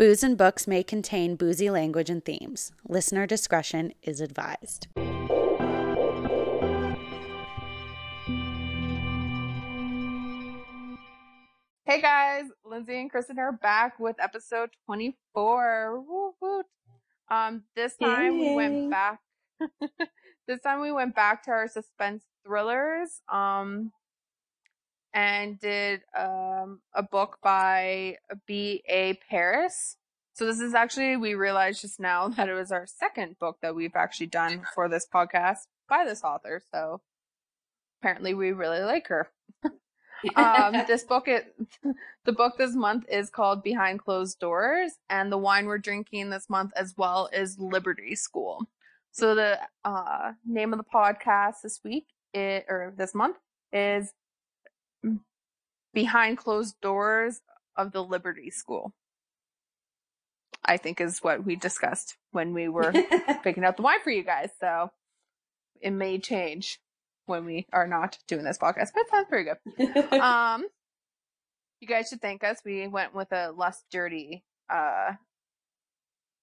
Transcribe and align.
Booze 0.00 0.22
and 0.22 0.38
books 0.38 0.66
may 0.66 0.82
contain 0.82 1.36
boozy 1.36 1.68
language 1.68 2.08
and 2.08 2.24
themes. 2.24 2.72
Listener 2.88 3.26
discretion 3.26 3.92
is 4.02 4.22
advised. 4.22 4.86
Hey 11.84 12.00
guys, 12.00 12.46
Lindsay 12.64 12.98
and 12.98 13.10
Kristen 13.10 13.38
are 13.38 13.52
back 13.52 14.00
with 14.00 14.16
episode 14.18 14.70
24. 14.86 16.00
Woo, 16.00 16.32
woo. 16.40 16.62
Um, 17.30 17.64
this 17.76 17.94
time 17.98 18.40
we 18.40 18.54
went 18.54 18.90
back. 18.90 19.20
this 20.48 20.62
time 20.62 20.80
we 20.80 20.92
went 20.92 21.14
back 21.14 21.42
to 21.42 21.50
our 21.50 21.68
suspense 21.68 22.24
thrillers. 22.46 23.20
Um, 23.30 23.92
and 25.12 25.58
did 25.58 26.02
um 26.18 26.80
a 26.94 27.02
book 27.02 27.38
by 27.42 28.16
B. 28.46 28.82
A. 28.88 29.18
Paris. 29.28 29.96
So 30.34 30.46
this 30.46 30.60
is 30.60 30.74
actually 30.74 31.16
we 31.16 31.34
realized 31.34 31.80
just 31.82 32.00
now 32.00 32.28
that 32.36 32.48
it 32.48 32.54
was 32.54 32.72
our 32.72 32.86
second 32.86 33.38
book 33.38 33.58
that 33.62 33.74
we've 33.74 33.96
actually 33.96 34.28
done 34.28 34.62
for 34.74 34.88
this 34.88 35.06
podcast 35.12 35.66
by 35.88 36.04
this 36.04 36.22
author. 36.22 36.62
So 36.72 37.00
apparently 38.00 38.34
we 38.34 38.52
really 38.52 38.80
like 38.80 39.08
her. 39.08 39.30
um, 40.36 40.72
this 40.86 41.04
book, 41.04 41.28
it, 41.28 41.54
the 42.24 42.32
book 42.32 42.56
this 42.58 42.74
month 42.74 43.04
is 43.10 43.30
called 43.30 43.62
Behind 43.62 43.98
Closed 43.98 44.38
Doors, 44.38 44.92
and 45.08 45.30
the 45.30 45.38
wine 45.38 45.66
we're 45.66 45.78
drinking 45.78 46.30
this 46.30 46.48
month 46.48 46.72
as 46.76 46.94
well 46.96 47.28
is 47.32 47.58
Liberty 47.58 48.14
School. 48.14 48.66
So 49.12 49.34
the 49.34 49.58
uh, 49.84 50.32
name 50.46 50.72
of 50.72 50.78
the 50.78 50.84
podcast 50.84 51.62
this 51.62 51.80
week, 51.84 52.06
it, 52.32 52.64
or 52.68 52.92
this 52.96 53.14
month, 53.14 53.36
is 53.72 54.12
Behind 55.92 56.36
Closed 56.38 56.80
Doors 56.80 57.40
of 57.76 57.92
the 57.92 58.02
Liberty 58.02 58.50
School. 58.50 58.94
I 60.64 60.76
think 60.76 61.00
is 61.00 61.20
what 61.20 61.44
we 61.44 61.56
discussed 61.56 62.16
when 62.32 62.52
we 62.52 62.68
were 62.76 62.92
picking 63.42 63.64
out 63.64 63.76
the 63.76 63.82
wine 63.82 64.00
for 64.02 64.10
you 64.10 64.22
guys. 64.22 64.50
So 64.60 64.90
it 65.80 65.90
may 65.90 66.18
change 66.18 66.80
when 67.26 67.44
we 67.44 67.66
are 67.72 67.86
not 67.86 68.18
doing 68.28 68.44
this 68.44 68.58
podcast, 68.58 68.90
but 68.94 69.02
it 69.02 69.10
sounds 69.10 69.28
pretty 69.28 69.50
good 69.50 70.20
um 70.20 70.66
you 71.80 71.86
guys 71.86 72.08
should 72.08 72.20
thank 72.20 72.42
us 72.44 72.58
we 72.64 72.86
went 72.88 73.14
with 73.14 73.32
a 73.32 73.52
less 73.52 73.84
dirty 73.90 74.44
uh 74.68 75.12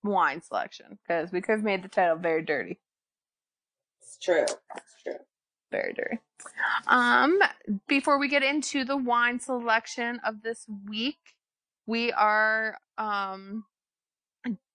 wine 0.04 0.42
selection 0.42 0.98
because 1.06 1.32
we 1.32 1.42
could 1.42 1.54
have 1.54 1.64
made 1.64 1.84
the 1.84 1.89
title 1.89 2.16
very 2.16 2.42
dirty 2.42 2.80
it's 4.02 4.17
true. 4.17 4.45
It's 4.76 4.95
true. 5.04 5.16
Dirty. 5.72 6.20
Um 6.88 7.40
before 7.88 8.20
we 8.20 8.28
get 8.28 8.44
into 8.44 8.84
the 8.86 8.98
wine 8.98 9.40
selection 9.40 10.20
of 10.26 10.42
this 10.42 10.66
week 10.88 11.36
we 11.86 12.12
are 12.12 12.78
um 12.98 13.66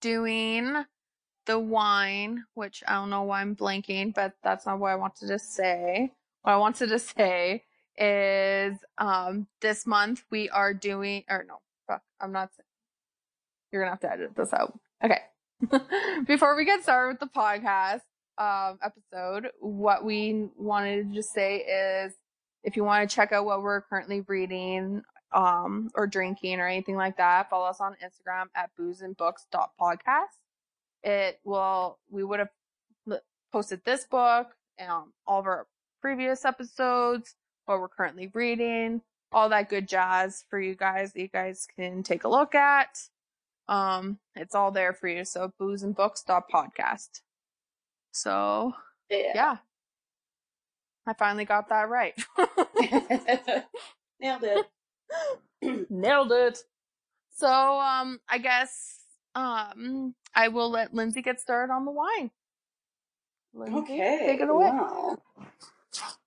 doing 0.00 0.84
the 1.46 1.58
wine 1.58 2.44
which 2.54 2.82
i 2.86 2.94
don't 2.94 3.10
know 3.10 3.22
why 3.22 3.40
i'm 3.40 3.56
blanking 3.56 4.14
but 4.14 4.34
that's 4.42 4.66
not 4.66 4.78
what 4.78 4.90
i 4.90 4.96
wanted 4.96 5.28
to 5.28 5.38
say. 5.38 6.12
What 6.42 6.52
i 6.52 6.56
wanted 6.56 6.88
to 6.88 6.98
say 6.98 7.64
is 7.96 8.76
um 8.98 9.46
this 9.60 9.86
month 9.86 10.24
we 10.30 10.48
are 10.50 10.74
doing 10.74 11.24
or 11.28 11.44
no 11.46 11.58
fuck 11.86 12.02
i'm 12.20 12.32
not 12.32 12.50
you're 13.72 13.82
gonna 13.82 13.92
have 13.92 14.00
to 14.00 14.12
edit 14.12 14.36
this 14.36 14.52
out. 14.52 14.78
Okay. 15.02 15.20
Before 16.26 16.54
we 16.54 16.64
get 16.64 16.82
started 16.82 17.08
with 17.12 17.20
the 17.20 17.38
podcast 17.38 18.02
um 18.42 18.78
episode 18.82 19.50
what 19.60 20.04
we 20.04 20.48
wanted 20.56 21.08
to 21.08 21.14
just 21.14 21.32
say 21.32 21.56
is 21.58 22.14
if 22.64 22.76
you 22.76 22.84
want 22.84 23.08
to 23.08 23.14
check 23.14 23.32
out 23.32 23.44
what 23.44 23.62
we're 23.62 23.82
currently 23.82 24.22
reading 24.22 25.02
um 25.32 25.90
or 25.94 26.06
drinking 26.06 26.58
or 26.60 26.66
anything 26.66 26.96
like 26.96 27.16
that 27.16 27.48
follow 27.48 27.66
us 27.66 27.80
on 27.80 27.96
instagram 28.02 28.46
at 28.54 28.70
boozeandbooks.podcast 28.78 30.38
it 31.04 31.38
will 31.44 31.98
we 32.10 32.24
would 32.24 32.40
have 32.40 33.20
posted 33.52 33.80
this 33.84 34.04
book 34.04 34.48
um, 34.86 35.12
all 35.26 35.40
of 35.40 35.46
our 35.46 35.66
previous 36.00 36.44
episodes 36.44 37.34
what 37.66 37.78
we're 37.78 37.88
currently 37.88 38.30
reading 38.34 39.00
all 39.32 39.48
that 39.48 39.68
good 39.68 39.88
jazz 39.88 40.44
for 40.48 40.60
you 40.60 40.74
guys 40.74 41.12
that 41.12 41.20
you 41.20 41.28
guys 41.28 41.66
can 41.76 42.02
take 42.02 42.24
a 42.24 42.28
look 42.28 42.54
at. 42.54 42.98
Um 43.68 44.18
it's 44.34 44.54
all 44.54 44.70
there 44.70 44.92
for 44.92 45.08
you. 45.08 45.24
So 45.24 45.52
boozeandbooks.podcast 45.60 47.20
so 48.12 48.72
yeah 49.10 49.56
i 51.06 51.12
finally 51.14 51.44
got 51.44 51.68
that 51.68 51.88
right 51.88 52.14
Nailed 54.20 54.44
it. 54.44 54.66
nailed 55.90 56.30
it 56.32 56.58
so 57.34 57.48
um 57.80 58.20
i 58.28 58.38
guess 58.38 59.00
um 59.34 60.14
i 60.34 60.48
will 60.48 60.70
let 60.70 60.94
lindsay 60.94 61.22
get 61.22 61.40
started 61.40 61.72
on 61.72 61.84
the 61.84 61.90
wine 61.90 62.30
lindsay, 63.54 63.78
Okay. 63.78 64.18
take 64.26 64.40
it 64.40 64.48
away 64.48 64.70
Well, 64.70 65.22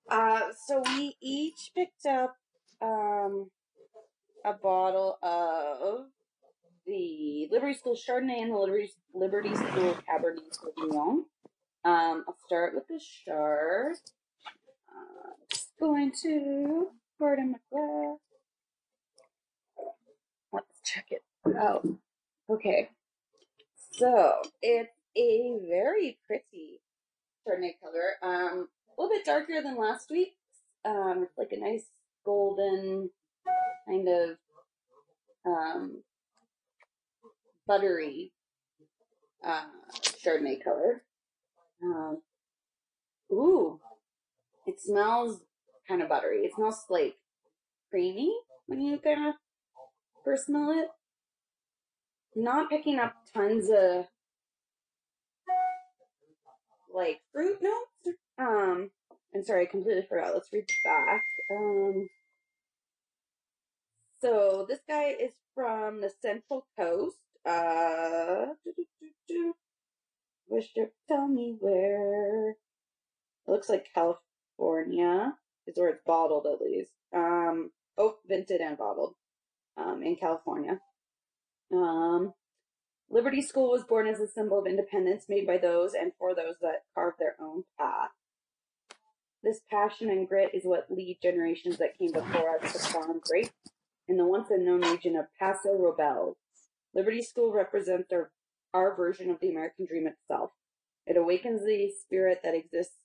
uh, 0.10 0.42
so 0.68 0.84
we 0.96 1.16
each 1.22 1.72
picked 1.76 2.06
up 2.06 2.36
um, 2.82 3.50
a 4.46 4.54
bottle 4.54 5.18
of 5.24 6.06
the 6.86 7.48
Liberty 7.52 7.74
School 7.74 7.96
Chardonnay 7.96 8.44
and 8.44 8.52
the 8.52 8.58
Liberty, 8.58 8.92
Liberty 9.16 9.56
School 9.56 9.98
Cabernet 10.08 10.54
Sauvignon. 10.54 11.24
Um, 11.86 12.26
I'll 12.28 12.36
start 12.48 12.74
with 12.74 12.88
the 12.88 13.00
Chard. 13.00 13.96
Uh, 14.90 15.34
just 15.52 15.70
going 15.80 16.12
to 16.24 16.88
pour 17.20 17.36
it 17.36 17.40
in 17.40 17.52
my 17.52 17.60
glass. 17.72 18.18
Let's 20.52 20.82
check 20.84 21.06
it 21.12 21.22
out. 21.56 21.88
Okay. 22.50 22.90
So 23.92 24.42
it's 24.64 24.90
a 25.16 25.60
very 25.70 26.18
pretty 26.26 26.82
Chardonnay 27.48 27.76
color. 27.80 28.16
Um, 28.24 28.68
a 28.98 29.02
little 29.02 29.16
bit 29.16 29.26
darker 29.26 29.62
than 29.64 29.78
last 29.78 30.10
week's. 30.10 30.36
Um, 30.84 31.24
it's 31.24 31.38
like 31.38 31.52
a 31.52 31.60
nice 31.60 31.86
golden 32.26 33.12
kind 33.88 34.08
of 34.08 34.38
um, 35.46 36.04
buttery 37.68 38.32
uh, 39.46 39.66
Chardonnay 40.02 40.64
color. 40.64 41.04
Um, 41.86 42.22
ooh, 43.32 43.80
it 44.66 44.80
smells 44.80 45.42
kind 45.88 46.02
of 46.02 46.10
buttery. 46.10 46.40
It 46.40 46.56
smells 46.56 46.84
like 46.90 47.16
creamy 47.90 48.36
when 48.68 48.82
you 48.82 48.98
kind 48.98 49.28
of 49.28 49.36
first 50.24 50.48
smell 50.48 50.72
it. 50.72 50.88
Not 52.36 52.70
picking 52.70 53.00
up 53.00 53.14
tons 53.34 53.70
of 53.70 54.08
like 56.94 57.20
fruit 57.32 57.60
notes. 57.62 58.18
Um, 58.38 58.90
and 59.34 59.46
sorry, 59.46 59.64
I 59.64 59.66
completely 59.66 60.06
forgot. 60.08 60.34
Let's 60.34 60.50
read 60.52 60.66
back. 60.84 61.22
Um, 61.52 62.10
so 64.22 64.66
this 64.68 64.80
guy 64.88 65.10
is 65.20 65.32
from 65.54 66.02
the 66.02 66.12
Central 66.22 66.66
Coast. 66.78 67.18
Uh, 67.46 68.48
you 70.50 70.88
tell 71.08 71.28
me 71.28 71.56
where. 71.60 72.52
It 72.52 73.52
looks 73.52 73.70
like 73.70 73.88
California 73.94 75.34
is 75.68 75.78
where 75.78 75.90
it's 75.90 76.02
bottled 76.06 76.48
at 76.48 76.62
least. 76.62 76.92
Um, 77.14 77.72
oh, 77.98 78.18
vinted 78.30 78.62
and 78.62 78.78
bottled. 78.78 79.16
Um, 79.78 80.02
in 80.04 80.16
California. 80.16 80.80
Um, 81.74 82.34
Liberty 83.10 83.42
School 83.42 83.72
was 83.72 83.84
born 83.84 84.08
as 84.08 84.20
a 84.20 84.28
symbol 84.28 84.60
of 84.60 84.66
independence 84.66 85.26
made 85.30 85.46
by 85.46 85.58
those 85.58 85.94
and 85.94 86.12
for 86.18 86.34
those 86.34 86.56
that 86.62 86.84
carve 86.94 87.14
their 87.20 87.36
own 87.40 87.64
path. 87.78 88.12
This 89.44 89.62
passion 89.70 90.10
and 90.10 90.28
grit 90.28 90.52
is 90.56 90.64
what 90.66 90.88
lead 90.90 91.20
generations 91.22 91.78
that 91.78 91.98
came 91.98 92.12
before 92.12 92.58
us 92.58 92.74
to 92.74 92.80
farm 92.80 93.22
great 93.30 93.52
in 94.08 94.18
the 94.18 94.26
once 94.26 94.48
unknown 94.50 94.82
region 94.82 95.16
of 95.16 95.26
Paso 95.40 95.78
Robles. 95.78 96.38
Liberty 96.96 97.22
School 97.22 97.52
represents 97.52 98.12
our, 98.12 98.32
our 98.74 98.96
version 98.96 99.30
of 99.30 99.40
the 99.40 99.50
American 99.50 99.86
dream 99.86 100.08
itself. 100.08 100.52
It 101.08 101.18
awakens 101.18 101.64
the 101.64 101.92
spirit 102.02 102.40
that 102.44 102.56
exists 102.56 102.96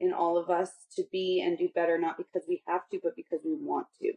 in 0.00 0.12
all 0.12 0.36
of 0.36 0.50
us 0.50 0.70
to 0.96 1.04
be 1.10 1.42
and 1.44 1.58
do 1.58 1.68
better, 1.74 1.98
not 1.98 2.16
because 2.16 2.42
we 2.48 2.62
have 2.66 2.82
to, 2.90 3.00
but 3.02 3.16
because 3.16 3.40
we 3.44 3.54
want 3.54 3.86
to. 4.00 4.12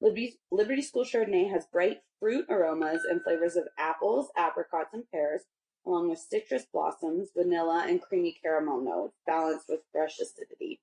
Liberty, 0.00 0.82
School 0.82 1.04
Chardonnay 1.04 1.50
has 1.50 1.66
bright 1.66 1.98
fruit 2.18 2.46
aromas 2.48 3.02
and 3.08 3.22
flavors 3.22 3.56
of 3.56 3.64
apples, 3.78 4.28
apricots, 4.36 4.94
and 4.94 5.04
pears, 5.12 5.42
along 5.86 6.08
with 6.08 6.18
citrus 6.18 6.64
blossoms, 6.72 7.28
vanilla, 7.36 7.84
and 7.86 8.00
creamy 8.00 8.36
caramel 8.42 8.80
notes, 8.80 9.14
balanced 9.26 9.66
with 9.68 9.80
fresh 9.92 10.18
acidity. 10.18 10.80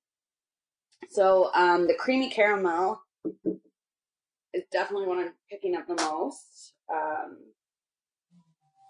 So, 1.09 1.51
um, 1.55 1.87
the 1.87 1.95
creamy 1.95 2.29
caramel 2.29 3.01
is 4.53 4.63
definitely 4.71 5.07
what 5.07 5.19
I'm 5.19 5.33
picking 5.49 5.75
up 5.75 5.87
the 5.87 5.95
most. 5.95 6.73
Um, 6.93 7.37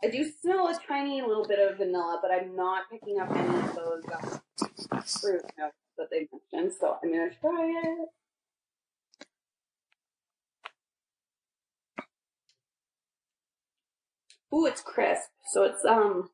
I 0.04 0.10
do 0.10 0.24
smell 0.42 0.68
a 0.68 0.80
tiny 0.88 1.22
little 1.22 1.46
bit 1.48 1.60
of 1.60 1.78
vanilla, 1.78 2.20
but 2.22 2.32
I'm 2.32 2.56
not 2.56 2.84
picking 2.92 3.20
up 3.20 3.32
any 3.32 3.58
of 3.58 3.76
those 3.76 4.04
uh, 4.14 5.02
fruit 5.02 5.42
notes 5.58 5.76
that 5.98 6.10
they 6.12 6.28
mentioned. 6.54 6.74
So 6.80 6.98
I'm 7.04 7.12
gonna 7.12 7.32
try 7.42 7.82
it. 7.84 8.10
Ooh, 14.54 14.66
it's 14.66 14.82
crisp. 14.82 15.30
So 15.52 15.64
it's 15.64 15.86
um 15.86 16.30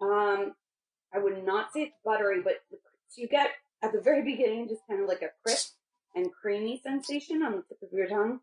um 0.00 0.54
I 1.14 1.18
would 1.18 1.44
not 1.44 1.72
say 1.72 1.82
it's 1.82 1.96
buttery, 2.04 2.42
but 2.42 2.62
you 3.16 3.28
get 3.28 3.50
at 3.82 3.92
the 3.92 4.00
very 4.00 4.22
beginning 4.32 4.68
just 4.68 4.82
kind 4.88 5.02
of 5.02 5.08
like 5.08 5.22
a 5.22 5.30
crisp 5.44 5.74
and 6.14 6.32
creamy 6.32 6.80
sensation 6.84 7.42
on 7.42 7.52
the 7.52 7.62
tip 7.68 7.82
of 7.82 7.92
your 7.92 8.08
tongue, 8.08 8.40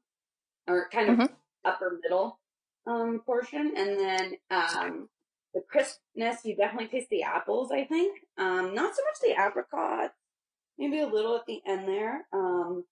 or 0.68 0.90
kind 0.92 1.10
of 1.12 1.20
Mhm. 1.20 1.36
upper 1.66 2.00
middle 2.04 2.41
um 2.88 3.22
portion, 3.26 3.74
and 3.76 4.00
then 4.00 4.34
um 4.50 5.10
the 5.54 5.62
crispness. 5.62 6.46
You 6.46 6.56
definitely 6.56 6.88
taste 6.88 7.10
the 7.10 7.24
apples. 7.24 7.72
I 7.72 7.84
think 7.86 8.20
um 8.38 8.74
not 8.74 8.96
so 8.96 9.02
much 9.04 9.20
the 9.22 9.42
apricot, 9.42 10.14
maybe 10.78 11.00
a 11.00 11.08
little 11.08 11.36
at 11.36 11.46
the 11.46 11.62
end 11.66 11.88
there. 11.88 12.26
Um, 12.34 12.86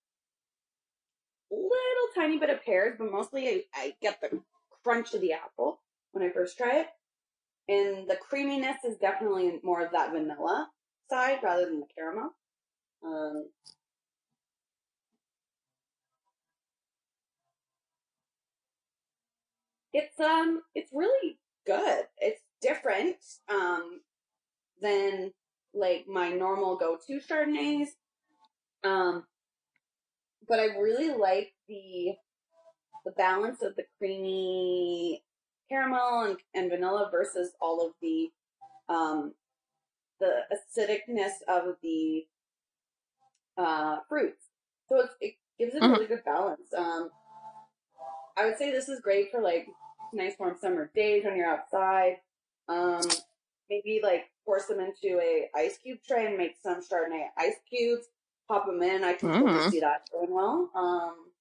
little 1.52 2.10
tiny 2.16 2.38
bit 2.38 2.50
of 2.50 2.64
pears, 2.64 2.96
but 2.98 3.12
mostly 3.12 3.48
I, 3.48 3.64
I 3.74 3.94
get 4.02 4.22
the 4.22 4.42
crunch 4.84 5.14
of 5.14 5.22
the 5.22 5.34
apple 5.34 5.82
when 6.12 6.24
I 6.24 6.32
first 6.32 6.58
try 6.58 6.82
it. 6.82 6.88
And 7.68 8.10
the 8.10 8.16
creaminess 8.16 8.78
is 8.84 8.98
definitely 8.98 9.60
more 9.64 9.84
of 9.84 9.92
that 9.92 10.12
vanilla 10.12 10.70
side 11.10 11.40
rather 11.44 11.66
than 11.66 11.80
the 11.80 11.88
caramel. 11.96 12.32
Um, 13.04 13.50
it's 19.94 20.20
um 20.20 20.62
it's 20.76 20.92
really 20.94 21.40
good. 21.66 22.06
It's 22.20 22.42
different 22.62 23.18
um 23.50 24.02
than 24.82 25.32
like 25.74 26.06
my 26.08 26.32
normal 26.32 26.78
go-to 26.78 27.20
Chardonnays. 27.20 27.90
Um 28.84 29.26
but 30.48 30.60
I 30.60 30.66
really 30.78 31.14
like 31.16 31.54
the 31.68 32.16
the 33.06 33.12
balance 33.12 33.62
of 33.62 33.76
the 33.76 33.84
creamy 33.98 35.24
caramel 35.70 36.24
and, 36.26 36.38
and 36.54 36.70
vanilla 36.70 37.10
versus 37.12 37.52
all 37.62 37.86
of 37.86 37.94
the 38.02 38.30
um 38.90 39.34
the 40.20 40.42
acidicness 40.54 41.34
of 41.48 41.76
the 41.84 42.26
uh 43.58 43.98
fruits. 44.10 44.46
So 44.88 45.02
it's, 45.02 45.14
it 45.22 45.36
gives 45.60 45.76
it 45.76 45.84
a 45.84 45.88
Mhm. 45.88 45.94
really 45.94 46.08
good 46.08 46.24
balance. 46.26 46.74
Um 46.76 47.12
I 48.40 48.46
would 48.46 48.58
say 48.58 48.72
this 48.72 48.88
is 48.90 49.02
great 49.02 49.32
for 49.32 49.42
like 49.42 49.68
nice 50.14 50.34
warm 50.40 50.56
summer 50.60 50.90
days 50.96 51.26
when 51.26 51.36
you're 51.36 51.50
outside. 51.50 52.18
Um 52.68 53.02
maybe 53.70 54.00
like 54.02 54.26
force 54.46 54.66
them 54.66 54.80
into 54.80 55.20
a 55.20 55.50
ice 55.56 55.78
cube 55.78 56.00
tray 56.08 56.26
and 56.28 56.38
make 56.38 56.56
some 56.62 56.82
Chardonnay 56.82 57.28
ice 57.38 57.56
cubes. 57.70 58.06
Pop 58.48 58.66
them 58.66 58.82
in. 58.82 59.04
I 59.04 59.14
can 59.14 59.30
totally 59.30 59.60
Mm. 59.60 59.70
see 59.72 59.80
that 59.82 60.10
going 60.12 60.32
well. 60.32 60.72
Um, 60.74 61.32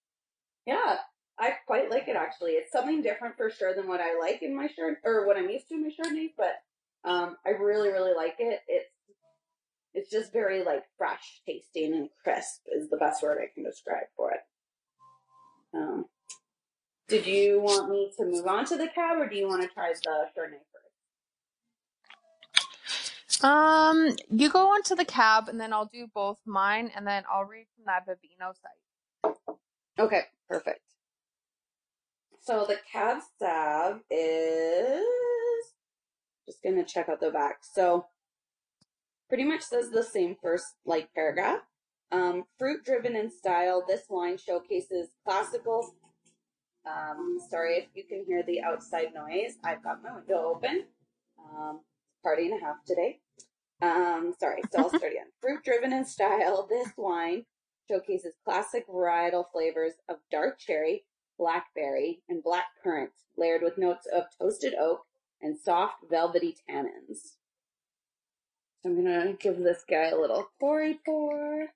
yeah, 0.66 0.98
I 1.38 1.52
quite 1.66 1.90
like 1.90 2.06
it 2.08 2.16
actually. 2.16 2.52
It's 2.52 2.70
something 2.72 3.00
different 3.00 3.36
for 3.38 3.48
sure 3.48 3.74
than 3.74 3.88
what 3.88 4.00
I 4.00 4.18
like 4.18 4.42
in 4.42 4.54
my 4.54 4.68
Chard 4.68 4.96
or 5.04 5.26
what 5.26 5.38
I'm 5.38 5.48
used 5.48 5.68
to 5.68 5.74
in 5.74 5.84
my 5.84 5.90
Chardonnays, 5.90 6.34
but 6.36 6.60
um, 7.04 7.36
I 7.46 7.50
really 7.50 7.88
really 7.88 8.12
like 8.14 8.36
it. 8.38 8.60
It's 8.68 8.90
it's 9.94 10.10
just 10.10 10.34
very 10.34 10.62
like 10.64 10.84
fresh 10.98 11.40
tasting 11.46 11.94
and 11.94 12.10
crisp 12.22 12.60
is 12.76 12.90
the 12.90 12.98
best 12.98 13.22
word 13.22 13.38
I 13.42 13.48
can 13.54 13.64
describe 13.64 14.08
for 14.14 14.32
it. 14.32 14.40
Um, 15.72 16.04
did 17.08 17.26
you 17.26 17.60
want 17.60 17.90
me 17.90 18.12
to 18.16 18.24
move 18.24 18.46
on 18.46 18.64
to 18.66 18.76
the 18.76 18.86
cab, 18.88 19.18
or 19.18 19.28
do 19.28 19.36
you 19.36 19.48
want 19.48 19.62
to 19.62 19.68
try 19.68 19.92
the 19.92 20.28
Chardonnay 20.36 20.60
first? 20.72 20.88
Um, 23.44 24.16
you 24.30 24.50
go 24.50 24.68
onto 24.68 24.94
the 24.94 25.04
cab, 25.04 25.48
and 25.48 25.60
then 25.60 25.72
I'll 25.72 25.90
do 25.92 26.06
both 26.14 26.38
mine, 26.44 26.92
and 26.94 27.04
then 27.06 27.24
I'll 27.32 27.44
read 27.44 27.66
from 27.74 27.84
that 27.86 28.06
Vivino 28.06 28.52
site. 28.54 29.36
Okay, 29.98 30.22
perfect. 30.48 30.80
So 32.40 32.64
the 32.66 32.76
cab 32.90 33.18
stab 33.36 34.00
is 34.10 35.04
just 36.46 36.62
gonna 36.62 36.84
check 36.84 37.08
out 37.08 37.20
the 37.20 37.30
back. 37.30 37.58
So 37.62 38.06
pretty 39.28 39.44
much 39.44 39.62
says 39.62 39.90
the 39.90 40.02
same 40.02 40.36
first 40.42 40.74
like 40.86 41.12
paragraph. 41.14 41.60
Um, 42.10 42.44
fruit 42.58 42.84
driven 42.84 43.14
in 43.14 43.30
style, 43.30 43.84
this 43.86 44.04
wine 44.08 44.38
showcases 44.38 45.08
classical. 45.26 45.94
Um, 46.88 47.38
sorry 47.50 47.76
if 47.76 47.86
you 47.94 48.04
can 48.04 48.24
hear 48.26 48.42
the 48.42 48.62
outside 48.62 49.08
noise. 49.14 49.56
I've 49.64 49.82
got 49.82 50.02
my 50.02 50.14
window 50.14 50.54
open. 50.54 50.84
Um, 51.38 51.80
party 52.22 52.50
and 52.50 52.60
a 52.60 52.64
half 52.64 52.84
today. 52.86 53.20
Um, 53.80 54.34
sorry, 54.38 54.62
so 54.72 54.82
I'll 54.82 54.88
start 54.88 55.02
again. 55.12 55.26
Fruit 55.40 55.62
driven 55.64 55.92
in 55.92 56.04
style, 56.04 56.66
this 56.68 56.88
wine 56.96 57.44
showcases 57.88 58.34
classic 58.44 58.86
varietal 58.88 59.44
flavors 59.52 59.94
of 60.08 60.16
dark 60.30 60.58
cherry, 60.58 61.04
blackberry, 61.38 62.20
and 62.28 62.42
black 62.42 62.66
currant, 62.82 63.12
layered 63.36 63.62
with 63.62 63.78
notes 63.78 64.06
of 64.12 64.24
toasted 64.40 64.74
oak 64.78 65.02
and 65.40 65.56
soft 65.56 66.04
velvety 66.10 66.56
tannins. 66.68 67.36
So 68.82 68.90
I'm 68.90 68.96
gonna 68.96 69.32
give 69.34 69.58
this 69.58 69.84
guy 69.88 70.08
a 70.08 70.18
little 70.18 70.48
poury 70.60 70.98
pour. 71.04 71.68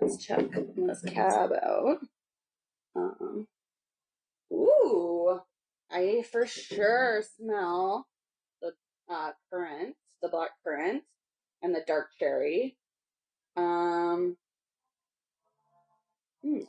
Let's 0.00 0.16
check 0.16 0.44
this 0.76 1.02
cab 1.02 1.52
out. 1.62 1.98
Um, 2.96 3.46
ooh, 4.52 5.40
I 5.90 6.24
for 6.30 6.46
sure 6.46 7.22
smell 7.36 8.06
the 8.60 8.72
uh, 9.08 9.32
currant, 9.50 9.96
the 10.22 10.28
black 10.28 10.50
currant, 10.62 11.02
and 11.62 11.74
the 11.74 11.82
dark 11.86 12.10
cherry. 12.18 12.76
Um, 13.56 14.36
hmm. 16.42 16.60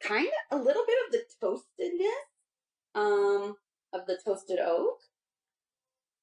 kind 0.00 0.28
of 0.50 0.60
a 0.60 0.62
little 0.62 0.84
bit 0.86 0.96
of 1.06 1.12
the 1.12 1.22
toastedness, 1.40 2.08
um, 2.94 3.56
of 3.92 4.06
the 4.06 4.18
toasted 4.24 4.58
oak. 4.58 4.98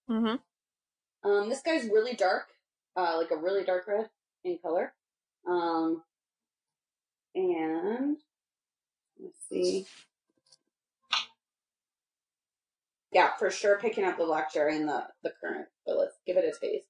Mm-hmm. 0.10 1.30
Um, 1.30 1.50
this 1.50 1.62
guy's 1.62 1.86
really 1.86 2.16
dark, 2.16 2.48
uh, 2.96 3.16
like 3.18 3.32
a 3.32 3.38
really 3.38 3.64
dark 3.64 3.88
red 3.88 4.10
in 4.44 4.58
color. 4.62 4.94
Um, 5.48 6.04
and 7.36 8.18
let's 9.22 9.38
see. 9.50 9.86
Yeah, 13.12 13.30
for 13.38 13.50
sure 13.50 13.78
picking 13.80 14.04
up 14.04 14.18
the 14.18 14.46
cherry 14.52 14.76
and 14.76 14.88
the, 14.88 15.04
the 15.24 15.32
currant, 15.40 15.68
but 15.86 15.98
let's 15.98 16.18
give 16.26 16.38
it 16.38 16.44
a 16.44 16.60
taste. 16.60 16.88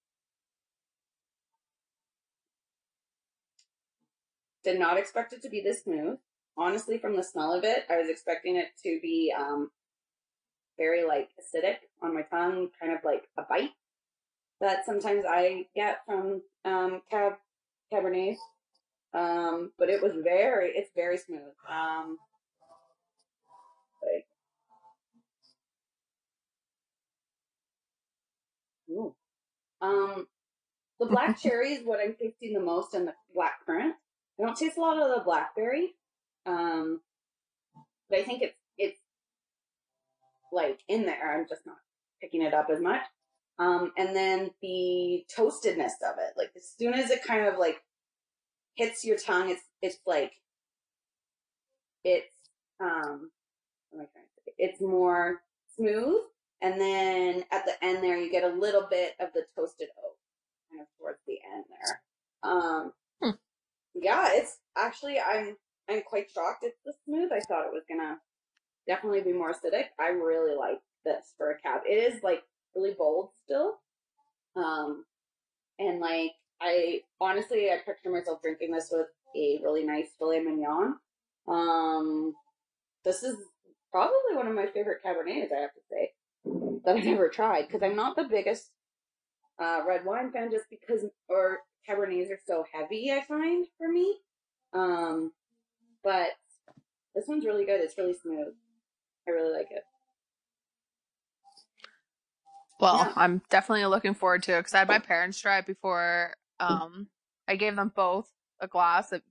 Did 4.63 4.80
not 4.80 4.97
expect 4.97 5.33
it 5.33 5.44
to 5.44 5.50
be 5.50 5.62
this 5.62 5.83
smooth. 5.83 6.18
Honestly, 6.57 6.98
from 6.98 7.15
the 7.15 7.24
smell 7.24 7.53
of 7.53 7.63
it, 7.63 7.83
I 7.89 7.98
was 7.98 8.09
expecting 8.09 8.56
it 8.56 8.69
to 8.81 9.00
be 9.03 9.31
um, 9.38 9.70
very 10.77 11.05
like 11.05 11.29
acidic 11.39 11.77
on 12.01 12.15
my 12.15 12.24
tongue, 12.24 12.70
kind 12.81 12.93
of 12.93 13.00
like 13.03 13.27
a 13.38 13.43
bite 13.43 13.72
that 14.62 14.86
sometimes 14.86 15.25
I 15.29 15.67
get 15.75 16.00
from 16.05 16.41
um, 16.63 17.01
cab 17.12 17.34
cabernets. 17.93 18.38
Um, 19.15 19.72
but 19.79 19.89
it 19.89 20.03
was 20.03 20.12
very, 20.24 20.72
it's 20.75 20.91
very 20.93 21.17
smooth. 21.17 21.39
Um, 21.69 22.17
like, 24.03 24.25
ooh. 28.89 29.15
Um, 29.81 30.27
the 31.00 31.05
black 31.05 31.39
cherry 31.41 31.74
is 31.74 31.86
what 31.86 32.00
I'm 32.01 32.15
tasting 32.15 32.53
the 32.53 32.60
most, 32.60 32.93
and 32.93 33.07
the 33.07 33.13
black 33.34 33.65
currant. 33.65 33.95
I 34.39 34.45
don't 34.45 34.57
taste 34.57 34.77
a 34.77 34.81
lot 34.81 35.01
of 35.01 35.15
the 35.15 35.24
blackberry. 35.24 35.93
Um, 36.45 37.00
but 38.10 38.19
I 38.19 38.24
think 38.24 38.41
it's 38.41 38.57
it's 38.77 39.00
like 40.51 40.79
in 40.89 41.05
there. 41.05 41.38
I'm 41.38 41.48
just 41.48 41.65
not 41.65 41.77
picking 42.22 42.41
it 42.41 42.53
up 42.53 42.67
as 42.69 42.81
much. 42.81 43.01
Um, 43.57 43.93
and 43.98 44.13
then 44.13 44.51
the 44.62 45.24
toastedness 45.34 45.93
of 46.01 46.17
it, 46.19 46.34
like 46.38 46.51
as 46.57 46.69
soon 46.77 46.93
as 46.93 47.10
it 47.10 47.24
kind 47.24 47.48
of 47.48 47.57
like 47.57 47.77
hits 48.75 49.05
your 49.05 49.17
tongue, 49.17 49.50
it's 49.50 49.63
it's 49.82 50.00
like 50.05 50.34
it's 52.03 52.27
um, 52.79 53.32
what 53.89 54.01
am 54.01 54.08
I 54.08 54.12
trying 54.13 54.25
to 54.25 54.41
say? 54.46 54.53
It's 54.58 54.82
more 54.82 55.41
smooth, 55.75 56.22
and 56.62 56.79
then 56.79 57.44
at 57.51 57.65
the 57.65 57.74
end 57.84 58.03
there, 58.03 58.17
you 58.17 58.32
get 58.32 58.44
a 58.44 58.55
little 58.55 58.88
bit 58.89 59.13
of 59.20 59.29
the 59.34 59.44
toasted 59.55 59.89
oak, 60.03 60.17
kind 60.70 60.82
of 60.82 60.88
towards 61.00 61.20
the 61.27 61.38
end 61.55 61.65
there. 61.70 62.01
Um, 62.51 62.94
Hmm. 63.22 63.32
yeah, 63.96 64.29
it's 64.34 64.58
actually 64.77 65.20
I'm 65.20 65.58
I'm 65.89 66.01
quite 66.03 66.29
shocked 66.32 66.63
it's 66.63 66.77
this 66.86 66.96
smooth. 67.05 67.32
I 67.32 67.39
thought 67.41 67.65
it 67.65 67.74
was 67.74 67.84
gonna 67.89 68.20
definitely 68.88 69.22
be 69.22 69.34
more 69.34 69.53
acidic. 69.53 69.86
I 70.00 70.10
really 70.10 70.55
like 70.55 70.79
this 71.05 71.34
for 71.38 71.51
a 71.51 71.60
cab. 71.60 71.82
It 71.88 72.13
is 72.13 72.24
like 72.24 72.44
really 72.75 72.94
bold 72.98 73.29
still. 73.46 73.79
Um, 74.55 75.05
and 75.79 76.00
like 76.00 76.32
I 76.62 77.01
honestly 77.21 77.71
I 77.71 77.77
picture 77.85 78.09
myself 78.12 78.41
drinking 78.41 78.71
this 78.71 78.89
with 78.91 79.07
a 79.35 79.59
really 79.63 79.85
nice 79.85 80.09
filet 80.17 80.39
mignon. 80.41 80.95
Um, 81.47 82.33
this 83.03 83.24
is 83.24 83.38
probably 83.91 84.35
one 84.35 84.47
of 84.47 84.55
my 84.55 84.67
favorite 84.67 85.01
Cabernets, 85.05 85.51
I 85.55 85.62
have 85.62 85.74
to 85.74 85.81
say, 85.91 86.13
that 86.85 86.95
I've 86.95 87.07
ever 87.07 87.29
tried 87.29 87.67
because 87.67 87.83
I'm 87.83 87.95
not 87.95 88.15
the 88.15 88.25
biggest 88.29 88.71
uh, 89.62 89.81
red 89.88 90.05
wine 90.05 90.31
fan 90.31 90.51
just 90.51 90.65
because, 90.69 91.05
or 91.29 91.59
Cabernets 91.89 92.31
are 92.31 92.39
so 92.47 92.65
heavy, 92.74 93.12
I 93.12 93.24
find, 93.24 93.67
for 93.77 93.89
me. 93.89 94.17
Um, 94.74 95.31
but 96.03 96.29
This 97.15 97.25
one's 97.27 97.45
really 97.45 97.65
good. 97.65 97.79
It's 97.81 97.97
really 97.97 98.13
smooth. 98.13 98.53
I 99.27 99.31
really 99.31 99.53
like 99.57 99.71
it. 99.71 99.83
Well, 102.79 102.97
Yeah. 102.97 103.13
I'm 103.15 103.41
definitely 103.50 103.85
looking 103.85 104.13
forward 104.13 104.43
to 104.43 104.53
it 104.55 104.59
because 104.59 104.74
I 104.74 104.79
had 104.79 104.88
my 104.89 105.00
parents 105.00 105.39
try 105.39 105.59
it 105.59 105.65
before. 105.65 106.35
Um, 106.59 107.07
I 107.47 107.55
gave 107.55 107.75
them 107.75 107.91
both 107.95 108.29
a 108.59 108.67
glass 108.67 109.12
of 109.12 109.21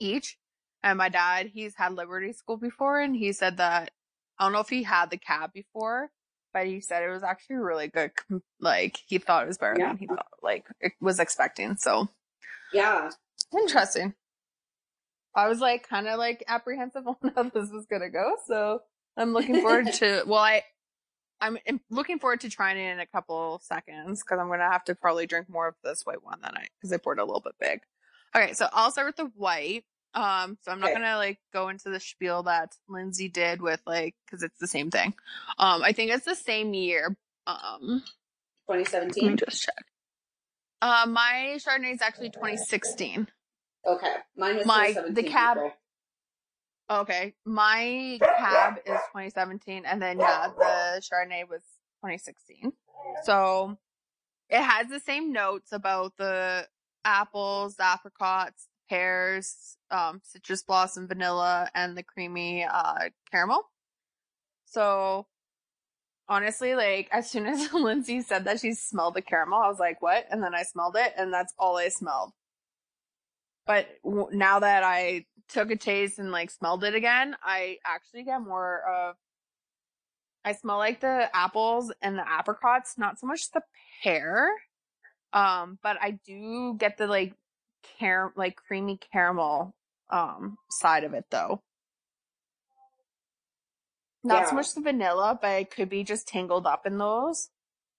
each, 0.00 0.38
and 0.82 0.98
my 0.98 1.08
dad, 1.08 1.46
he's 1.52 1.74
had 1.74 1.92
Liberty 1.94 2.32
School 2.32 2.56
before, 2.56 3.00
and 3.00 3.14
he 3.16 3.32
said 3.32 3.56
that 3.58 3.90
I 4.38 4.44
don't 4.44 4.52
know 4.52 4.60
if 4.60 4.68
he 4.68 4.82
had 4.82 5.10
the 5.10 5.16
cab 5.16 5.52
before, 5.52 6.10
but 6.52 6.66
he 6.66 6.80
said 6.80 7.02
it 7.02 7.08
was 7.10 7.22
actually 7.22 7.56
really 7.56 7.88
good. 7.88 8.12
Like 8.60 8.98
he 9.06 9.18
thought 9.18 9.44
it 9.44 9.48
was 9.48 9.58
better 9.58 9.76
Yeah. 9.78 9.88
than 9.88 9.98
he 9.98 10.06
thought, 10.06 10.26
like 10.42 10.64
it 10.80 10.92
was 11.00 11.18
expecting. 11.20 11.76
So 11.76 12.08
Yeah. 12.72 13.10
interesting. 13.56 14.14
I 15.34 15.48
was 15.48 15.60
like 15.60 15.86
kind 15.88 16.08
of 16.08 16.18
like 16.18 16.42
apprehensive 16.48 17.06
on 17.08 17.16
how 17.34 17.44
this 17.44 17.70
was 17.70 17.86
gonna 17.90 18.10
go, 18.10 18.36
so 18.46 18.80
I'm 19.16 19.32
looking 19.32 19.60
forward 19.60 19.86
to. 19.94 20.24
Well, 20.26 20.38
I 20.40 20.62
I'm 21.40 21.58
looking 21.90 22.18
forward 22.18 22.40
to 22.40 22.48
trying 22.50 22.78
it 22.78 22.90
in 22.92 23.00
a 23.00 23.06
couple 23.06 23.60
seconds 23.62 24.22
because 24.22 24.38
I'm 24.40 24.48
gonna 24.48 24.70
have 24.70 24.84
to 24.84 24.94
probably 24.94 25.26
drink 25.26 25.48
more 25.48 25.68
of 25.68 25.74
this 25.84 26.02
white 26.04 26.22
one 26.24 26.40
than 26.42 26.56
I 26.56 26.66
because 26.78 26.92
I 26.92 26.96
poured 26.96 27.18
a 27.18 27.24
little 27.24 27.40
bit 27.40 27.54
big. 27.60 27.80
Okay, 28.34 28.52
so 28.54 28.68
I'll 28.72 28.90
start 28.90 29.06
with 29.08 29.16
the 29.16 29.30
white. 29.36 29.84
Um, 30.14 30.56
so 30.62 30.72
I'm 30.72 30.80
not 30.80 30.90
Okay. 30.90 31.00
gonna 31.00 31.16
like 31.16 31.38
go 31.52 31.68
into 31.68 31.90
the 31.90 32.00
spiel 32.00 32.42
that 32.44 32.74
Lindsay 32.88 33.28
did 33.28 33.60
with 33.60 33.80
like 33.86 34.14
because 34.24 34.42
it's 34.42 34.58
the 34.58 34.66
same 34.66 34.90
thing. 34.90 35.14
Um, 35.58 35.82
I 35.82 35.92
think 35.92 36.10
it's 36.10 36.24
the 36.24 36.34
same 36.34 36.72
year. 36.72 37.16
Um, 37.46 38.02
let 38.68 38.78
me 38.78 38.84
2017. 38.84 39.36
just 39.36 39.62
check. 39.62 39.84
Uh, 40.82 41.06
my 41.08 41.58
Chardonnay 41.58 41.92
is 41.94 42.02
actually 42.02 42.30
2016. 42.30 43.28
Okay. 43.86 44.14
Mine 44.36 44.56
was 44.56 44.66
My- 44.66 44.88
2017. 44.88 45.14
the 45.14 45.30
cab- 45.30 45.56
April. 45.58 45.72
Okay, 46.88 47.34
my 47.44 48.18
cab 48.22 48.78
is 48.86 48.95
2017, 49.16 49.84
and 49.86 50.02
then 50.02 50.18
yeah, 50.18 50.48
the 50.56 51.00
Chardonnay 51.00 51.48
was 51.48 51.62
2016. 52.04 52.72
So 53.24 53.78
it 54.50 54.60
has 54.60 54.88
the 54.88 55.00
same 55.00 55.32
notes 55.32 55.72
about 55.72 56.12
the 56.18 56.66
apples, 57.02 57.76
apricots, 57.80 58.68
pears, 58.90 59.78
um, 59.90 60.20
citrus 60.22 60.62
blossom, 60.62 61.08
vanilla, 61.08 61.70
and 61.74 61.96
the 61.96 62.02
creamy 62.02 62.64
uh, 62.64 63.08
caramel. 63.30 63.62
So 64.66 65.26
honestly, 66.28 66.74
like 66.74 67.08
as 67.10 67.30
soon 67.30 67.46
as 67.46 67.72
Lindsay 67.72 68.20
said 68.20 68.44
that 68.44 68.60
she 68.60 68.74
smelled 68.74 69.14
the 69.14 69.22
caramel, 69.22 69.60
I 69.60 69.68
was 69.68 69.78
like, 69.80 70.02
"What?" 70.02 70.26
And 70.30 70.42
then 70.42 70.54
I 70.54 70.62
smelled 70.62 70.96
it, 70.96 71.14
and 71.16 71.32
that's 71.32 71.54
all 71.58 71.78
I 71.78 71.88
smelled. 71.88 72.32
But 73.66 73.88
w- 74.04 74.28
now 74.32 74.60
that 74.60 74.82
I 74.84 75.24
took 75.48 75.70
a 75.70 75.76
taste 75.76 76.18
and 76.18 76.30
like 76.32 76.50
smelled 76.50 76.84
it 76.84 76.94
again, 76.94 77.36
I 77.42 77.78
actually 77.84 78.24
get 78.24 78.40
more 78.40 78.82
of. 78.88 79.16
I 80.44 80.52
smell 80.52 80.78
like 80.78 81.00
the 81.00 81.28
apples 81.34 81.92
and 82.00 82.16
the 82.16 82.28
apricots, 82.28 82.96
not 82.96 83.18
so 83.18 83.26
much 83.26 83.50
the 83.50 83.62
pear. 84.02 84.48
Um, 85.32 85.78
but 85.82 85.96
I 86.00 86.12
do 86.24 86.76
get 86.78 86.98
the 86.98 87.06
like 87.06 87.34
car 87.98 88.32
like 88.36 88.56
creamy 88.56 88.98
caramel 89.12 89.74
um 90.08 90.56
side 90.70 91.04
of 91.04 91.14
it 91.14 91.24
though. 91.30 91.62
Not 94.22 94.42
Yeah. 94.42 94.50
so 94.50 94.56
much 94.56 94.74
the 94.74 94.80
vanilla, 94.80 95.38
but 95.40 95.60
it 95.62 95.70
could 95.70 95.88
be 95.88 96.04
just 96.04 96.28
tangled 96.28 96.66
up 96.66 96.86
in 96.86 96.98
those. 96.98 97.50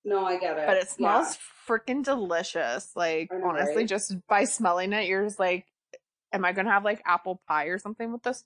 No, 0.04 0.26
I 0.26 0.38
get 0.40 0.58
it. 0.58 0.66
But 0.66 0.78
it 0.78 0.90
smells 0.90 1.38
Yeah. 1.38 1.76
freaking 1.76 2.04
delicious. 2.04 2.92
Like 2.96 3.32
know, 3.32 3.44
honestly, 3.44 3.84
right? 3.84 3.90
just 3.90 4.16
by 4.28 4.46
smelling 4.46 4.94
it, 4.94 5.08
you're 5.08 5.24
just 5.24 5.40
like, 5.40 5.66
am 6.34 6.46
I 6.46 6.52
gonna 6.54 6.72
have 6.72 6.84
like 6.86 7.02
apple 7.06 7.42
pie 7.48 7.66
or 7.66 7.78
something 7.80 8.12
with 8.12 8.24
this? 8.24 8.44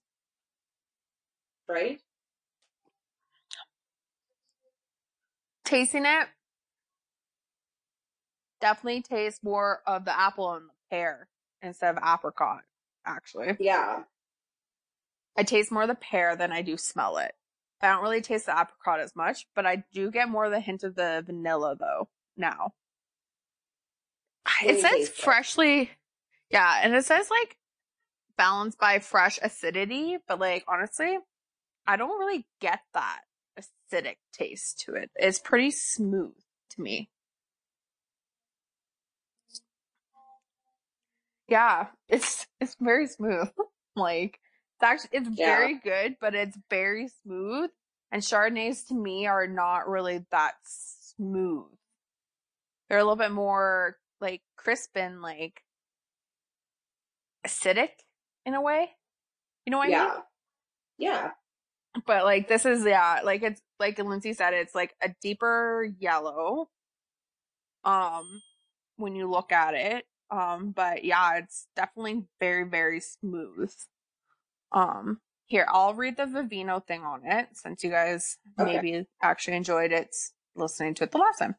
Right? 1.68 2.00
Tasting 5.66 6.06
it, 6.06 6.28
definitely 8.60 9.02
taste 9.02 9.44
more 9.44 9.82
of 9.88 10.06
the 10.06 10.18
apple 10.18 10.54
and 10.54 10.66
the 10.68 10.74
pear 10.90 11.28
instead 11.62 11.96
of 11.96 12.04
apricot. 12.04 12.62
Actually, 13.06 13.58
Yeah. 13.60 14.04
I 15.38 15.44
taste 15.44 15.72
more 15.72 15.84
of 15.84 15.88
the 15.88 15.96
pear 15.96 16.36
than 16.36 16.52
I 16.52 16.62
do 16.62 16.78
smell 16.78 17.18
it. 17.18 17.34
I 17.82 17.88
don't 17.88 18.04
really 18.04 18.22
taste 18.22 18.46
the 18.46 18.52
apricot 18.52 19.00
as 19.00 19.16
much, 19.16 19.48
but 19.56 19.66
I 19.66 19.84
do 19.94 20.12
get 20.12 20.30
more 20.30 20.46
of 20.46 20.52
the 20.52 20.60
hint 20.60 20.84
of 20.84 20.96
the 20.96 21.24
vanilla 21.26 21.76
though 21.80 22.10
now. 22.38 22.74
It 24.64 24.82
says 24.82 25.10
freshly, 25.10 25.92
yeah, 26.50 26.82
and 26.84 26.94
it 26.94 27.06
says 27.06 27.30
like 27.30 27.58
balanced 28.42 28.80
by 28.80 28.98
fresh 28.98 29.38
acidity, 29.44 30.18
but 30.28 30.40
like 30.40 30.64
honestly, 30.68 31.16
I 31.86 31.96
don't 31.96 32.18
really 32.18 32.48
get 32.60 32.80
that 32.96 33.20
acidic 33.60 34.16
taste 34.34 34.80
to 34.86 34.96
it. 34.96 35.12
It's 35.16 35.38
pretty 35.38 35.70
smooth 35.70 36.34
to 36.72 36.82
me. 36.82 37.12
Yeah, 41.48 41.90
it's 42.10 42.48
it's 42.60 42.76
very 42.80 43.06
smooth. 43.06 43.50
like 43.96 44.40
it's 44.78 44.84
actually 44.84 45.20
it's 45.20 45.30
Yeah. 45.38 45.56
very 45.56 45.80
good, 45.80 46.16
but 46.20 46.34
it's 46.34 46.58
very 46.68 47.10
smooth. 47.22 47.70
And 48.12 48.24
Chardonnays 48.24 48.88
to 48.88 48.96
me 48.96 49.28
are 49.28 49.46
not 49.46 49.88
really 49.88 50.26
that 50.32 50.56
smooth. 50.64 51.68
They're 52.90 52.98
a 52.98 53.04
little 53.04 53.16
bit 53.18 53.32
more 53.32 53.98
like 54.20 54.42
crisp 54.58 54.98
and 54.98 55.22
like 55.22 55.62
acidic 57.46 57.90
in 58.46 58.54
a 58.54 58.62
way. 58.62 58.90
You 59.66 59.72
know 59.72 59.78
what 59.78 59.88
I 59.88 59.92
yeah. 59.92 60.04
mean? 60.04 60.12
Yeah. 60.98 61.32
But 62.06 62.24
like 62.24 62.48
this 62.48 62.66
is 62.66 62.86
yeah, 62.86 63.20
like 63.24 63.44
it's 63.44 63.62
like 63.80 64.00
Lindsay 64.00 64.34
said, 64.34 64.54
it's 64.54 64.76
like 64.76 64.96
a 65.02 65.10
deeper 65.22 65.88
yellow. 66.00 66.70
Um, 67.84 68.42
when 69.02 69.16
you 69.16 69.30
look 69.30 69.52
at 69.52 69.74
it. 69.74 70.06
Um, 70.30 70.72
but 70.72 71.04
yeah, 71.04 71.38
it's 71.38 71.68
definitely 71.76 72.24
very, 72.40 72.64
very 72.64 73.02
smooth. 73.02 73.74
Um, 74.72 75.20
here, 75.48 75.66
I'll 75.68 75.94
read 75.94 76.16
the 76.16 76.24
Vivino 76.24 76.86
thing 76.86 77.04
on 77.04 77.26
it 77.26 77.50
since 77.54 77.84
you 77.84 77.90
guys 77.90 78.38
Okay. 78.58 78.76
maybe 78.76 79.08
actually 79.22 79.58
enjoyed 79.58 79.92
it 79.92 80.16
listening 80.56 80.94
to 80.96 81.04
it 81.04 81.12
the 81.12 81.18
last 81.18 81.40
time. 81.40 81.56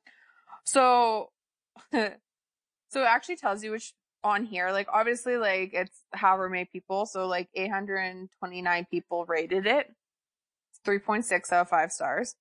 So, 0.64 1.30
so 1.92 2.00
it 2.00 3.06
actually 3.06 3.36
tells 3.36 3.62
you 3.62 3.72
which 3.72 3.92
on 4.24 4.44
here, 4.44 4.70
like 4.70 4.88
obviously, 4.92 5.36
like 5.36 5.70
it's 5.72 6.00
however 6.12 6.48
many 6.48 6.64
people. 6.64 7.06
So 7.06 7.26
like 7.26 7.48
829 7.54 8.86
people 8.90 9.24
rated 9.26 9.66
it. 9.66 9.92
It's 10.70 10.80
3.6 10.86 11.52
out 11.52 11.62
of 11.62 11.68
five 11.68 11.92
stars. 11.92 12.34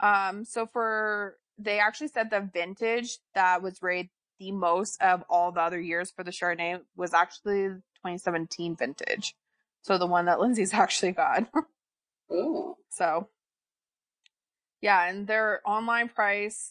Um, 0.00 0.44
so 0.44 0.66
for 0.66 1.36
they 1.58 1.78
actually 1.78 2.08
said 2.08 2.30
the 2.30 2.48
vintage 2.52 3.18
that 3.34 3.62
was 3.62 3.78
rated 3.80 4.10
the 4.38 4.52
most 4.52 5.00
of 5.02 5.24
all 5.30 5.52
the 5.52 5.60
other 5.60 5.80
years 5.80 6.10
for 6.10 6.22
the 6.22 6.30
Chardonnay 6.30 6.80
was 6.96 7.14
actually 7.14 7.68
2017 8.04 8.76
vintage. 8.76 9.34
So 9.82 9.98
the 9.98 10.06
one 10.06 10.26
that 10.26 10.40
Lindsay's 10.40 10.74
actually 10.74 11.12
got. 11.12 11.46
Ooh. 12.32 12.74
So, 12.90 13.28
yeah, 14.80 15.08
and 15.08 15.26
their 15.26 15.60
online 15.64 16.08
price 16.08 16.70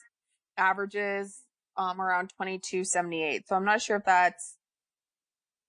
averages 0.57 1.41
um 1.77 2.01
around 2.01 2.31
twenty 2.35 2.59
two 2.59 2.83
seventy 2.83 3.23
eight. 3.23 3.47
So 3.47 3.55
I'm 3.55 3.65
not 3.65 3.81
sure 3.81 3.97
if 3.97 4.05
that's 4.05 4.57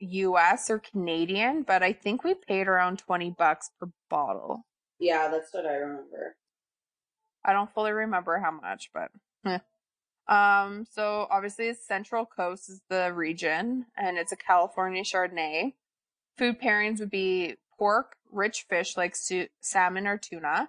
U.S. 0.00 0.70
or 0.70 0.78
Canadian, 0.78 1.62
but 1.62 1.82
I 1.82 1.92
think 1.92 2.22
we 2.22 2.34
paid 2.34 2.68
around 2.68 2.98
twenty 2.98 3.30
bucks 3.30 3.70
per 3.80 3.88
bottle. 4.10 4.66
Yeah, 4.98 5.28
that's 5.28 5.52
what 5.52 5.66
I 5.66 5.74
remember. 5.74 6.36
I 7.44 7.52
don't 7.52 7.72
fully 7.72 7.92
remember 7.92 8.38
how 8.38 8.50
much, 8.50 8.90
but 8.92 9.10
eh. 9.46 9.58
um. 10.28 10.84
So 10.90 11.26
obviously, 11.30 11.72
Central 11.74 12.26
Coast 12.26 12.68
is 12.68 12.82
the 12.88 13.12
region, 13.12 13.86
and 13.96 14.18
it's 14.18 14.32
a 14.32 14.36
California 14.36 15.02
Chardonnay. 15.02 15.74
Food 16.36 16.60
pairings 16.60 17.00
would 17.00 17.10
be 17.10 17.56
pork, 17.78 18.16
rich 18.30 18.66
fish 18.68 18.96
like 18.96 19.16
su- 19.16 19.48
salmon 19.60 20.06
or 20.06 20.18
tuna, 20.18 20.68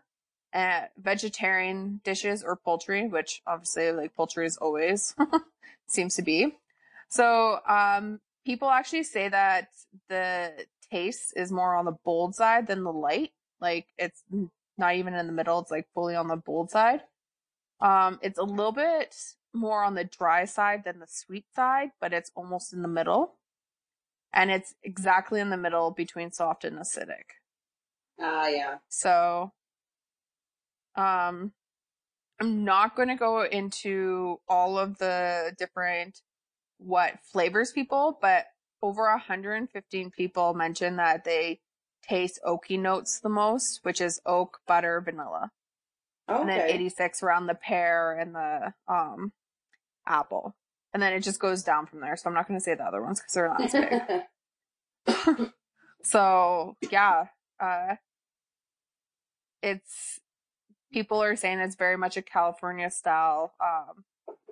uh, 0.54 0.82
vegetarian 0.98 2.02
dishes 2.04 2.44
or 2.44 2.56
poultry, 2.56 3.08
which 3.08 3.42
obviously 3.46 3.92
like 3.92 4.16
poultry 4.16 4.46
is 4.46 4.58
always 4.58 5.16
seems 5.88 6.16
to 6.16 6.22
be. 6.22 6.58
So 7.10 7.60
um, 7.68 8.20
people 8.46 8.70
actually 8.70 9.04
say 9.04 9.30
that 9.30 9.70
the 10.10 10.66
taste 10.92 11.34
is 11.36 11.52
more 11.52 11.76
on 11.76 11.86
the 11.86 11.98
bold 12.04 12.36
side 12.36 12.68
than 12.68 12.84
the 12.84 12.94
light. 12.94 13.32
Like 13.60 13.88
it's 13.98 14.24
not 14.78 14.96
even 14.96 15.14
in 15.14 15.28
the 15.28 15.34
middle; 15.34 15.60
it's 15.60 15.72
like 15.72 15.88
fully 15.94 16.16
on 16.16 16.28
the 16.28 16.36
bold 16.36 16.70
side. 16.72 17.02
Um, 17.80 18.20
it's 18.22 18.40
a 18.40 18.44
little 18.44 18.72
bit 18.72 19.16
more 19.54 19.84
on 19.84 19.96
the 19.96 20.04
dry 20.04 20.46
side 20.46 20.84
than 20.84 21.00
the 21.00 21.08
sweet 21.08 21.46
side, 21.56 21.92
but 22.00 22.14
it's 22.14 22.32
almost 22.36 22.74
in 22.74 22.82
the 22.82 22.88
middle. 22.88 23.36
And 24.34 24.52
it's 24.52 24.76
exactly 24.84 25.40
in 25.40 25.50
the 25.50 25.58
middle 25.58 25.92
between 25.92 26.32
soft 26.32 26.64
and 26.64 26.78
acidic. 26.78 27.38
Ah, 28.20 28.48
yeah. 28.48 28.78
So, 28.90 29.54
um, 30.98 31.52
I'm 32.40 32.64
not 32.66 32.96
going 32.96 33.08
to 33.08 33.16
go 33.16 33.44
into 33.44 34.40
all 34.48 34.78
of 34.78 34.98
the 34.98 35.56
different 35.58 36.22
what 36.78 37.14
flavors 37.32 37.72
people, 37.72 38.18
but 38.22 38.46
over 38.82 39.04
115 39.04 40.12
people 40.12 40.54
mentioned 40.54 41.00
that 41.00 41.24
they 41.24 41.62
taste 42.08 42.40
oaky 42.46 42.80
notes 42.80 43.20
the 43.20 43.30
most, 43.30 43.80
which 43.84 44.02
is 44.02 44.22
oak, 44.26 44.60
butter, 44.68 45.02
vanilla. 45.02 45.52
Okay. 46.30 46.42
And 46.42 46.50
then 46.50 46.70
86 46.70 47.24
around 47.24 47.48
the 47.48 47.56
pear 47.56 48.18
and 48.20 48.36
the 48.36 48.74
um 48.88 49.32
apple. 50.06 50.56
And 50.94 51.02
then 51.02 51.14
it 51.14 51.22
just 51.22 51.40
goes 51.40 51.64
down 51.64 51.86
from 51.86 52.02
there. 52.02 52.16
So 52.18 52.30
I'm 52.30 52.34
not 52.34 52.48
going 52.48 52.60
to 52.60 52.64
say 52.64 52.76
the 52.76 52.84
other 52.84 53.02
ones 53.02 53.20
because 53.20 53.34
they're 53.34 53.50
not 53.50 53.62
as 53.62 53.72
big. 55.08 55.48
so 56.04 56.76
yeah, 56.92 57.26
uh, 57.60 57.96
it's 59.62 60.20
people 60.92 61.22
are 61.22 61.36
saying 61.36 61.60
it's 61.60 61.76
very 61.76 61.98
much 61.98 62.18
a 62.18 62.22
California 62.22 62.90
style 62.90 63.54
um, 63.60 64.04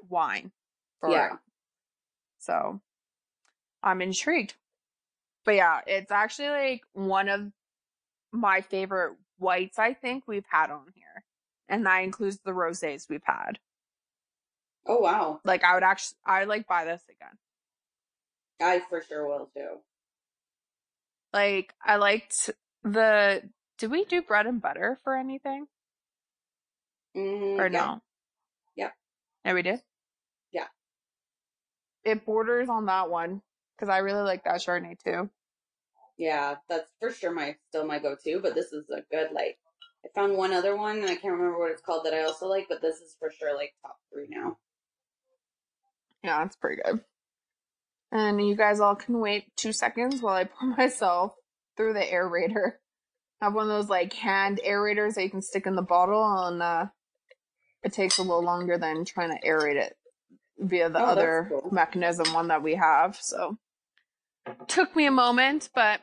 wine. 0.09 0.51
For 0.99 1.09
Yeah. 1.11 1.33
it. 1.33 1.39
So 2.39 2.81
I'm 3.83 4.01
intrigued. 4.01 4.55
But 5.43 5.55
yeah, 5.55 5.81
it's 5.85 6.11
actually 6.11 6.49
like 6.49 6.81
one 6.93 7.29
of 7.29 7.51
my 8.31 8.61
favorite 8.61 9.15
whites 9.37 9.77
I 9.79 9.93
think 9.93 10.23
we've 10.27 10.45
had 10.49 10.71
on 10.71 10.85
here. 10.95 11.23
And 11.69 11.85
that 11.85 11.99
includes 12.03 12.39
the 12.43 12.51
rosés 12.51 13.09
we've 13.09 13.23
had. 13.25 13.59
oh 14.87 14.97
wow. 14.99 15.39
Like 15.43 15.63
I 15.63 15.73
would 15.73 15.83
actually 15.83 16.17
I 16.25 16.39
would 16.39 16.49
like 16.49 16.67
buy 16.67 16.85
this 16.85 17.01
again. 17.09 17.37
I 18.61 18.79
for 18.87 19.01
sure 19.01 19.27
will 19.27 19.49
too. 19.55 19.79
Like 21.33 21.73
I 21.83 21.97
liked 21.97 22.49
the 22.83 23.49
did 23.77 23.91
we 23.91 24.05
do 24.05 24.21
bread 24.21 24.45
and 24.45 24.61
butter 24.61 24.99
for 25.03 25.15
anything? 25.15 25.67
Mm, 27.15 27.59
Or 27.59 27.67
yeah. 27.67 27.69
no? 27.69 28.01
Yeah. 28.75 28.89
Yeah, 29.43 29.53
we 29.53 29.61
did? 29.61 29.81
Yeah. 30.51 30.67
It 32.03 32.25
borders 32.25 32.69
on 32.69 32.85
that 32.87 33.09
one. 33.09 33.41
Because 33.75 33.89
I 33.89 33.97
really 33.99 34.21
like 34.21 34.43
that 34.45 34.61
Chardonnay 34.61 34.97
too. 35.03 35.29
Yeah, 36.17 36.55
that's 36.69 36.89
for 36.99 37.11
sure 37.11 37.33
my 37.33 37.57
still 37.69 37.85
my 37.85 37.99
go 37.99 38.15
to, 38.23 38.39
but 38.39 38.55
this 38.55 38.71
is 38.71 38.85
a 38.89 39.01
good 39.13 39.31
like 39.33 39.57
I 40.05 40.07
found 40.15 40.37
one 40.37 40.53
other 40.53 40.77
one 40.77 40.97
and 40.97 41.05
I 41.05 41.15
can't 41.15 41.33
remember 41.33 41.59
what 41.59 41.71
it's 41.71 41.81
called 41.81 42.05
that 42.05 42.13
I 42.13 42.23
also 42.23 42.47
like, 42.47 42.67
but 42.69 42.81
this 42.81 43.01
is 43.01 43.17
for 43.19 43.31
sure 43.31 43.53
like 43.55 43.73
top 43.81 43.97
three 44.13 44.27
now. 44.29 44.57
Yeah, 46.23 46.45
it's 46.45 46.55
pretty 46.55 46.81
good. 46.81 47.01
And 48.11 48.45
you 48.47 48.55
guys 48.55 48.79
all 48.79 48.95
can 48.95 49.19
wait 49.19 49.55
two 49.57 49.73
seconds 49.73 50.21
while 50.21 50.35
I 50.35 50.43
pour 50.59 50.69
myself 50.69 51.33
through 51.75 51.93
the 51.93 51.99
aerator. 51.99 52.73
I 53.41 53.45
have 53.45 53.53
one 53.53 53.69
of 53.69 53.75
those 53.75 53.89
like 53.89 54.13
hand 54.13 54.61
aerators 54.65 55.15
that 55.15 55.23
you 55.23 55.29
can 55.29 55.41
stick 55.41 55.67
in 55.67 55.75
the 55.75 55.81
bottle 55.81 56.23
and 56.47 56.61
uh 56.61 56.85
it 57.85 57.93
takes 57.93 58.17
a 58.17 58.23
little 58.23 58.43
longer 58.43 58.77
than 58.77 59.05
trying 59.05 59.29
to 59.29 59.47
aerate 59.47 59.75
it 59.75 59.95
via 60.59 60.89
the 60.89 60.99
Oh, 60.99 61.05
other 61.05 61.45
cool. 61.49 61.69
mechanism 61.71 62.33
one 62.33 62.47
that 62.49 62.63
we 62.63 62.75
have. 62.75 63.17
So 63.21 63.57
took 64.67 64.95
me 64.95 65.05
a 65.05 65.11
moment, 65.11 65.69
but 65.73 66.01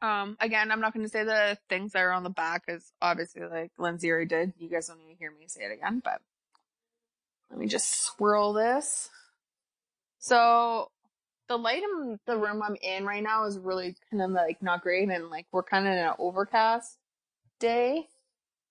um 0.00 0.36
again, 0.40 0.72
I'm 0.72 0.80
not 0.80 0.94
gonna 0.94 1.08
say 1.08 1.24
the 1.24 1.58
things 1.68 1.92
that 1.92 2.00
are 2.00 2.12
on 2.12 2.24
the 2.24 2.30
back 2.30 2.66
because 2.66 2.92
obviously 3.00 3.42
like 3.42 3.70
Lindsay 3.78 4.10
already 4.10 4.26
did. 4.26 4.54
You 4.58 4.68
guys 4.68 4.88
don't 4.88 4.98
need 4.98 5.12
to 5.12 5.18
hear 5.18 5.30
me 5.30 5.46
say 5.46 5.64
it 5.64 5.72
again, 5.72 6.00
but 6.02 6.20
let 7.50 7.58
me 7.60 7.66
just 7.66 8.02
swirl 8.04 8.54
this. 8.54 9.10
So 10.18 10.90
the 11.48 11.58
light 11.58 11.82
in 11.82 12.18
the 12.26 12.38
room 12.38 12.62
I'm 12.62 12.76
in 12.80 13.04
right 13.04 13.22
now 13.22 13.44
is 13.44 13.58
really 13.58 13.94
kind 14.10 14.22
of 14.22 14.30
like 14.30 14.62
not 14.62 14.82
great, 14.82 15.08
and 15.10 15.28
like 15.28 15.46
we're 15.52 15.62
kind 15.62 15.86
of 15.86 15.92
in 15.92 15.98
an 15.98 16.14
overcast 16.18 16.96
day. 17.60 18.08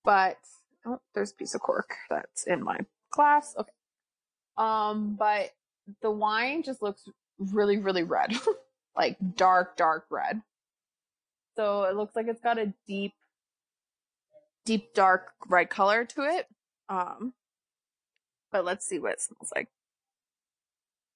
But 0.04 0.38
oh, 0.86 1.00
there's 1.14 1.32
a 1.32 1.34
piece 1.34 1.54
of 1.54 1.60
cork 1.60 1.94
that's 2.10 2.44
in 2.44 2.62
my 2.62 2.78
glass. 3.12 3.54
Okay. 3.58 3.72
Um, 4.56 5.16
but 5.18 5.50
the 6.00 6.10
wine 6.10 6.62
just 6.62 6.82
looks 6.82 7.02
really, 7.38 7.78
really 7.78 8.02
red, 8.02 8.34
like 8.96 9.16
dark, 9.36 9.76
dark 9.76 10.06
red. 10.10 10.42
So 11.56 11.84
it 11.84 11.96
looks 11.96 12.16
like 12.16 12.26
it's 12.28 12.40
got 12.40 12.58
a 12.58 12.72
deep, 12.86 13.12
deep 14.64 14.94
dark 14.94 15.32
red 15.48 15.70
color 15.70 16.04
to 16.04 16.22
it. 16.22 16.46
Um, 16.88 17.34
but 18.50 18.64
let's 18.64 18.86
see 18.86 18.98
what 18.98 19.12
it 19.12 19.20
smells 19.20 19.52
like. 19.54 19.68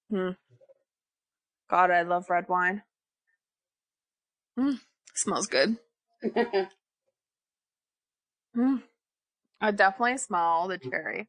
Hmm. 0.09 0.31
God, 1.69 1.91
I 1.91 2.03
love 2.03 2.29
red 2.29 2.47
wine. 2.47 2.83
Mm, 4.57 4.79
smells 5.13 5.47
good. 5.47 5.77
Mm. 8.57 8.81
I 9.61 9.71
definitely 9.71 10.17
smell 10.17 10.67
the 10.67 10.77
cherry. 10.79 11.27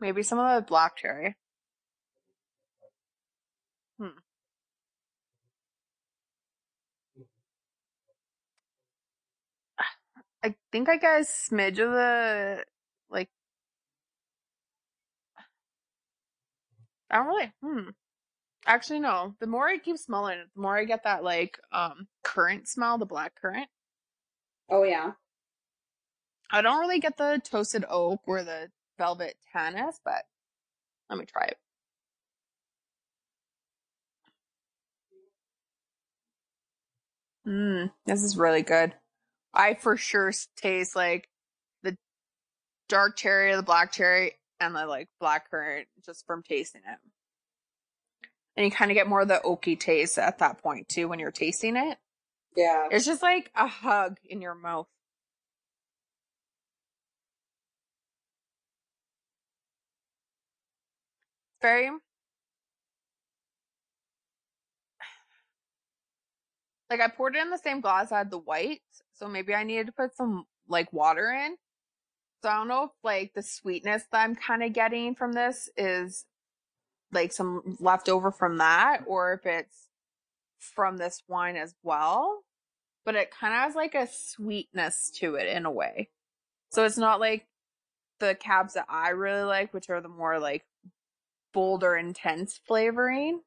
Maybe 0.00 0.22
some 0.22 0.38
of 0.38 0.54
the 0.56 0.66
black 0.66 0.96
cherry. 0.96 1.36
Hmm. 3.98 4.16
I 10.44 10.54
think 10.72 10.88
I 10.88 10.96
got 10.96 11.20
a 11.20 11.24
smidge 11.24 11.78
of 11.78 11.92
the 11.92 12.64
like. 13.10 13.28
I 17.10 17.16
don't 17.16 17.26
really. 17.26 17.52
Hmm. 17.62 17.90
Actually, 18.66 19.00
no. 19.00 19.34
The 19.40 19.46
more 19.46 19.68
I 19.68 19.78
keep 19.78 19.98
smelling 19.98 20.38
it, 20.40 20.48
the 20.54 20.60
more 20.62 20.78
I 20.78 20.84
get 20.84 21.04
that 21.04 21.24
like 21.24 21.58
um 21.72 22.08
currant 22.24 22.68
smell, 22.68 22.98
the 22.98 23.06
black 23.06 23.34
currant. 23.40 23.68
Oh 24.70 24.84
yeah. 24.84 25.12
I 26.50 26.62
don't 26.62 26.80
really 26.80 27.00
get 27.00 27.16
the 27.16 27.40
toasted 27.44 27.84
oak 27.88 28.20
or 28.26 28.42
the 28.42 28.70
velvet 28.98 29.36
tannins, 29.54 29.94
but 30.04 30.24
let 31.08 31.18
me 31.18 31.24
try 31.26 31.46
it. 31.46 31.58
Mmm, 37.46 37.90
this 38.06 38.22
is 38.22 38.36
really 38.36 38.62
good. 38.62 38.94
I 39.54 39.74
for 39.74 39.96
sure 39.96 40.32
taste 40.56 40.94
like 40.94 41.28
the 41.82 41.96
dark 42.88 43.16
cherry, 43.16 43.54
the 43.54 43.62
black 43.62 43.92
cherry, 43.92 44.32
and 44.60 44.74
the 44.74 44.86
like 44.86 45.08
black 45.20 45.50
currant 45.50 45.88
just 46.04 46.26
from 46.26 46.42
tasting 46.42 46.82
it. 46.86 46.98
And 48.56 48.64
you 48.64 48.70
kind 48.70 48.90
of 48.90 48.94
get 48.94 49.08
more 49.08 49.22
of 49.22 49.28
the 49.28 49.40
oaky 49.44 49.78
taste 49.78 50.18
at 50.18 50.38
that 50.38 50.62
point 50.62 50.88
too 50.88 51.08
when 51.08 51.18
you're 51.18 51.30
tasting 51.30 51.76
it. 51.76 51.98
Yeah. 52.56 52.88
It's 52.90 53.06
just 53.06 53.22
like 53.22 53.50
a 53.56 53.66
hug 53.66 54.18
in 54.28 54.42
your 54.42 54.54
mouth. 54.54 54.88
Very 61.62 61.90
like 66.90 67.00
I 67.00 67.08
poured 67.08 67.36
it 67.36 67.42
in 67.42 67.50
the 67.50 67.58
same 67.58 67.80
glass 67.80 68.12
I 68.12 68.18
had 68.18 68.30
the 68.30 68.38
white, 68.38 68.80
so 69.14 69.28
maybe 69.28 69.54
I 69.54 69.62
needed 69.62 69.86
to 69.86 69.92
put 69.92 70.16
some 70.16 70.46
like 70.68 70.92
water 70.92 71.30
in. 71.30 71.56
So 72.42 72.48
I 72.48 72.54
don't 72.54 72.68
know 72.68 72.84
if 72.84 72.90
like 73.04 73.32
the 73.34 73.42
sweetness 73.42 74.04
that 74.12 74.22
I'm 74.24 74.34
kind 74.34 74.62
of 74.64 74.72
getting 74.72 75.14
from 75.14 75.32
this 75.34 75.68
is 75.76 76.24
like 77.12 77.32
some 77.32 77.76
leftover 77.80 78.32
from 78.32 78.58
that, 78.58 79.02
or 79.06 79.34
if 79.34 79.46
it's 79.46 79.89
from 80.60 80.96
this 80.96 81.22
wine 81.26 81.56
as 81.56 81.74
well. 81.82 82.42
But 83.04 83.16
it 83.16 83.30
kind 83.30 83.54
of 83.54 83.60
has 83.60 83.74
like 83.74 83.94
a 83.94 84.06
sweetness 84.06 85.10
to 85.16 85.34
it 85.34 85.48
in 85.48 85.66
a 85.66 85.70
way. 85.70 86.10
So 86.70 86.84
it's 86.84 86.98
not 86.98 87.18
like 87.18 87.46
the 88.20 88.34
cabs 88.34 88.74
that 88.74 88.86
I 88.88 89.10
really 89.10 89.42
like, 89.42 89.74
which 89.74 89.90
are 89.90 90.00
the 90.00 90.08
more 90.08 90.38
like 90.38 90.64
bolder, 91.52 91.96
intense 91.96 92.60
flavoring. 92.66 93.40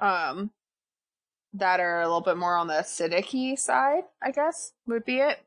Um, 0.00 0.50
that 1.54 1.80
are 1.80 2.00
a 2.00 2.06
little 2.06 2.20
bit 2.20 2.36
more 2.36 2.56
on 2.56 2.66
the 2.66 2.74
acidic 2.74 3.58
side, 3.58 4.04
I 4.22 4.30
guess, 4.30 4.72
would 4.86 5.04
be 5.04 5.18
it. 5.18 5.38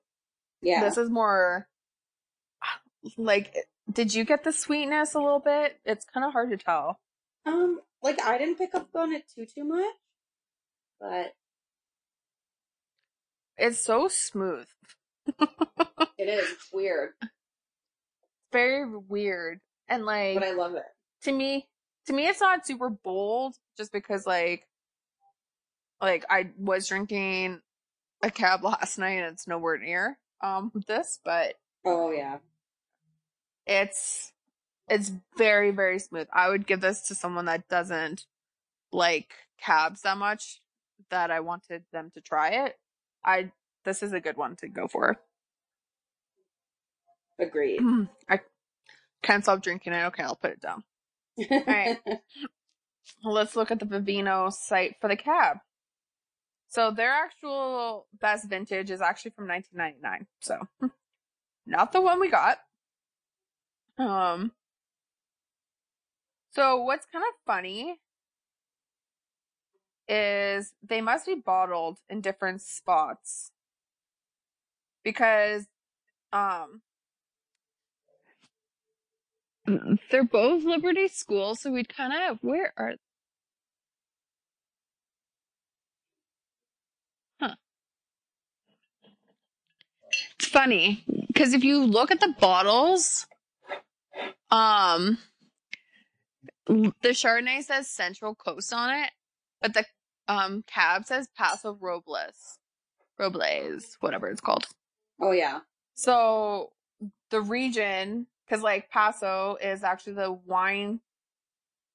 Yeah. 0.62 0.84
This 0.84 0.98
is 0.98 1.10
more 1.10 1.68
like 3.18 3.56
did 3.92 4.14
you 4.14 4.24
get 4.24 4.44
the 4.44 4.52
sweetness 4.52 5.14
a 5.14 5.20
little 5.20 5.40
bit? 5.40 5.80
It's 5.86 6.06
kind 6.06 6.26
of 6.26 6.34
hard 6.34 6.52
to 6.52 6.58
tell. 6.58 7.00
um 7.46 7.80
like 8.02 8.22
I 8.22 8.38
didn't 8.38 8.58
pick 8.58 8.74
up 8.76 8.90
on 8.96 9.14
it 9.14 9.26
too 9.34 9.46
too 9.46 9.64
much. 9.64 9.96
But 11.00 11.34
It's 13.58 13.80
so 13.80 14.08
smooth. 14.08 14.68
it 15.28 16.28
is 16.28 16.50
it's 16.52 16.70
weird. 16.74 17.12
Very 18.52 18.86
weird. 18.98 19.60
And 19.88 20.06
like 20.06 20.36
But 20.36 20.44
I 20.44 20.52
love 20.52 20.76
it. 20.76 20.84
to 21.24 21.32
me 21.32 21.68
to 22.08 22.14
me 22.14 22.28
it's 22.28 22.42
not 22.42 22.66
super 22.66 22.90
bold 22.90 23.56
just 23.78 23.92
because 23.92 24.26
like 24.26 24.68
like 26.02 26.26
I 26.30 26.52
was 26.58 26.88
drinking 26.88 27.62
a 28.24 28.32
cab 28.32 28.64
last 28.64 28.98
night 28.98 29.20
and 29.20 29.34
it's 29.34 29.48
nowhere 29.48 29.78
near 29.78 30.18
um 30.42 30.72
this, 30.88 31.20
but 31.24 31.56
Oh 31.86 32.12
yeah. 32.12 32.38
it's 33.66 34.32
it's 34.88 35.12
very 35.38 35.72
very 35.72 36.00
smooth. 36.00 36.28
I 36.34 36.50
would 36.50 36.66
give 36.68 36.82
this 36.82 37.02
to 37.08 37.16
someone 37.16 37.46
that 37.46 37.68
doesn't 37.68 38.26
like 38.92 39.34
cabs 39.60 40.02
that 40.02 40.18
much 40.18 40.62
that 41.12 41.32
I 41.32 41.40
wanted 41.40 41.84
them 41.92 42.12
to 42.14 42.22
try 42.22 42.66
it. 42.66 42.76
I 43.24 43.52
this 43.86 44.04
is 44.04 44.14
a 44.14 44.20
good 44.20 44.38
one 44.38 44.56
to 44.58 44.68
go 44.68 44.88
for. 44.88 45.18
Agreed. 47.40 47.82
I 48.30 48.42
can't 49.24 49.44
stop 49.44 49.62
drinking 49.62 49.94
it. 49.94 50.06
Okay, 50.08 50.24
I'll 50.24 50.36
put 50.36 50.52
it 50.52 50.62
down. 50.62 50.84
All 51.50 51.64
right. 51.66 51.98
Let's 53.24 53.56
look 53.56 53.72
at 53.72 53.80
the 53.80 53.86
Vivino 53.86 54.52
site 54.52 54.96
for 55.00 55.08
the 55.08 55.16
cab. 55.16 55.58
So 56.68 56.92
their 56.92 57.12
actual 57.12 58.08
best 58.20 58.48
vintage 58.48 58.92
is 58.92 59.02
actually 59.02 59.32
from 59.32 59.48
1999. 59.48 60.28
So 60.42 60.92
not 61.66 61.92
the 61.92 62.02
one 62.02 62.20
we 62.20 62.30
got. 62.30 62.60
Um. 63.98 64.52
So 66.52 66.82
what's 66.82 67.06
kind 67.12 67.24
of 67.28 67.34
funny 67.46 68.00
is 70.10 70.74
they 70.84 71.02
must 71.02 71.28
be 71.28 71.36
bottled 71.36 72.00
in 72.10 72.20
different 72.20 72.62
spots 72.62 73.52
because 75.04 75.68
um 76.34 76.82
they're 80.10 80.24
both 80.24 80.64
Liberty 80.64 81.08
schools, 81.08 81.62
so 81.62 81.72
we'd 81.72 81.96
kind 81.96 82.14
of 82.30 82.40
where 82.42 82.74
are 82.76 82.94
Huh. 87.40 87.56
It's 90.36 90.48
funny 90.48 91.04
because 91.28 91.54
if 91.54 91.64
you 91.64 91.86
look 91.86 92.12
at 92.12 92.20
the 92.20 92.34
bottles, 92.40 93.28
um, 94.52 95.20
the 96.68 97.10
Chardonnay 97.10 97.64
says 97.64 97.88
Central 97.88 98.36
Coast 98.36 98.74
on 98.74 98.94
it, 99.04 99.12
but 99.62 99.74
the 99.74 99.86
um 100.30 100.64
cab 100.68 101.06
says 101.06 101.28
Paso 101.36 101.78
Robles, 101.82 102.60
Robles, 103.18 103.98
whatever 104.00 104.30
it's 104.30 104.40
called. 104.40 104.66
Oh 105.20 105.32
yeah. 105.32 105.60
So 105.96 106.72
the 107.32 107.42
region, 107.42 108.28
because 108.46 108.64
like 108.64 108.90
Paso 108.90 109.58
is 109.62 109.84
actually 109.84 110.14
the 110.14 110.32
wine 110.32 111.02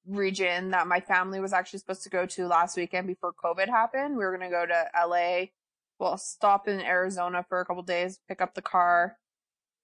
region 0.07 0.71
that 0.71 0.87
my 0.87 0.99
family 0.99 1.39
was 1.39 1.53
actually 1.53 1.79
supposed 1.79 2.03
to 2.03 2.09
go 2.09 2.25
to 2.27 2.47
last 2.47 2.77
weekend 2.77 3.07
before 3.07 3.33
COVID 3.33 3.67
happened. 3.67 4.17
We 4.17 4.23
were 4.23 4.37
going 4.37 4.49
to 4.49 4.55
go 4.55 4.65
to 4.65 5.07
LA, 5.07 5.45
well, 5.97 6.17
stop 6.17 6.67
in 6.67 6.81
Arizona 6.81 7.43
for 7.47 7.59
a 7.59 7.65
couple 7.65 7.83
days, 7.83 8.19
pick 8.27 8.41
up 8.41 8.53
the 8.53 8.61
car, 8.61 9.17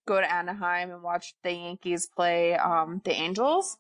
go 0.06 0.20
to 0.20 0.32
Anaheim 0.32 0.92
and 0.92 1.02
watch 1.02 1.34
the 1.44 1.52
Yankees 1.52 2.08
play 2.08 2.56
um, 2.56 3.02
the 3.04 3.14
Angels. 3.14 3.78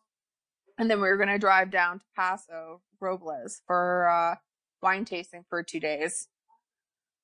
And 0.77 0.89
then 0.89 1.01
we 1.01 1.09
were 1.09 1.17
going 1.17 1.29
to 1.29 1.37
drive 1.37 1.69
down 1.69 1.99
to 1.99 2.05
Paso 2.15 2.81
Robles 2.99 3.61
for 3.67 4.07
uh, 4.07 4.35
wine 4.81 5.05
tasting 5.05 5.45
for 5.49 5.63
two 5.63 5.79
days. 5.79 6.27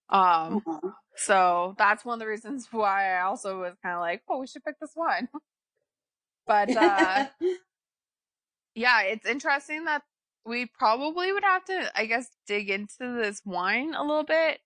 Um, 0.09 0.63
Uh-huh. 0.67 0.91
so 1.15 1.75
that's 1.77 2.05
one 2.05 2.15
of 2.15 2.19
the 2.19 2.27
reasons 2.27 2.67
why 2.71 3.17
I 3.17 3.21
also 3.21 3.59
was 3.61 3.73
kind 3.83 3.95
of 3.95 4.01
like, 4.01 4.23
oh, 4.29 4.39
we 4.39 4.47
should 4.47 4.63
pick 4.63 4.79
this 4.79 4.93
wine. 4.95 5.27
but 6.47 6.75
uh, 6.75 7.27
yeah, 8.75 9.01
it's 9.01 9.25
interesting 9.25 9.85
that 9.85 10.03
we 10.45 10.65
probably 10.65 11.31
would 11.33 11.43
have 11.43 11.65
to, 11.65 11.91
I 11.99 12.05
guess, 12.05 12.29
dig 12.47 12.69
into 12.69 13.15
this 13.21 13.41
wine 13.45 13.93
a 13.93 14.01
little 14.03 14.23
bit. 14.23 14.59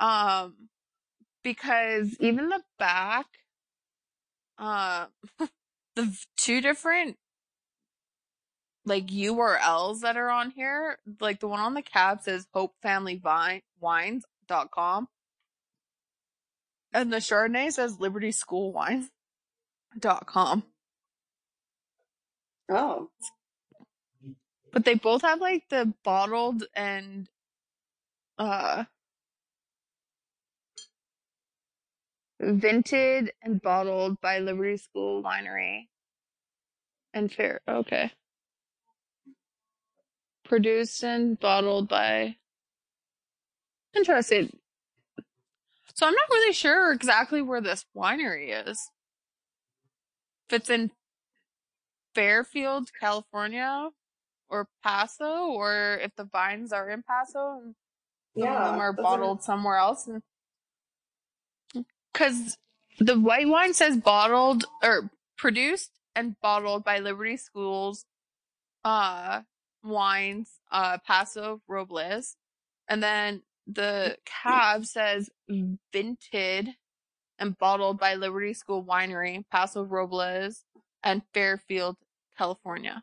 Um, 0.00 0.68
because 1.42 2.16
even 2.20 2.48
the 2.48 2.62
back, 2.78 3.26
uh, 4.58 5.06
the 5.96 6.16
two 6.36 6.60
different 6.60 7.16
like 8.88 9.06
URLs 9.06 10.00
that 10.00 10.16
are 10.16 10.30
on 10.30 10.50
here, 10.50 10.98
like 11.20 11.38
the 11.40 11.48
one 11.48 11.60
on 11.60 11.74
the 11.74 11.82
cab 11.82 12.22
says 12.22 12.46
hopefamilywines.com 12.54 15.08
and 16.92 17.12
the 17.12 17.18
Chardonnay 17.18 17.72
says 17.72 17.98
libertyschoolwines.com. 17.98 20.62
oh. 22.70 23.10
But 24.70 24.84
they 24.84 24.94
both 24.94 25.22
have 25.22 25.40
like 25.40 25.64
the 25.70 25.94
bottled 26.04 26.64
and 26.74 27.26
uh 28.38 28.84
vinted 32.40 33.30
and 33.42 33.60
bottled 33.62 34.20
by 34.20 34.38
Liberty 34.38 34.76
School 34.76 35.22
Winery 35.22 35.88
and 37.14 37.32
fair 37.32 37.60
okay. 37.66 38.12
Produced 40.48 41.02
and 41.04 41.38
bottled 41.38 41.88
by 41.88 42.36
interesting. 43.94 44.58
So 45.94 46.06
I'm 46.06 46.14
not 46.14 46.28
really 46.30 46.54
sure 46.54 46.90
exactly 46.92 47.42
where 47.42 47.60
this 47.60 47.84
winery 47.94 48.66
is. 48.66 48.90
If 50.48 50.56
it's 50.56 50.70
in 50.70 50.90
Fairfield, 52.14 52.90
California, 52.98 53.90
or 54.48 54.68
Paso, 54.82 55.48
or 55.48 55.98
if 56.00 56.14
the 56.16 56.24
vines 56.24 56.72
are 56.72 56.88
in 56.88 57.02
Paso 57.02 57.60
and 57.62 57.74
some 58.34 58.42
Yeah. 58.44 58.58
of 58.58 58.72
them 58.72 58.80
are 58.80 58.92
bottled 58.94 59.42
somewhere 59.42 59.76
else. 59.76 60.08
Because 62.12 62.56
the 62.98 63.20
white 63.20 63.48
wine 63.48 63.74
says 63.74 63.98
bottled 63.98 64.64
or 64.82 65.10
produced 65.36 65.90
and 66.16 66.40
bottled 66.40 66.84
by 66.84 67.00
Liberty 67.00 67.36
Schools, 67.36 68.06
uh, 68.84 69.42
wines, 69.88 70.60
uh, 70.70 70.98
Paso 71.06 71.60
Robles, 71.66 72.36
and 72.88 73.02
then 73.02 73.42
the 73.66 74.16
cab 74.24 74.84
says 74.84 75.28
vinted 75.50 76.68
and 77.38 77.58
bottled 77.58 77.98
by 77.98 78.14
Liberty 78.14 78.54
School 78.54 78.84
Winery, 78.84 79.44
Paso 79.50 79.82
Robles, 79.82 80.64
and 81.02 81.22
Fairfield, 81.32 81.96
California. 82.36 83.02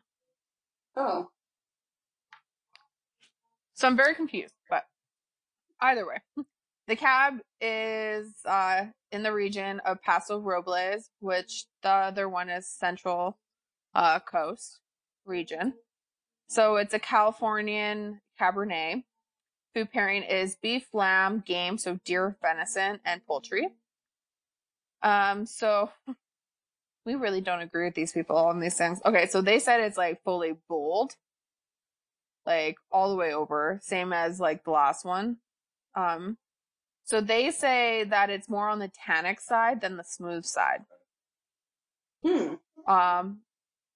Oh. 0.96 1.28
So 3.74 3.86
I'm 3.86 3.96
very 3.96 4.14
confused, 4.14 4.54
but 4.70 4.84
either 5.80 6.06
way. 6.06 6.44
The 6.88 6.96
cab 6.96 7.40
is 7.60 8.32
uh, 8.44 8.84
in 9.10 9.24
the 9.24 9.32
region 9.32 9.80
of 9.80 10.02
Paso 10.02 10.38
Robles, 10.38 11.10
which 11.18 11.64
the 11.82 11.88
other 11.88 12.28
one 12.28 12.48
is 12.48 12.68
Central 12.68 13.38
uh, 13.94 14.20
Coast 14.20 14.78
region. 15.24 15.74
So 16.48 16.76
it's 16.76 16.94
a 16.94 16.98
Californian 16.98 18.20
Cabernet. 18.40 19.04
Food 19.74 19.90
pairing 19.92 20.22
is 20.22 20.56
beef, 20.56 20.86
lamb, 20.92 21.42
game, 21.44 21.76
so 21.76 21.98
deer, 22.04 22.36
venison, 22.40 23.00
and 23.04 23.26
poultry. 23.26 23.68
Um, 25.02 25.44
so 25.46 25.90
we 27.04 27.14
really 27.14 27.40
don't 27.40 27.60
agree 27.60 27.84
with 27.84 27.94
these 27.94 28.12
people 28.12 28.36
on 28.36 28.60
these 28.60 28.76
things. 28.76 29.00
Okay, 29.04 29.26
so 29.26 29.42
they 29.42 29.58
said 29.58 29.80
it's 29.80 29.98
like 29.98 30.22
fully 30.24 30.54
bold, 30.68 31.16
like 32.46 32.76
all 32.90 33.10
the 33.10 33.16
way 33.16 33.34
over, 33.34 33.78
same 33.82 34.12
as 34.12 34.40
like 34.40 34.64
the 34.64 34.70
last 34.70 35.04
one. 35.04 35.36
Um, 35.94 36.38
so 37.04 37.20
they 37.20 37.50
say 37.50 38.04
that 38.04 38.30
it's 38.30 38.48
more 38.48 38.68
on 38.68 38.78
the 38.78 38.90
tannic 39.06 39.40
side 39.40 39.80
than 39.80 39.96
the 39.96 40.04
smooth 40.04 40.44
side. 40.44 40.84
Hmm. 42.24 42.54
Um, 42.86 43.40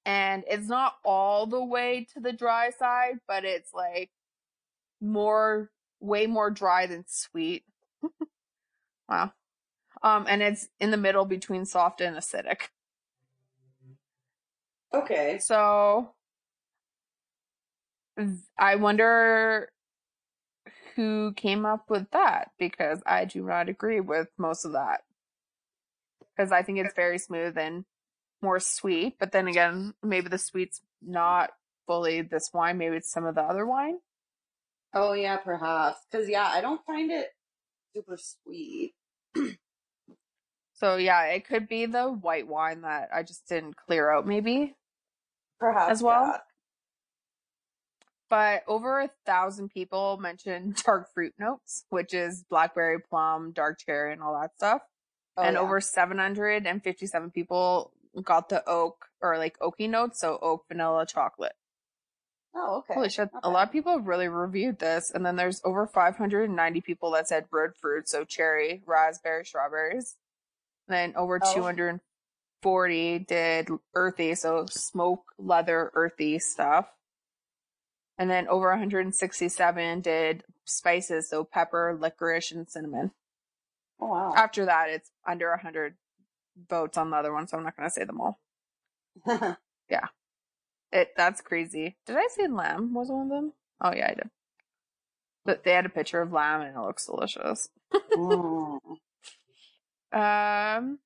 and 0.04 0.44
it's 0.46 0.68
not 0.68 0.94
all 1.04 1.46
the 1.46 1.62
way 1.62 2.06
to 2.14 2.20
the 2.20 2.32
dry 2.32 2.70
side, 2.70 3.18
but 3.28 3.44
it's 3.44 3.72
like 3.74 4.10
more, 5.00 5.70
way 6.00 6.26
more 6.26 6.50
dry 6.50 6.86
than 6.86 7.04
sweet. 7.06 7.64
wow. 9.08 9.32
Um, 10.02 10.26
and 10.28 10.42
it's 10.42 10.68
in 10.78 10.90
the 10.90 10.96
middle 10.96 11.24
between 11.24 11.64
soft 11.64 12.00
and 12.00 12.16
acidic. 12.16 12.68
Okay. 14.94 15.38
So 15.38 16.14
I 18.58 18.76
wonder 18.76 19.70
who 20.96 21.32
came 21.34 21.64
up 21.64 21.88
with 21.88 22.10
that 22.10 22.50
because 22.58 23.00
I 23.06 23.24
do 23.24 23.44
not 23.44 23.68
agree 23.68 24.00
with 24.00 24.28
most 24.36 24.64
of 24.64 24.72
that. 24.72 25.02
Because 26.36 26.52
I 26.52 26.62
think 26.62 26.78
it's 26.78 26.94
very 26.94 27.18
smooth 27.18 27.56
and 27.58 27.84
more 28.42 28.61
sweet, 28.61 29.16
but 29.18 29.33
then 29.33 29.48
again, 29.48 29.94
maybe 30.03 30.29
the 30.29 30.38
sweet's 30.38 30.81
not 31.03 31.50
fully 31.87 32.22
this 32.22 32.50
wine, 32.53 32.79
maybe 32.79 32.96
it's 32.96 33.11
some 33.11 33.26
of 33.26 33.35
the 33.35 33.42
other 33.42 33.66
wine. 33.66 33.98
Oh 34.94 35.12
yeah, 35.12 35.37
perhaps. 35.37 35.98
Cause 36.11 36.29
yeah, 36.29 36.46
I 36.46 36.61
don't 36.61 36.85
find 36.85 37.11
it 37.11 37.29
super 37.94 38.16
sweet. 38.16 38.94
So 40.81 40.96
yeah, 40.96 41.24
it 41.26 41.46
could 41.46 41.68
be 41.68 41.85
the 41.85 42.05
white 42.05 42.48
wine 42.48 42.81
that 42.83 43.11
I 43.14 43.22
just 43.22 43.46
didn't 43.46 43.76
clear 43.76 44.11
out 44.11 44.26
maybe. 44.26 44.74
Perhaps 45.59 45.92
As 45.92 46.03
well? 46.03 46.24
that. 46.24 46.40
But 48.31 48.62
over 48.66 49.00
a 49.00 49.11
thousand 49.26 49.68
people 49.68 50.16
mentioned 50.16 50.83
dark 50.87 51.12
fruit 51.12 51.35
notes, 51.38 51.85
which 51.90 52.14
is 52.14 52.44
blackberry, 52.48 52.98
plum, 52.98 53.53
dark 53.53 53.79
cherry, 53.79 54.14
and 54.14 54.22
all 54.22 54.40
that 54.40 54.55
stuff. 54.57 54.81
Oh, 55.37 55.42
and 55.42 55.55
yeah. 55.55 55.61
over 55.61 55.83
757 55.83 57.31
people 57.31 57.92
got 58.22 58.48
the 58.48 58.62
oak 58.68 59.06
or 59.20 59.38
like 59.38 59.58
oaky 59.60 59.88
notes, 59.88 60.20
so 60.20 60.38
oak, 60.42 60.64
vanilla, 60.68 61.06
chocolate. 61.06 61.52
Oh, 62.54 62.78
okay. 62.78 62.94
Holy 62.94 63.08
shit, 63.08 63.32
Not 63.32 63.44
a 63.44 63.50
lot 63.50 63.68
of 63.68 63.72
people 63.72 63.92
have 63.92 64.06
really 64.08 64.28
reviewed 64.28 64.78
this. 64.80 65.10
And 65.12 65.24
then 65.24 65.36
there's 65.36 65.60
over 65.64 65.86
590 65.86 66.80
people 66.80 67.12
that 67.12 67.28
said 67.28 67.44
red 67.52 67.70
fruit, 67.80 68.08
so 68.08 68.24
cherry, 68.24 68.82
raspberry, 68.86 69.44
strawberries. 69.44 70.16
then 70.88 71.14
over 71.14 71.38
Oh. 71.40 71.54
240 71.54 73.18
did 73.20 73.68
earthy, 73.94 74.34
so 74.34 74.66
smoke, 74.66 75.32
leather, 75.38 75.92
earthy 75.94 76.40
stuff. 76.40 76.88
And 78.18 78.28
then 78.28 78.48
over 78.48 78.68
167 78.70 80.00
did 80.00 80.44
spices, 80.64 81.30
so 81.30 81.44
pepper, 81.44 81.96
licorice, 81.98 82.50
and 82.50 82.68
cinnamon. 82.68 83.12
Oh 84.00 84.08
wow. 84.08 84.32
After 84.34 84.64
that, 84.66 84.90
it's 84.90 85.10
under 85.26 85.50
100 85.50 85.94
votes 86.68 86.98
on 86.98 87.10
the 87.10 87.16
other 87.16 87.32
one, 87.32 87.46
so 87.48 87.56
I'm 87.56 87.64
not 87.64 87.76
going 87.76 87.88
to 87.88 87.92
say 87.92 88.04
them 88.04 88.20
all. 88.20 88.40
Yeah. 89.88 90.06
It 90.92 91.12
That's 91.16 91.40
crazy. 91.40 91.96
Did 92.04 92.16
I 92.16 92.26
say 92.34 92.48
lamb 92.48 92.92
was 92.94 93.10
one 93.10 93.22
of 93.22 93.28
them? 93.28 93.52
Oh, 93.80 93.94
yeah, 93.94 94.08
I 94.10 94.14
did. 94.14 94.30
But 95.44 95.62
they 95.62 95.70
had 95.70 95.86
a 95.86 95.88
picture 95.88 96.20
of 96.20 96.32
lamb 96.32 96.62
and 96.62 96.76
it 96.76 96.80
looks 96.80 97.06
delicious. 97.06 97.68
Mm. 98.16 98.80
Um, 100.12 100.98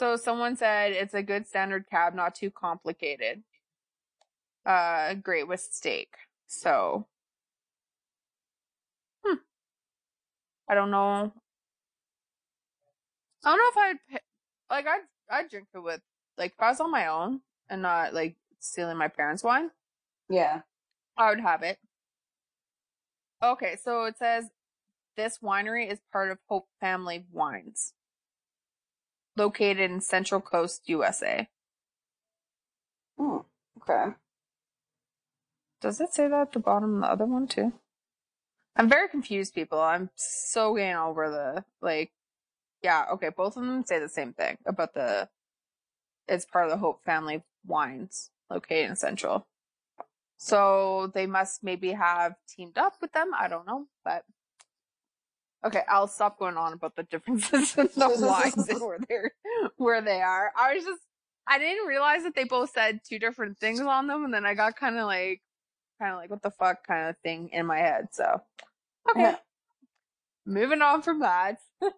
so 0.00 0.16
someone 0.16 0.56
said 0.56 0.92
it's 0.92 1.14
a 1.14 1.22
good 1.22 1.46
standard 1.46 1.86
cab, 1.88 2.14
not 2.14 2.34
too 2.34 2.50
complicated. 2.50 3.44
Uh, 4.66 5.14
great 5.14 5.46
with 5.46 5.60
steak. 5.60 6.14
So, 6.46 7.06
hmm. 9.24 9.36
I 10.68 10.74
don't 10.74 10.90
know. 10.90 11.32
I 13.44 13.50
don't 13.50 13.58
know 13.58 13.70
if 13.70 13.98
I'd 14.12 14.20
like 14.70 14.86
I'd 14.86 15.00
I'd 15.30 15.50
drink 15.50 15.68
it 15.74 15.78
with 15.78 16.00
like 16.38 16.52
if 16.52 16.60
I 16.60 16.70
was 16.70 16.80
on 16.80 16.90
my 16.90 17.06
own 17.06 17.40
and 17.68 17.82
not 17.82 18.14
like 18.14 18.36
stealing 18.60 18.96
my 18.96 19.08
parents' 19.08 19.44
wine. 19.44 19.70
Yeah. 20.28 20.62
I 21.16 21.30
would 21.30 21.40
have 21.40 21.62
it. 21.62 21.78
Okay, 23.42 23.76
so 23.82 24.04
it 24.04 24.18
says 24.18 24.50
this 25.16 25.38
winery 25.42 25.90
is 25.90 25.98
part 26.12 26.30
of 26.30 26.38
Hope 26.48 26.68
Family 26.80 27.24
Wines, 27.32 27.94
located 29.36 29.90
in 29.90 30.00
Central 30.00 30.40
Coast, 30.40 30.82
USA. 30.86 31.48
Mm. 33.18 33.44
Okay. 33.82 34.14
Does 35.80 36.00
it 36.00 36.12
say 36.12 36.28
that 36.28 36.40
at 36.40 36.52
the 36.52 36.58
bottom 36.58 36.96
of 36.96 37.00
the 37.00 37.06
other 37.06 37.26
one 37.26 37.46
too? 37.46 37.72
I'm 38.76 38.88
very 38.88 39.08
confused, 39.08 39.54
people. 39.54 39.80
I'm 39.80 40.10
so 40.14 40.74
getting 40.74 40.96
over 40.96 41.30
the 41.30 41.64
like. 41.80 42.12
Yeah, 42.82 43.04
okay, 43.12 43.28
both 43.36 43.56
of 43.56 43.62
them 43.64 43.84
say 43.84 43.98
the 43.98 44.08
same 44.08 44.32
thing 44.32 44.56
about 44.66 44.94
the. 44.94 45.28
It's 46.28 46.46
part 46.46 46.66
of 46.66 46.70
the 46.70 46.76
Hope 46.78 47.02
Family 47.04 47.42
Wines, 47.66 48.30
located 48.50 48.90
in 48.90 48.96
Central. 48.96 49.46
So 50.36 51.10
they 51.12 51.26
must 51.26 51.62
maybe 51.62 51.92
have 51.92 52.34
teamed 52.48 52.78
up 52.78 52.94
with 53.02 53.12
them. 53.12 53.32
I 53.38 53.48
don't 53.48 53.66
know, 53.66 53.86
but 54.04 54.24
okay, 55.64 55.82
I'll 55.88 56.06
stop 56.08 56.38
going 56.38 56.56
on 56.56 56.72
about 56.72 56.96
the 56.96 57.02
differences 57.10 57.76
in 57.76 57.88
the 57.96 58.16
wines 58.26 58.68
and 58.68 58.80
where 58.80 58.98
they're 59.08 59.32
where 59.76 60.00
they 60.00 60.22
are. 60.22 60.52
I 60.56 60.74
was 60.74 60.84
just 60.84 61.02
I 61.46 61.58
didn't 61.58 61.86
realize 61.86 62.22
that 62.22 62.34
they 62.34 62.44
both 62.44 62.70
said 62.70 63.00
two 63.06 63.18
different 63.18 63.58
things 63.58 63.80
on 63.80 64.06
them, 64.06 64.24
and 64.24 64.32
then 64.32 64.46
I 64.46 64.54
got 64.54 64.76
kind 64.76 64.96
of 64.96 65.06
like 65.06 65.42
kind 66.00 66.12
of 66.12 66.18
like 66.18 66.30
what 66.30 66.42
the 66.42 66.50
fuck 66.50 66.86
kind 66.86 67.10
of 67.10 67.16
thing 67.18 67.50
in 67.52 67.66
my 67.66 67.78
head. 67.78 68.08
So 68.12 68.40
okay, 69.10 69.20
Yeah. 69.22 69.36
moving 70.46 70.80
on 70.80 71.02
from 71.02 71.20
that. 71.20 71.58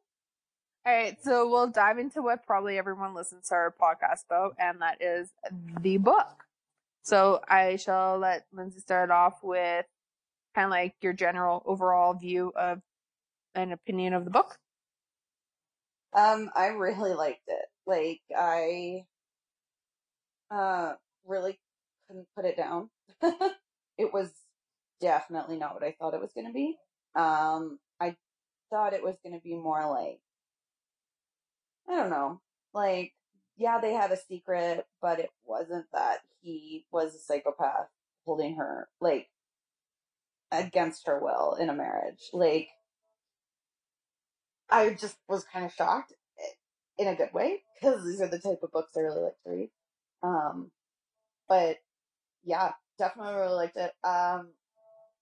All 0.84 0.92
right, 0.92 1.16
so 1.22 1.48
we'll 1.48 1.68
dive 1.68 1.98
into 1.98 2.22
what 2.22 2.44
probably 2.44 2.76
everyone 2.76 3.14
listens 3.14 3.48
to 3.48 3.54
our 3.54 3.72
podcast 3.80 4.24
about, 4.26 4.56
and 4.58 4.80
that 4.80 5.00
is 5.00 5.30
the 5.80 5.96
book. 5.98 6.42
So 7.02 7.40
I 7.46 7.76
shall 7.76 8.18
let 8.18 8.46
Lindsay 8.52 8.80
start 8.80 9.12
off 9.12 9.44
with 9.44 9.86
kind 10.56 10.64
of 10.64 10.70
like 10.72 10.96
your 11.00 11.12
general 11.12 11.62
overall 11.66 12.14
view 12.14 12.52
of 12.56 12.80
an 13.54 13.70
opinion 13.70 14.12
of 14.12 14.24
the 14.24 14.32
book. 14.32 14.58
Um, 16.14 16.50
I 16.54 16.66
really 16.66 17.14
liked 17.14 17.44
it. 17.46 17.66
Like 17.86 18.20
I 18.36 19.04
uh 20.50 20.94
really 21.24 21.60
couldn't 22.08 22.26
put 22.36 22.44
it 22.44 22.56
down. 22.56 22.90
it 23.98 24.12
was 24.12 24.30
definitely 25.00 25.58
not 25.58 25.74
what 25.74 25.84
I 25.84 25.94
thought 25.98 26.14
it 26.14 26.20
was 26.20 26.32
gonna 26.34 26.52
be. 26.52 26.76
Um 27.14 27.78
I 28.00 28.16
thought 28.70 28.94
it 28.94 29.04
was 29.04 29.16
gonna 29.24 29.40
be 29.40 29.54
more 29.54 29.88
like 29.88 30.20
I 31.88 31.96
don't 31.96 32.10
know. 32.10 32.40
Like 32.74 33.12
yeah, 33.56 33.80
they 33.80 33.92
had 33.92 34.12
a 34.12 34.16
secret, 34.16 34.86
but 35.00 35.20
it 35.20 35.30
wasn't 35.44 35.86
that 35.92 36.18
he 36.40 36.84
was 36.90 37.14
a 37.14 37.18
psychopath 37.18 37.88
holding 38.24 38.56
her 38.56 38.88
like 39.00 39.28
against 40.50 41.06
her 41.06 41.18
will 41.18 41.54
in 41.54 41.68
a 41.70 41.74
marriage. 41.74 42.30
Like 42.32 42.68
I 44.70 44.90
just 44.90 45.16
was 45.28 45.44
kind 45.44 45.64
of 45.64 45.72
shocked 45.72 46.12
in 46.98 47.08
a 47.08 47.14
good 47.14 47.32
way 47.32 47.62
because 47.80 48.04
these 48.04 48.20
are 48.20 48.28
the 48.28 48.38
type 48.38 48.60
of 48.62 48.72
books 48.72 48.92
I 48.96 49.00
really 49.00 49.22
like 49.22 49.42
to 49.44 49.50
read. 49.50 49.70
Um, 50.22 50.70
but 51.48 51.78
yeah, 52.44 52.72
definitely 52.98 53.34
really 53.34 53.54
liked 53.54 53.76
it. 53.76 53.92
Um, 54.04 54.48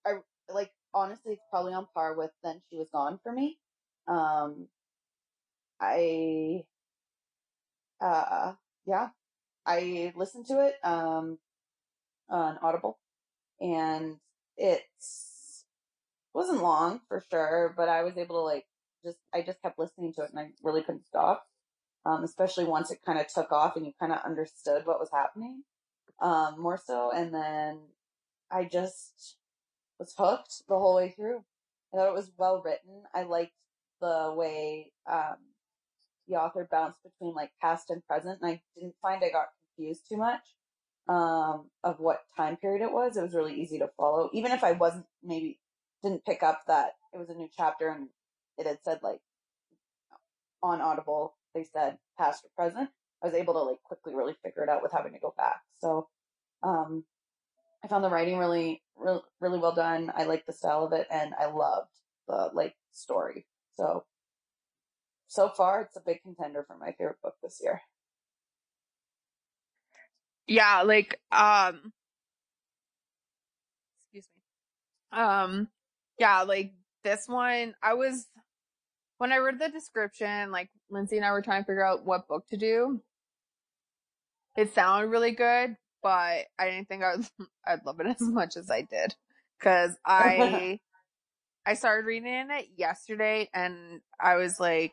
I 0.07 0.15
like 0.53 0.71
honestly, 0.95 1.35
it's 1.35 1.43
probably 1.51 1.73
on 1.73 1.87
par 1.95 2.15
with 2.15 2.31
"Then 2.43 2.61
She 2.69 2.79
Was 2.79 2.89
Gone" 2.93 3.19
for 3.23 3.33
me. 3.33 3.59
Um, 4.07 4.69
I, 5.81 6.65
uh, 8.01 8.55
yeah, 8.87 9.09
I 9.67 10.13
listened 10.17 10.47
to 10.47 10.67
it 10.67 10.75
um 10.85 11.39
on 12.29 12.59
Audible, 12.63 12.99
and 13.61 14.19
it 14.57 14.83
wasn't 16.35 16.63
long 16.63 17.01
for 17.09 17.25
sure, 17.31 17.75
but 17.77 17.89
I 17.89 18.03
was 18.03 18.17
able 18.17 18.37
to 18.37 18.43
like 18.43 18.67
just 19.05 19.19
I 19.35 19.43
just 19.43 19.63
kept 19.63 19.79
listening 19.79 20.13
to 20.15 20.23
it 20.23 20.31
and 20.31 20.39
I 20.39 20.51
really 20.63 20.83
couldn't 20.83 21.07
stop. 21.07 21.47
Um, 22.07 22.25
especially 22.25 22.65
once 22.65 22.91
it 22.91 23.01
kind 23.05 23.19
of 23.19 23.27
took 23.29 23.53
off 23.53 23.77
and 23.77 23.85
you 23.85 23.93
kind 24.01 24.13
of 24.13 24.21
understood 24.25 24.87
what 24.87 24.99
was 24.99 25.11
happening, 25.13 25.65
um, 26.21 26.61
more 26.61 26.79
so. 26.79 27.11
And 27.15 27.35
then 27.35 27.79
I 28.51 28.65
just 28.65 29.37
was 29.99 30.15
hooked 30.17 30.63
the 30.69 30.79
whole 30.79 30.97
way 30.97 31.11
through. 31.11 31.45
I 31.93 31.99
thought 31.99 32.09
it 32.09 32.15
was 32.15 32.31
well 32.39 32.63
written. 32.65 33.03
I 33.15 33.25
liked 33.25 33.53
the 34.01 34.33
way, 34.37 34.93
um, 35.11 35.37
the 36.31 36.37
author 36.37 36.67
bounced 36.71 37.01
between 37.03 37.35
like 37.35 37.51
past 37.61 37.91
and 37.91 38.07
present 38.07 38.39
and 38.41 38.51
I 38.53 38.63
didn't 38.77 38.95
find 39.03 39.23
I 39.23 39.31
got 39.31 39.49
confused 39.77 40.03
too 40.09 40.17
much, 40.17 40.41
um, 41.09 41.69
of 41.83 41.99
what 41.99 42.21
time 42.37 42.57
period 42.57 42.83
it 42.83 42.93
was. 42.93 43.17
It 43.17 43.23
was 43.23 43.35
really 43.35 43.61
easy 43.61 43.79
to 43.81 43.91
follow. 43.97 44.31
Even 44.33 44.53
if 44.53 44.65
I 44.65 44.73
wasn't 44.73 45.07
maybe 45.23 45.59
didn't 46.03 46.25
pick 46.25 46.43
up 46.43 46.63
that 46.69 46.93
it 47.13 47.19
was 47.19 47.29
a 47.29 47.35
new 47.35 47.49
chapter 47.55 47.89
and 47.89 48.09
it 48.57 48.67
had 48.67 48.79
said 48.85 49.01
like 49.03 49.21
on 50.63 50.81
Audible, 50.81 51.35
they 51.55 51.65
said 51.65 51.99
past 52.19 52.45
or 52.45 52.51
present. 52.57 52.91
I 53.23 53.27
was 53.27 53.35
able 53.35 53.55
to 53.55 53.61
like 53.61 53.83
quickly 53.83 54.15
really 54.15 54.35
figure 54.43 54.63
it 54.63 54.69
out 54.69 54.83
with 54.83 54.93
having 54.93 55.13
to 55.13 55.19
go 55.19 55.35
back. 55.37 55.61
So, 55.79 56.09
um, 56.63 57.05
I 57.85 57.89
found 57.89 58.05
the 58.05 58.11
writing 58.11 58.39
really, 58.39 58.83
really, 58.97 59.21
really 59.41 59.59
well 59.59 59.75
done. 59.75 60.13
I 60.15 60.25
liked 60.25 60.47
the 60.47 60.53
style 60.53 60.85
of 60.85 60.93
it 60.93 61.07
and 61.11 61.35
I 61.39 61.47
loved 61.47 61.91
the 62.29 62.51
like 62.53 62.77
story. 62.93 63.47
So, 63.75 64.05
so 65.31 65.49
far 65.49 65.83
it's 65.83 65.97
a 65.97 66.01
big 66.05 66.21
contender 66.23 66.65
for 66.67 66.77
my 66.77 66.91
favorite 66.91 67.23
book 67.23 67.37
this 67.41 67.61
year. 67.63 67.81
Yeah, 70.49 70.83
like 70.83 71.21
um 71.31 71.93
excuse 74.01 74.29
me. 74.35 75.19
Um 75.21 75.69
yeah, 76.19 76.43
like 76.43 76.73
this 77.05 77.29
one 77.29 77.75
I 77.81 77.95
was 77.95 78.27
when 79.19 79.31
I 79.31 79.37
read 79.37 79.61
the 79.61 79.69
description, 79.69 80.51
like 80.51 80.69
Lindsay 80.91 81.17
and 81.17 81.25
I 81.25 81.31
were 81.31 81.43
trying 81.43 81.63
to 81.63 81.67
figure 81.67 81.87
out 81.87 82.05
what 82.05 82.27
book 82.27 82.49
to 82.49 82.57
do. 82.57 83.01
It 84.57 84.75
sounded 84.75 85.11
really 85.11 85.31
good, 85.31 85.77
but 86.03 86.47
I 86.59 86.65
didn't 86.65 86.89
think 86.89 87.05
I 87.05 87.15
would 87.15 87.29
I'd 87.67 87.87
love 87.87 88.01
it 88.01 88.09
as 88.09 88.21
much 88.21 88.57
as 88.57 88.69
I 88.69 88.83
did. 88.83 89.15
Cause 89.61 89.97
I 90.05 90.81
I 91.67 91.75
started 91.75 92.07
reading 92.07 92.49
it 92.51 92.67
yesterday 92.77 93.49
and 93.55 94.01
I 94.19 94.35
was 94.35 94.59
like 94.59 94.93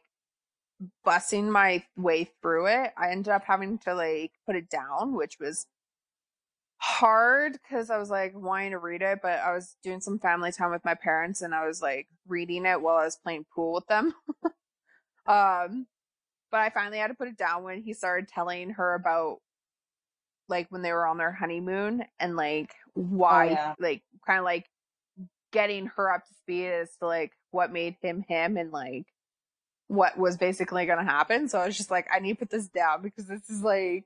busting 1.03 1.51
my 1.51 1.83
way 1.95 2.29
through 2.41 2.67
it. 2.67 2.91
I 2.97 3.11
ended 3.11 3.29
up 3.29 3.43
having 3.45 3.77
to 3.79 3.93
like 3.93 4.31
put 4.45 4.55
it 4.55 4.69
down, 4.69 5.15
which 5.15 5.37
was 5.39 5.65
hard 6.77 7.53
because 7.53 7.89
I 7.89 7.97
was 7.97 8.09
like 8.09 8.33
wanting 8.35 8.71
to 8.71 8.79
read 8.79 9.01
it, 9.01 9.19
but 9.21 9.39
I 9.39 9.53
was 9.53 9.75
doing 9.83 10.01
some 10.01 10.19
family 10.19 10.51
time 10.51 10.71
with 10.71 10.85
my 10.85 10.93
parents 10.93 11.41
and 11.41 11.53
I 11.53 11.65
was 11.65 11.81
like 11.81 12.07
reading 12.27 12.65
it 12.65 12.81
while 12.81 12.97
I 12.97 13.05
was 13.05 13.17
playing 13.17 13.45
pool 13.53 13.73
with 13.73 13.87
them. 13.87 14.13
um, 15.25 15.87
but 16.51 16.61
I 16.61 16.69
finally 16.73 16.99
had 16.99 17.07
to 17.07 17.15
put 17.15 17.27
it 17.27 17.37
down 17.37 17.63
when 17.63 17.81
he 17.81 17.93
started 17.93 18.27
telling 18.27 18.71
her 18.71 18.93
about 18.93 19.37
like 20.49 20.67
when 20.69 20.81
they 20.81 20.93
were 20.93 21.05
on 21.05 21.17
their 21.17 21.31
honeymoon 21.31 22.05
and 22.19 22.35
like 22.35 22.73
why, 22.93 23.49
yeah. 23.49 23.73
like 23.79 24.03
kind 24.25 24.39
of 24.39 24.45
like 24.45 24.65
getting 25.51 25.87
her 25.87 26.13
up 26.13 26.25
to 26.25 26.33
speed 26.35 26.67
as 26.67 26.95
to 26.97 27.07
like 27.07 27.31
what 27.51 27.71
made 27.71 27.95
him 28.01 28.23
him 28.27 28.57
and 28.57 28.71
like 28.71 29.05
what 29.87 30.17
was 30.17 30.37
basically 30.37 30.85
going 30.85 30.99
to 30.99 31.05
happen. 31.05 31.47
So 31.47 31.59
I 31.59 31.65
was 31.65 31.77
just 31.77 31.91
like, 31.91 32.07
I 32.13 32.19
need 32.19 32.33
to 32.33 32.39
put 32.39 32.49
this 32.49 32.67
down 32.67 33.01
because 33.01 33.25
this 33.25 33.49
is 33.49 33.61
like, 33.61 34.05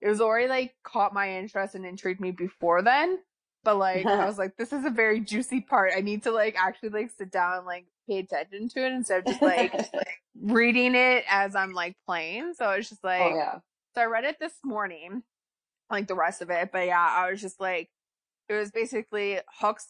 it 0.00 0.08
was 0.08 0.20
already 0.20 0.48
like 0.48 0.74
caught 0.84 1.14
my 1.14 1.38
interest 1.38 1.74
and 1.74 1.84
intrigued 1.84 2.20
me 2.20 2.30
before 2.30 2.82
then. 2.82 3.18
But 3.64 3.78
like, 3.78 4.06
I 4.06 4.24
was 4.26 4.38
like, 4.38 4.56
this 4.56 4.72
is 4.72 4.84
a 4.84 4.90
very 4.90 5.20
juicy 5.20 5.60
part. 5.60 5.92
I 5.96 6.00
need 6.00 6.22
to 6.24 6.30
like 6.30 6.54
actually 6.56 6.90
like 6.90 7.10
sit 7.16 7.32
down 7.32 7.58
and 7.58 7.66
like 7.66 7.86
pay 8.08 8.18
attention 8.18 8.68
to 8.70 8.86
it 8.86 8.92
instead 8.92 9.20
of 9.20 9.26
just 9.26 9.42
like, 9.42 9.72
just, 9.72 9.94
like 9.94 10.20
reading 10.40 10.94
it 10.94 11.24
as 11.28 11.56
I'm 11.56 11.72
like 11.72 11.96
playing. 12.06 12.54
So 12.54 12.70
it's 12.70 12.88
just 12.88 13.00
oh, 13.04 13.08
like, 13.08 13.32
oh 13.32 13.36
yeah. 13.36 13.58
so 13.94 14.02
I 14.02 14.04
read 14.04 14.24
it 14.24 14.36
this 14.38 14.54
morning, 14.64 15.24
like 15.90 16.06
the 16.06 16.14
rest 16.14 16.40
of 16.40 16.50
it. 16.50 16.70
But 16.72 16.86
yeah, 16.86 17.04
I 17.04 17.30
was 17.30 17.40
just 17.40 17.60
like, 17.60 17.90
it 18.48 18.54
was 18.54 18.70
basically 18.70 19.40
Hook's 19.60 19.88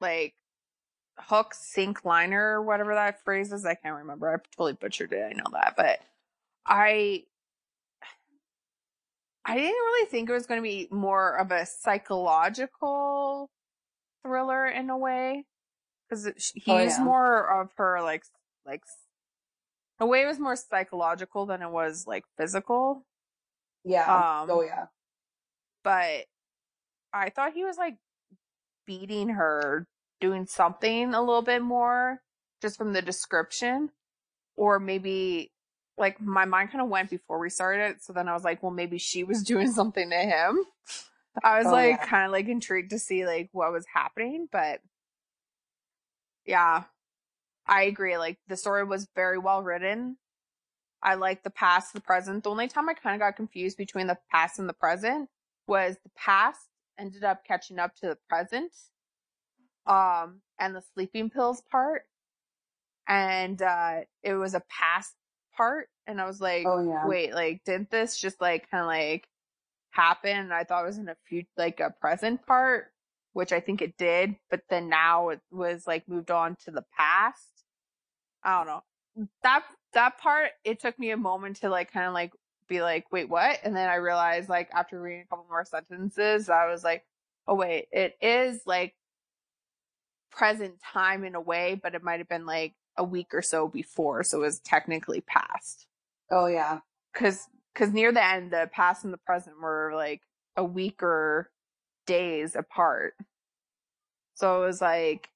like 0.00 0.34
hook 1.18 1.54
sink 1.54 2.04
liner 2.04 2.58
or 2.58 2.62
whatever 2.62 2.94
that 2.94 3.22
phrase 3.24 3.52
is. 3.52 3.64
I 3.64 3.74
can't 3.74 3.96
remember. 3.96 4.28
I 4.32 4.36
totally 4.56 4.72
butchered 4.74 5.12
it. 5.12 5.24
I 5.30 5.32
know 5.32 5.44
that, 5.52 5.74
but 5.76 6.00
I 6.66 7.24
I 9.44 9.54
didn't 9.56 9.70
really 9.72 10.06
think 10.08 10.28
it 10.28 10.32
was 10.32 10.46
going 10.46 10.58
to 10.60 10.62
be 10.62 10.88
more 10.90 11.36
of 11.36 11.50
a 11.50 11.66
psychological 11.66 13.50
thriller 14.22 14.66
in 14.66 14.88
a 14.88 14.96
way 14.96 15.44
because 16.08 16.30
he 16.54 16.62
Oh, 16.72 16.78
yeah. 16.78 16.98
more 17.02 17.60
of 17.60 17.70
her 17.76 18.00
like 18.02 18.24
like 18.64 18.82
a 20.00 20.06
way 20.06 20.22
it 20.22 20.26
was 20.26 20.38
more 20.40 20.56
psychological 20.56 21.46
than 21.46 21.60
it 21.62 21.70
was 21.70 22.06
like 22.06 22.24
physical. 22.38 23.04
Yeah. 23.84 24.02
Um, 24.42 24.50
oh 24.50 24.62
yeah. 24.62 24.86
but 25.82 26.24
I 27.12 27.28
thought 27.30 27.52
he 27.52 27.64
was 27.64 27.76
like 27.76 27.96
beating 28.86 29.28
her, 29.30 29.86
doing 30.24 30.46
something 30.46 31.12
a 31.14 31.20
little 31.20 31.42
bit 31.42 31.62
more 31.62 32.20
just 32.62 32.78
from 32.78 32.92
the 32.94 33.02
description. 33.02 33.90
Or 34.56 34.78
maybe 34.78 35.50
like 35.98 36.20
my 36.20 36.44
mind 36.44 36.70
kind 36.70 36.82
of 36.82 36.88
went 36.88 37.10
before 37.10 37.38
we 37.38 37.50
started. 37.50 38.02
So 38.02 38.12
then 38.12 38.28
I 38.28 38.32
was 38.34 38.44
like, 38.44 38.62
well, 38.62 38.72
maybe 38.72 38.98
she 38.98 39.24
was 39.24 39.42
doing 39.52 39.70
something 39.72 40.08
to 40.10 40.16
him. 40.16 40.64
I 41.42 41.58
was 41.58 41.66
Oh, 41.66 41.72
like 41.72 41.90
yeah. 41.90 42.06
kind 42.06 42.24
of 42.26 42.32
like 42.32 42.48
intrigued 42.48 42.90
to 42.90 42.98
see 42.98 43.26
like 43.26 43.48
what 43.52 43.72
was 43.72 43.84
happening, 43.92 44.48
but 44.50 44.80
yeah, 46.46 46.84
I 47.66 47.82
agree. 47.84 48.16
Like 48.16 48.38
the 48.48 48.56
story 48.56 48.84
was 48.84 49.08
very 49.14 49.38
well 49.38 49.62
written. 49.62 50.16
I 51.02 51.14
like 51.16 51.42
the 51.42 51.50
past, 51.50 51.92
the 51.92 52.00
present. 52.00 52.44
The 52.44 52.50
only 52.50 52.68
time 52.68 52.88
I 52.88 52.94
kind 52.94 53.14
of 53.14 53.20
got 53.20 53.36
confused 53.36 53.76
between 53.76 54.06
the 54.06 54.18
past 54.30 54.58
and 54.58 54.68
the 54.68 54.72
present 54.74 55.28
was 55.66 55.96
the 56.02 56.10
past 56.16 56.60
ended 56.98 57.24
up 57.24 57.44
catching 57.44 57.78
up 57.78 57.94
to 57.96 58.06
the 58.06 58.18
present, 58.28 58.72
um, 59.86 60.40
and 60.58 60.74
the 60.74 60.82
sleeping 60.94 61.30
pills 61.30 61.62
part, 61.70 62.02
and 63.08 63.60
uh, 63.62 64.00
it 64.22 64.34
was 64.34 64.54
a 64.54 64.62
past 64.68 65.14
part, 65.56 65.88
and 66.06 66.20
I 66.20 66.26
was 66.26 66.40
like, 66.40 66.66
Oh 66.66 66.82
yeah. 66.82 67.06
wait, 67.08 67.34
like 67.34 67.62
didn't 67.64 67.90
this 67.90 68.18
just 68.18 68.40
like 68.40 68.70
kind 68.70 68.82
of 68.82 68.86
like 68.88 69.28
happen? 69.90 70.36
And 70.36 70.52
I 70.54 70.64
thought 70.64 70.84
it 70.84 70.86
was 70.86 70.98
in 70.98 71.08
a 71.08 71.16
few 71.28 71.44
like 71.56 71.80
a 71.80 71.94
present 72.00 72.46
part, 72.46 72.92
which 73.32 73.52
I 73.52 73.60
think 73.60 73.82
it 73.82 73.96
did, 73.98 74.36
but 74.50 74.62
then 74.70 74.88
now 74.88 75.30
it 75.30 75.40
was 75.50 75.86
like 75.86 76.08
moved 76.08 76.30
on 76.30 76.56
to 76.64 76.70
the 76.70 76.84
past. 76.96 77.64
I 78.42 78.58
don't 78.58 78.66
know 78.66 78.82
that 79.42 79.64
that 79.92 80.18
part. 80.18 80.50
It 80.64 80.80
took 80.80 80.98
me 80.98 81.10
a 81.10 81.16
moment 81.16 81.56
to 81.56 81.68
like 81.68 81.92
kind 81.92 82.06
of 82.06 82.14
like 82.14 82.32
be 82.68 82.82
like, 82.82 83.10
wait, 83.12 83.28
what? 83.28 83.58
And 83.62 83.76
then 83.76 83.88
I 83.88 83.96
realized 83.96 84.48
like 84.48 84.68
after 84.72 85.00
reading 85.00 85.22
a 85.22 85.26
couple 85.26 85.46
more 85.48 85.64
sentences, 85.64 86.48
I 86.48 86.66
was 86.70 86.82
like, 86.84 87.04
oh 87.46 87.54
wait, 87.54 87.86
it 87.92 88.16
is 88.20 88.62
like 88.66 88.94
present 90.34 90.80
time 90.82 91.24
in 91.24 91.34
a 91.34 91.40
way, 91.40 91.78
but 91.82 91.94
it 91.94 92.02
might 92.02 92.20
have 92.20 92.28
been 92.28 92.46
like 92.46 92.74
a 92.96 93.04
week 93.04 93.34
or 93.34 93.42
so 93.42 93.68
before, 93.68 94.22
so 94.24 94.38
it 94.38 94.42
was 94.42 94.60
technically 94.60 95.20
past 95.22 95.86
Oh 96.30 96.46
yeah. 96.46 96.80
because 97.12 97.48
because 97.72 97.92
near 97.92 98.12
the 98.12 98.24
end 98.24 98.52
the 98.52 98.68
past 98.72 99.04
and 99.04 99.12
the 99.12 99.18
present 99.18 99.60
were 99.60 99.92
like 99.94 100.22
a 100.56 100.64
week 100.64 101.02
or 101.02 101.50
days 102.06 102.54
apart 102.56 103.14
so 104.34 104.62
it 104.62 104.66
was 104.66 104.80
like 104.80 105.28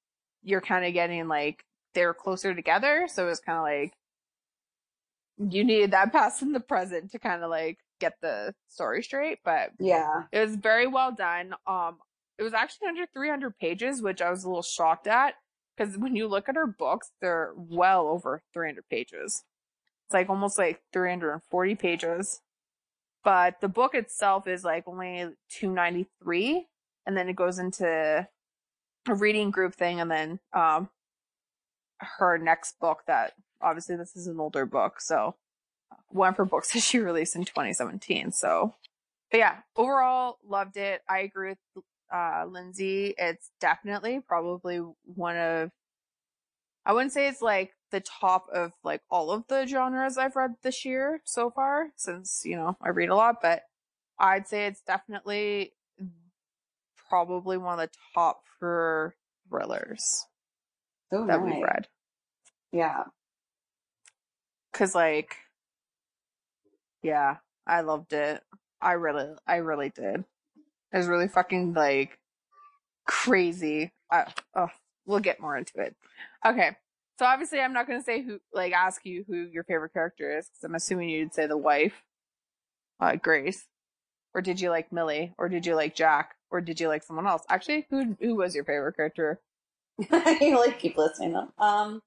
you're 0.43 0.61
kind 0.61 0.85
of 0.85 0.93
getting 0.93 1.27
like 1.27 1.63
they're 1.93 2.13
closer 2.13 2.53
together 2.53 3.07
so 3.11 3.25
it 3.25 3.29
was 3.29 3.39
kind 3.39 3.57
of 3.57 3.63
like 3.63 3.93
you 5.37 5.63
needed 5.63 5.91
that 5.91 6.11
past 6.11 6.41
and 6.41 6.53
the 6.53 6.59
present 6.59 7.11
to 7.11 7.19
kind 7.19 7.43
of 7.43 7.49
like 7.49 7.79
get 7.99 8.13
the 8.21 8.53
story 8.67 9.03
straight 9.03 9.39
but 9.43 9.71
Yeah. 9.79 10.27
it 10.31 10.39
was 10.39 10.55
very 10.55 10.87
well 10.87 11.11
done 11.11 11.53
um 11.67 11.97
it 12.39 12.43
was 12.43 12.53
actually 12.53 12.87
under 12.87 13.05
300 13.05 13.57
pages 13.59 14.01
which 14.01 14.21
i 14.21 14.29
was 14.29 14.43
a 14.43 14.47
little 14.47 14.63
shocked 14.63 15.07
at 15.07 15.35
because 15.77 15.97
when 15.97 16.15
you 16.15 16.27
look 16.27 16.49
at 16.49 16.55
her 16.55 16.65
books 16.65 17.11
they're 17.21 17.51
well 17.55 18.07
over 18.07 18.41
300 18.53 18.83
pages 18.89 19.43
it's 20.09 20.13
like 20.15 20.29
almost 20.29 20.57
like 20.57 20.81
340 20.91 21.75
pages. 21.75 22.41
But 23.23 23.61
the 23.61 23.67
book 23.67 23.93
itself 23.93 24.47
is 24.47 24.63
like 24.63 24.87
only 24.87 25.35
293 25.49 26.67
and 27.05 27.15
then 27.15 27.29
it 27.29 27.35
goes 27.35 27.59
into 27.59 28.27
a 29.07 29.13
reading 29.13 29.51
group 29.51 29.75
thing 29.75 29.99
and 29.99 30.09
then 30.09 30.39
um 30.51 30.89
her 31.99 32.39
next 32.39 32.79
book 32.79 33.03
that 33.05 33.33
obviously 33.61 33.97
this 33.97 34.15
is 34.15 34.25
an 34.25 34.39
older 34.39 34.65
book, 34.65 34.99
so 34.99 35.35
one 36.07 36.29
of 36.29 36.37
her 36.37 36.45
books 36.45 36.71
that 36.73 36.81
she 36.81 36.97
released 36.97 37.35
in 37.35 37.45
2017. 37.45 38.31
So 38.31 38.73
but 39.29 39.37
yeah, 39.37 39.57
overall 39.75 40.39
loved 40.43 40.75
it. 40.75 41.03
I 41.07 41.19
agree 41.19 41.49
with 41.49 41.83
uh 42.13 42.45
Lindsay. 42.47 43.13
It's 43.17 43.51
definitely 43.59 44.21
probably 44.21 44.77
one 45.03 45.37
of 45.37 45.71
I 46.85 46.93
wouldn't 46.93 47.13
say 47.13 47.27
it's 47.27 47.41
like 47.41 47.73
the 47.91 47.99
top 48.01 48.47
of 48.53 48.71
like 48.83 49.01
all 49.11 49.31
of 49.31 49.45
the 49.47 49.65
genres 49.67 50.17
I've 50.17 50.35
read 50.35 50.55
this 50.63 50.85
year 50.85 51.21
so 51.25 51.49
far, 51.51 51.89
since, 51.95 52.43
you 52.45 52.55
know, 52.55 52.77
I 52.81 52.89
read 52.89 53.09
a 53.09 53.15
lot, 53.15 53.37
but 53.41 53.63
I'd 54.17 54.47
say 54.47 54.65
it's 54.65 54.81
definitely 54.81 55.73
probably 57.09 57.57
one 57.57 57.79
of 57.79 57.89
the 57.89 57.95
top 58.13 58.43
for 58.59 59.15
thrillers 59.49 60.25
Oh, 61.11 61.25
that 61.25 61.41
nice. 61.41 61.55
we've 61.55 61.63
read. 61.63 61.87
Yeah. 62.71 63.03
Cause 64.73 64.95
like, 64.95 65.35
yeah, 67.01 67.37
I 67.65 67.81
loved 67.81 68.13
it. 68.13 68.43
I 68.81 68.93
really, 68.93 69.27
I 69.47 69.57
really 69.57 69.89
did. 69.89 70.23
Was 70.93 71.07
really 71.07 71.27
fucking 71.27 71.73
like 71.73 72.17
crazy. 73.05 73.91
Oh, 74.55 74.67
we'll 75.05 75.19
get 75.19 75.39
more 75.39 75.57
into 75.57 75.79
it. 75.79 75.95
Okay. 76.45 76.75
So 77.17 77.25
obviously 77.25 77.59
I'm 77.59 77.73
not 77.73 77.85
going 77.85 77.99
to 77.99 78.03
say 78.03 78.21
who, 78.21 78.39
like 78.53 78.71
ask 78.71 79.05
you 79.05 79.25
who 79.27 79.35
your 79.35 79.63
favorite 79.63 79.93
character 79.93 80.37
is 80.37 80.47
because 80.47 80.63
I'm 80.63 80.75
assuming 80.75 81.09
you'd 81.09 81.33
say 81.33 81.47
the 81.47 81.57
wife, 81.57 82.03
uh, 82.99 83.15
Grace. 83.15 83.65
Or 84.33 84.41
did 84.41 84.61
you 84.61 84.69
like 84.69 84.93
Millie? 84.93 85.33
Or 85.37 85.49
did 85.49 85.65
you 85.65 85.75
like 85.75 85.95
Jack? 85.95 86.35
Or 86.51 86.61
did 86.61 86.79
you 86.79 86.87
like 86.87 87.03
someone 87.03 87.27
else? 87.27 87.43
Actually, 87.49 87.87
who, 87.89 88.15
who 88.21 88.35
was 88.35 88.55
your 88.55 88.63
favorite 88.63 88.95
character? 88.95 89.41
you 90.41 90.57
like 90.57 90.79
keep 90.79 90.97
listening 90.97 91.33
them. 91.33 91.49
Um, 91.57 92.01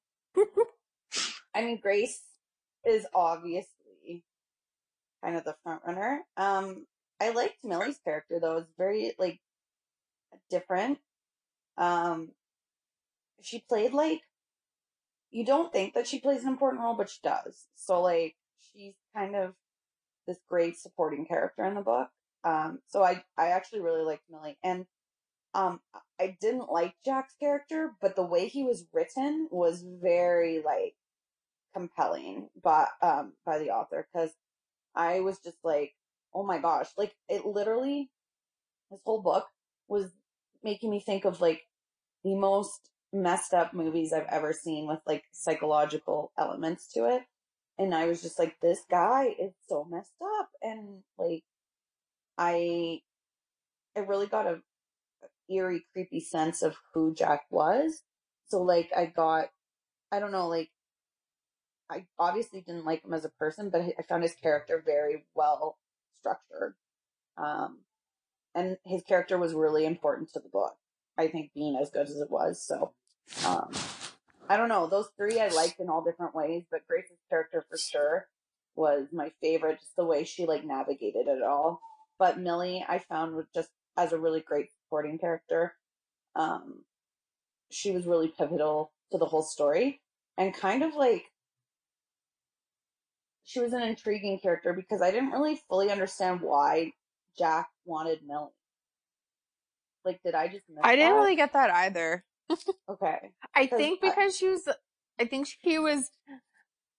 I 1.55 1.63
mean, 1.63 1.79
Grace 1.83 2.23
is 2.87 3.07
obviously 3.15 4.25
kind 5.23 5.37
of 5.37 5.45
the 5.45 5.57
front 5.63 5.83
runner. 5.87 6.23
Um, 6.37 6.87
I 7.23 7.31
liked 7.31 7.65
Millie's 7.65 8.01
character 8.05 8.41
though; 8.41 8.59
it's 8.59 8.73
very 8.77 9.15
like 9.19 9.41
different. 10.51 10.99
Um, 11.79 12.33
she 13.41 13.61
played 13.69 13.93
like 13.93 14.23
you 15.31 15.45
don't 15.45 15.73
think 15.73 15.95
that 15.95 16.07
she 16.07 16.21
plays 16.21 16.43
an 16.43 16.49
important 16.49 16.83
role, 16.83 16.95
but 16.97 17.11
she 17.11 17.21
does. 17.23 17.67
So 17.77 18.03
like 18.03 18.37
she's 18.73 18.95
kind 19.17 19.37
of 19.37 19.55
this 20.27 20.39
great 20.49 20.79
supporting 20.79 21.27
character 21.27 21.65
in 21.65 21.75
the 21.75 21.81
book. 21.81 22.09
Um, 22.45 22.81
so 22.89 23.05
I 23.05 23.25
I 23.39 23.49
actually 23.49 23.81
really 23.81 24.05
liked 24.05 24.25
Millie 24.31 24.59
and 24.65 24.87
um 25.55 25.81
I 26.21 26.37
didn't 26.41 26.73
like 26.73 26.95
Jack's 27.05 27.35
character, 27.39 27.93
but 28.01 28.17
the 28.17 28.25
way 28.25 28.49
he 28.49 28.65
was 28.65 28.87
written 28.93 29.49
was 29.51 29.85
very 29.85 30.61
like 30.65 30.95
compelling 31.75 32.49
by 32.63 32.87
um 33.01 33.35
by 33.47 33.59
the 33.59 33.71
author 33.71 34.09
because 34.13 34.33
I 34.95 35.21
was 35.21 35.39
just 35.39 35.59
like, 35.65 35.95
oh 36.35 36.45
my 36.45 36.59
gosh, 36.59 36.89
like 36.97 37.15
it 37.29 37.47
literally 37.47 38.11
this 38.91 39.01
whole 39.05 39.23
book 39.23 39.47
was 39.89 40.11
making 40.63 40.91
me 40.91 41.01
think 41.01 41.25
of 41.25 41.41
like 41.41 41.63
the 42.25 42.35
most 42.35 42.91
messed 43.13 43.53
up 43.53 43.75
movies 43.75 44.13
I've 44.13 44.27
ever 44.31 44.53
seen 44.53 44.87
with 44.87 45.01
like 45.07 45.25
psychological 45.33 46.33
elements 46.39 46.89
to 46.95 47.07
it. 47.07 47.23
And 47.79 47.95
I 47.95 48.07
was 48.07 48.23
just 48.23 48.39
like, 48.39 48.57
this 48.61 48.81
guy 48.91 49.35
is 49.39 49.53
so 49.69 49.87
messed 49.91 50.13
up. 50.41 50.51
And 50.63 51.03
like, 51.19 51.43
I, 52.39 53.01
I 53.97 54.01
really 54.01 54.27
got 54.27 54.47
a 54.47 54.61
eerie, 55.51 55.85
creepy 55.93 56.21
sense 56.21 56.63
of 56.63 56.77
who 56.95 57.15
Jack 57.15 57.43
was. 57.51 58.03
So 58.47 58.63
like, 58.63 58.91
I 58.97 59.07
got, 59.07 59.47
I 60.11 60.21
don't 60.21 60.33
know, 60.33 60.49
like, 60.49 60.71
I 61.91 62.07
obviously 62.19 62.61
didn't 62.61 62.85
like 62.85 63.05
him 63.05 63.13
as 63.13 63.25
a 63.25 63.31
person, 63.31 63.69
but 63.71 63.83
I 63.83 64.03
found 64.09 64.23
his 64.23 64.35
character 64.35 64.83
very 64.85 65.27
well 65.35 65.77
structured. 66.23 66.75
Um, 67.37 67.81
and 68.55 68.77
his 68.85 69.03
character 69.03 69.39
was 69.39 69.55
really 69.55 69.85
important 69.85 70.33
to 70.33 70.41
the 70.41 70.49
book. 70.49 70.75
I 71.19 71.29
think 71.29 71.51
being 71.55 71.77
as 71.81 71.91
good 71.91 72.09
as 72.09 72.21
it 72.21 72.31
was. 72.31 72.63
So, 72.63 72.93
um, 73.47 73.71
I 74.49 74.57
don't 74.57 74.69
know. 74.69 74.87
Those 74.87 75.09
three 75.17 75.41
I 75.41 75.49
liked 75.49 75.81
in 75.81 75.89
all 75.89 76.03
different 76.03 76.35
ways, 76.35 76.65
but 76.71 76.87
Grace's 76.87 77.19
character 77.29 77.65
for 77.69 77.77
sure 77.77 78.29
was 78.75 79.09
my 79.13 79.31
favorite. 79.41 79.81
Just 79.81 79.97
the 79.97 80.05
way 80.05 80.25
she 80.25 80.47
like 80.47 80.65
navigated 80.65 81.27
it 81.27 81.43
all. 81.43 81.81
But 82.19 82.39
Millie, 82.39 82.85
I 82.89 82.99
found 82.99 83.35
was 83.35 83.47
just 83.55 83.71
as 83.97 84.13
a 84.13 84.19
really 84.19 84.41
great 84.41 84.69
supporting 84.73 85.19
character. 85.19 85.75
Um, 86.35 86.85
she 87.71 87.93
was 87.93 88.07
really 88.07 88.33
pivotal 88.37 88.93
to 89.11 89.19
the 89.19 89.27
whole 89.27 89.43
story 89.43 90.01
and 90.39 90.55
kind 90.55 90.83
of 90.83 90.95
like 90.95 91.25
she 93.45 93.61
was 93.61 93.73
an 93.73 93.83
intriguing 93.83 94.39
character 94.39 94.73
because 94.73 95.03
I 95.03 95.11
didn't 95.11 95.31
really 95.31 95.61
fully 95.69 95.91
understand 95.91 96.41
why 96.41 96.93
Jack 97.39 97.69
wanted 97.85 98.21
Millie. 98.27 98.51
Like, 100.05 100.21
did 100.25 100.35
I 100.35 100.49
just 100.49 100.65
I 100.83 100.97
didn't 100.97 101.13
that? 101.13 101.17
really 101.21 101.37
get 101.37 101.53
that 101.53 101.71
either. 101.71 102.25
Okay. 102.89 103.19
I 103.55 103.67
think 103.67 104.01
I- 104.03 104.09
because 104.09 104.37
she 104.37 104.49
was, 104.49 104.69
I 105.19 105.25
think 105.27 105.47
she 105.63 105.79
was 105.79 106.11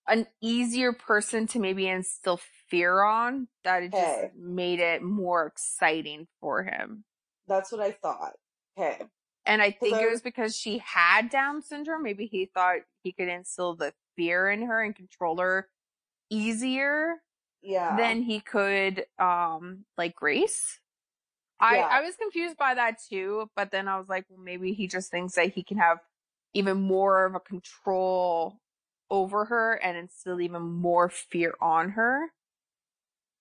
an 0.07 0.27
easier 0.41 0.91
person 0.93 1.47
to 1.47 1.59
maybe 1.59 1.87
instill 1.87 2.39
fear 2.69 3.03
on 3.03 3.47
that 3.63 3.83
it 3.83 3.93
Okay. 3.93 4.21
just 4.31 4.35
made 4.37 4.79
it 4.79 5.01
more 5.01 5.45
exciting 5.47 6.27
for 6.41 6.63
him. 6.63 7.05
That's 7.47 7.71
what 7.71 7.81
I 7.81 7.91
thought. 7.91 8.33
Okay. 8.77 9.01
And 9.45 9.61
I 9.61 9.71
think 9.71 9.95
I 9.95 10.03
it 10.03 10.09
was 10.09 10.21
because 10.21 10.55
she 10.55 10.77
had 10.79 11.29
Down 11.29 11.61
syndrome. 11.61 12.03
Maybe 12.03 12.25
he 12.25 12.49
thought 12.53 12.77
he 13.03 13.11
could 13.11 13.27
instill 13.27 13.75
the 13.75 13.93
fear 14.15 14.49
in 14.49 14.61
her 14.63 14.81
and 14.81 14.95
control 14.95 15.37
her 15.39 15.67
easier 16.33 17.15
Yeah. 17.61 17.95
than 17.97 18.23
he 18.23 18.39
could, 18.41 19.05
um, 19.19 19.85
like 19.97 20.15
Grace. 20.15 20.79
I, 21.59 21.77
Yeah. 21.77 21.87
I 21.91 22.01
was 22.01 22.15
confused 22.15 22.57
by 22.57 22.73
that 22.75 22.97
too, 23.09 23.49
but 23.55 23.71
then 23.71 23.87
I 23.87 23.97
was 23.97 24.09
like, 24.09 24.25
well, 24.29 24.43
maybe 24.43 24.73
he 24.73 24.87
just 24.87 25.11
thinks 25.11 25.35
that 25.35 25.53
he 25.53 25.63
can 25.63 25.77
have 25.77 25.99
even 26.53 26.81
more 26.81 27.25
of 27.25 27.35
a 27.35 27.39
control 27.39 28.59
over 29.09 29.45
her 29.45 29.73
and 29.75 29.97
instill 29.97 30.41
even 30.41 30.61
more 30.63 31.09
fear 31.09 31.55
on 31.61 31.91
her 31.91 32.27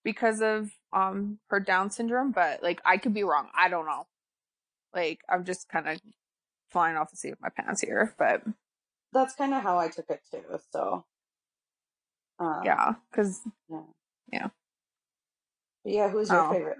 because 0.04 0.40
of 0.42 0.70
um 0.92 1.38
her 1.48 1.60
Down 1.60 1.90
syndrome. 1.90 2.32
But 2.32 2.62
like, 2.62 2.80
I 2.84 2.96
could 2.98 3.14
be 3.14 3.24
wrong. 3.24 3.48
I 3.56 3.68
don't 3.68 3.86
know. 3.86 4.06
Like, 4.94 5.20
I'm 5.28 5.44
just 5.44 5.68
kind 5.68 5.88
of 5.88 6.00
flying 6.70 6.96
off 6.96 7.10
the 7.10 7.16
seat 7.16 7.32
of 7.32 7.40
my 7.40 7.50
pants 7.50 7.80
here, 7.82 8.14
but 8.18 8.42
That's 9.12 9.34
kind 9.36 9.54
of 9.54 9.62
how 9.62 9.78
I 9.78 9.88
took 9.88 10.10
it 10.10 10.22
too. 10.30 10.42
So. 10.72 11.04
Um, 12.42 12.62
yeah, 12.64 12.94
because 13.10 13.40
Yeah. 13.70 13.82
Yeah. 14.32 14.48
Yeah. 15.84 16.08
Who's 16.10 16.30
your 16.30 16.40
Oh. 16.40 16.52
favorite? 16.52 16.78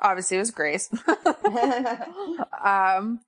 obviously 0.00 0.36
it 0.36 0.40
was 0.40 0.50
Grace. 0.50 0.90
um, 2.64 3.20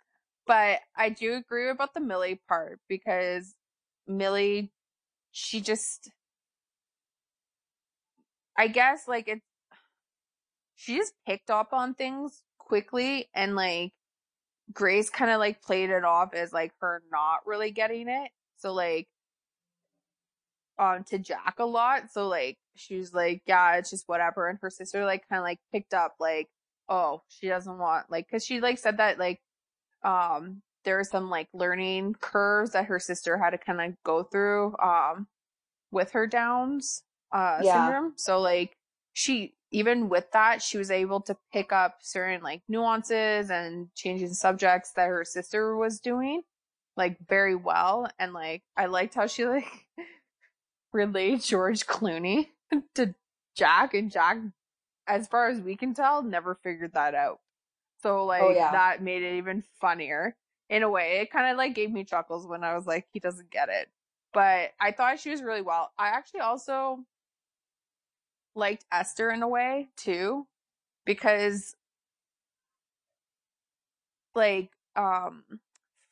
but 0.46 0.80
I 0.96 1.11
do 1.11 1.34
agree 1.34 1.68
about 1.70 1.94
the 1.94 2.01
Millie 2.01 2.40
part 2.49 2.80
because 2.88 3.55
Millie, 4.07 4.72
she 5.32 5.61
just, 5.61 6.11
I 8.57 8.68
guess 8.68 9.07
like 9.07 9.28
it, 9.28 9.40
she 10.76 10.96
just 10.96 11.14
picked 11.26 11.51
up 11.51 11.72
on 11.72 11.94
things 11.94 12.42
quickly 12.59 13.28
and 13.34 13.55
like 13.57 13.92
Grace 14.72 15.11
kind 15.11 15.30
of 15.30 15.38
like 15.38 15.62
played 15.62 15.90
it 15.90 16.05
off 16.05 16.34
as 16.34 16.53
like 16.53 16.72
her 16.80 17.03
not 17.11 17.40
really 17.46 17.70
getting 17.70 18.09
it. 18.09 18.30
So 18.59 18.72
like, 18.72 19.09
um, 20.78 21.04
to 21.04 21.18
Jack 21.18 21.56
a 21.58 21.64
lot. 21.64 22.10
So 22.12 22.28
like, 22.28 22.58
she 22.76 22.96
was 22.98 23.12
like, 23.14 23.42
yeah, 23.46 23.76
it's 23.76 23.90
just 23.90 24.08
whatever. 24.08 24.48
And 24.48 24.58
her 24.62 24.70
sister 24.70 25.04
like 25.04 25.28
kind 25.28 25.38
of 25.40 25.44
like 25.44 25.58
picked 25.72 25.94
up 25.94 26.14
like, 26.20 26.48
oh, 26.88 27.22
she 27.28 27.48
doesn't 27.48 27.78
want 27.78 28.06
like, 28.10 28.28
cause 28.30 28.44
she 28.44 28.60
like 28.60 28.78
said 28.78 28.98
that 28.98 29.18
like, 29.18 29.40
um, 30.04 30.62
there 30.84 30.98
are 30.98 31.04
some 31.04 31.28
like 31.30 31.48
learning 31.52 32.14
curves 32.20 32.72
that 32.72 32.86
her 32.86 32.98
sister 33.00 33.36
had 33.38 33.50
to 33.50 33.58
kind 33.58 33.80
of 33.80 33.94
go 34.04 34.22
through, 34.22 34.76
um, 34.78 35.26
with 35.90 36.12
her 36.12 36.26
Downs, 36.26 37.02
uh, 37.32 37.62
Yeah. 37.62 37.74
syndrome. 37.74 38.14
So 38.16 38.40
like, 38.40 38.76
she, 39.12 39.54
even 39.72 40.08
with 40.08 40.30
that, 40.32 40.62
she 40.62 40.78
was 40.78 40.90
able 40.90 41.20
to 41.22 41.36
pick 41.52 41.72
up 41.72 41.98
certain 42.02 42.42
like 42.42 42.62
nuances 42.68 43.50
and 43.50 43.88
changing 43.94 44.32
subjects 44.34 44.92
that 44.92 45.08
her 45.08 45.24
sister 45.24 45.76
was 45.76 46.00
doing 46.00 46.42
like 46.96 47.16
very 47.28 47.54
well. 47.56 48.08
And 48.18 48.32
like, 48.32 48.62
I 48.76 48.86
liked 48.86 49.14
how 49.14 49.26
she 49.26 49.46
like 49.46 49.66
relayed 50.93 51.41
George 51.43 51.86
Clooney 51.86 52.49
to 52.95 53.14
Jack 53.57 53.95
and 53.95 54.11
Jack, 54.11 54.39
as 55.07 55.26
far 55.26 55.49
as 55.49 55.61
we 55.61 55.76
can 55.76 55.95
tell, 55.95 56.22
never 56.22 56.55
figured 56.55 56.93
that 56.95 57.14
out. 57.14 57.41
So 58.03 58.24
like 58.24 58.43
Oh, 58.43 58.51
yeah. 58.51 58.70
that 58.72 59.03
made 59.03 59.22
it 59.22 59.36
even 59.39 59.64
funnier 59.80 60.36
in 60.70 60.82
a 60.82 60.91
way. 60.91 61.18
It 61.20 61.30
kind 61.32 61.51
of 61.51 61.57
like 61.57 61.74
gave 61.74 61.91
me 61.91 62.05
chuckles 62.05 62.47
when 62.47 62.62
I 62.62 62.74
was 62.76 62.86
like, 62.86 63.07
he 63.12 63.18
doesn't 63.20 63.51
get 63.51 63.68
it. 63.68 63.89
But 64.32 64.72
I 64.80 64.93
thought 64.93 65.18
she 65.18 65.30
was 65.30 65.43
really 65.43 65.62
well. 65.62 65.91
I 65.99 66.09
actually 66.09 66.41
also 66.41 67.01
liked 68.55 68.84
Esther 68.93 69.30
in 69.30 69.43
a 69.43 69.49
way 69.49 69.89
too, 69.97 70.47
because 71.05 71.74
like 74.34 74.70
um 74.97 75.45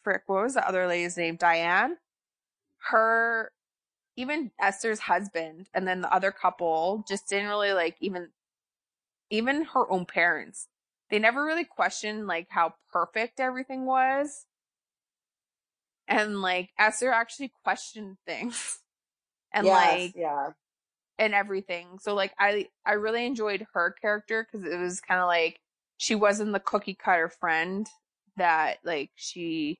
frick, 0.02 0.22
what 0.26 0.42
was 0.42 0.54
the 0.54 0.66
other 0.66 0.86
lady's 0.86 1.16
name? 1.16 1.36
Diane. 1.36 1.96
Her 2.90 3.50
even 4.16 4.50
Esther's 4.58 5.00
husband 5.00 5.68
and 5.74 5.86
then 5.86 6.00
the 6.00 6.12
other 6.12 6.32
couple 6.32 7.04
just 7.08 7.28
didn't 7.28 7.48
really 7.48 7.72
like 7.72 7.96
even 8.00 8.30
even 9.30 9.64
her 9.66 9.90
own 9.90 10.06
parents. 10.06 10.68
They 11.10 11.18
never 11.18 11.44
really 11.44 11.64
questioned 11.64 12.26
like 12.26 12.46
how 12.50 12.74
perfect 12.92 13.40
everything 13.40 13.86
was. 13.86 14.46
And 16.08 16.40
like 16.40 16.70
Esther 16.78 17.12
actually 17.12 17.52
questioned 17.64 18.16
things. 18.26 18.80
And 19.52 19.64
Yes, 19.64 20.00
like 20.00 20.12
yeah. 20.16 20.50
and 21.18 21.32
everything. 21.32 21.98
So 22.00 22.14
like 22.14 22.34
I 22.38 22.66
I 22.84 22.94
really 22.94 23.24
enjoyed 23.24 23.66
her 23.72 23.94
character 24.02 24.46
because 24.46 24.66
it 24.70 24.76
was 24.78 25.00
kind 25.00 25.20
of 25.20 25.28
like 25.28 25.60
she 25.96 26.14
wasn't 26.14 26.52
the 26.52 26.60
cookie 26.60 26.94
cutter 26.94 27.30
friend 27.30 27.86
that 28.36 28.78
like 28.84 29.10
she 29.14 29.78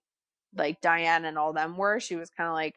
like 0.56 0.80
Diane 0.80 1.26
and 1.26 1.36
all 1.36 1.52
them 1.52 1.76
were. 1.76 2.00
She 2.00 2.16
was 2.16 2.30
kind 2.30 2.48
of 2.48 2.54
like 2.54 2.76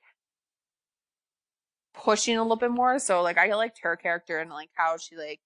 pushing 2.03 2.37
a 2.37 2.41
little 2.41 2.55
bit 2.57 2.71
more. 2.71 2.99
So 2.99 3.21
like 3.21 3.37
I 3.37 3.53
liked 3.53 3.79
her 3.83 3.95
character 3.95 4.39
and 4.39 4.49
like 4.49 4.69
how 4.73 4.97
she 4.97 5.15
like 5.17 5.41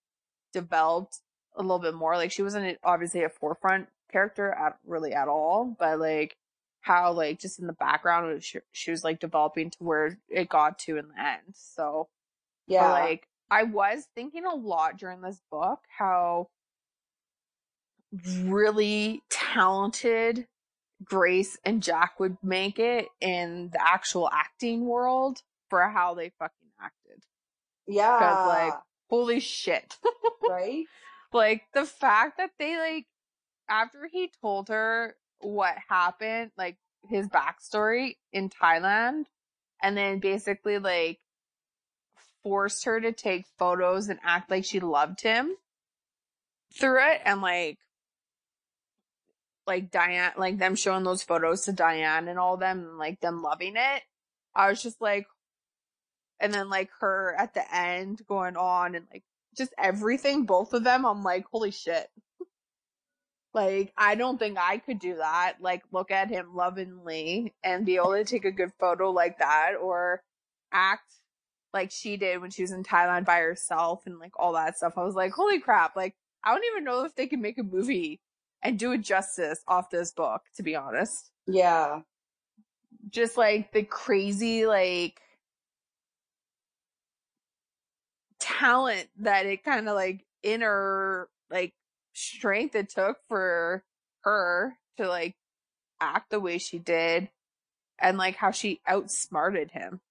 developed 0.53 1.19
a 1.55 1.61
little 1.61 1.79
bit 1.79 1.95
more. 1.95 2.15
Like 2.15 2.31
she 2.31 2.43
wasn't 2.43 2.77
obviously 2.83 3.23
a 3.23 3.29
forefront 3.29 3.87
character 4.11 4.51
at 4.51 4.77
really 4.85 5.13
at 5.13 5.27
all, 5.27 5.75
but 5.79 5.99
like 5.99 6.35
how 6.81 7.11
like 7.13 7.39
just 7.39 7.59
in 7.59 7.67
the 7.67 7.73
background 7.73 8.43
she, 8.43 8.59
she 8.71 8.91
was 8.91 9.03
like 9.03 9.19
developing 9.19 9.69
to 9.71 9.77
where 9.79 10.19
it 10.29 10.49
got 10.49 10.77
to 10.79 10.97
in 10.97 11.07
the 11.09 11.19
end. 11.19 11.41
So 11.53 12.09
Yeah. 12.67 12.83
but 12.83 13.01
like 13.01 13.27
I 13.49 13.63
was 13.63 14.07
thinking 14.15 14.45
a 14.45 14.55
lot 14.55 14.97
during 14.97 15.21
this 15.21 15.41
book 15.51 15.79
how 15.97 16.49
really 18.43 19.23
talented 19.29 20.45
Grace 21.03 21.57
and 21.65 21.81
Jack 21.81 22.19
would 22.19 22.37
make 22.43 22.79
it 22.79 23.07
in 23.19 23.69
the 23.73 23.81
actual 23.81 24.29
acting 24.31 24.85
world 24.85 25.41
for 25.73 25.89
how 25.89 26.13
they 26.13 26.29
fucking 26.37 26.69
acted. 26.79 27.23
yeah. 27.87 28.15
Because 28.19 28.47
like, 28.47 28.73
Holy 29.09 29.39
shit. 29.39 29.97
right? 30.47 30.85
like 31.33 31.63
the 31.73 31.83
fact 31.83 32.37
that 32.37 32.51
they 32.59 32.77
like 32.77 33.07
after 33.67 34.07
he 34.11 34.29
told 34.39 34.67
her 34.69 35.15
what 35.39 35.73
happened, 35.89 36.51
like 36.59 36.77
his 37.09 37.27
backstory 37.27 38.17
in 38.31 38.51
Thailand, 38.51 39.23
and 39.81 39.97
then 39.97 40.19
basically 40.19 40.77
like 40.77 41.19
forced 42.43 42.85
her 42.85 43.01
to 43.01 43.11
take 43.11 43.45
photos 43.57 44.09
and 44.09 44.19
act 44.23 44.51
like 44.51 44.65
she 44.65 44.79
loved 44.79 45.21
him 45.21 45.55
through 46.79 47.01
it 47.01 47.21
and 47.25 47.41
like 47.41 47.79
like 49.65 49.89
Diane 49.89 50.33
like 50.37 50.59
them 50.59 50.75
showing 50.75 51.03
those 51.03 51.23
photos 51.23 51.65
to 51.65 51.71
Diane 51.71 52.27
and 52.27 52.37
all 52.37 52.57
them 52.57 52.79
and 52.79 52.97
like 52.99 53.21
them 53.21 53.41
loving 53.41 53.73
it. 53.75 54.03
I 54.55 54.69
was 54.69 54.83
just 54.83 55.01
like 55.01 55.25
and 56.43 56.53
then 56.53 56.69
like 56.69 56.89
her 56.99 57.35
at 57.39 57.53
the 57.53 57.63
end 57.75 58.21
going 58.27 58.57
on 58.57 58.93
and 58.93 59.07
like 59.11 59.23
just 59.57 59.73
everything, 59.77 60.45
both 60.45 60.73
of 60.73 60.83
them, 60.83 61.05
I'm 61.05 61.23
like, 61.23 61.45
holy 61.51 61.71
shit. 61.71 62.07
Like, 63.53 63.93
I 63.95 64.15
don't 64.15 64.39
think 64.39 64.57
I 64.59 64.79
could 64.79 64.99
do 64.99 65.17
that. 65.17 65.57
Like, 65.61 65.83
look 65.91 66.09
at 66.09 66.29
him 66.29 66.55
lovingly 66.55 67.53
and 67.63 67.85
be 67.85 67.97
able 67.97 68.13
to 68.13 68.23
take 68.23 68.45
a 68.45 68.51
good 68.51 68.71
photo 68.79 69.11
like 69.11 69.37
that 69.37 69.73
or 69.79 70.21
act 70.71 71.03
like 71.71 71.91
she 71.91 72.17
did 72.17 72.41
when 72.41 72.49
she 72.49 72.63
was 72.63 72.71
in 72.71 72.83
Thailand 72.83 73.25
by 73.25 73.37
herself 73.37 74.01
and 74.07 74.17
like 74.19 74.31
all 74.37 74.53
that 74.53 74.77
stuff. 74.77 74.93
I 74.97 75.03
was 75.03 75.15
like, 75.15 75.33
holy 75.33 75.59
crap. 75.59 75.95
Like, 75.95 76.15
I 76.43 76.51
don't 76.51 76.65
even 76.73 76.83
know 76.83 77.05
if 77.05 77.15
they 77.15 77.27
can 77.27 77.41
make 77.41 77.59
a 77.59 77.63
movie 77.63 78.19
and 78.63 78.79
do 78.79 78.91
it 78.91 79.01
justice 79.01 79.61
off 79.67 79.91
this 79.91 80.11
book, 80.11 80.41
to 80.57 80.63
be 80.63 80.75
honest. 80.75 81.29
Yeah. 81.45 81.99
Just 83.11 83.37
like 83.37 83.71
the 83.71 83.83
crazy, 83.83 84.65
like, 84.65 85.21
talent 88.43 89.07
that 89.19 89.45
it 89.45 89.63
kind 89.63 89.87
of 89.87 89.95
like 89.95 90.25
inner, 90.43 91.29
like, 91.49 91.73
strength 92.13 92.75
it 92.75 92.89
took 92.89 93.17
for 93.27 93.83
her 94.21 94.77
to 94.97 95.07
like 95.07 95.35
act 95.99 96.29
the 96.29 96.39
way 96.39 96.57
she 96.57 96.77
did 96.77 97.29
and 97.99 98.17
like 98.17 98.35
how 98.35 98.51
she 98.51 98.81
outsmarted 98.87 99.71
him. 99.71 100.01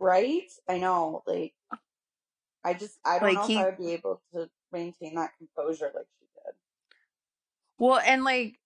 Right? 0.00 0.50
I 0.68 0.78
know. 0.78 1.22
Like, 1.26 1.54
I 2.64 2.74
just, 2.74 2.98
I 3.04 3.18
don't 3.18 3.28
Like, 3.28 3.36
know 3.36 3.46
he- 3.46 3.54
if 3.54 3.60
I 3.60 3.64
would 3.66 3.78
be 3.78 3.92
able 3.92 4.22
to 4.34 4.48
maintain 4.72 5.14
that 5.16 5.32
composure 5.38 5.92
like 5.94 6.06
she 6.18 6.26
did. 6.34 6.54
Well, 7.78 8.00
and 8.04 8.24
like 8.24 8.58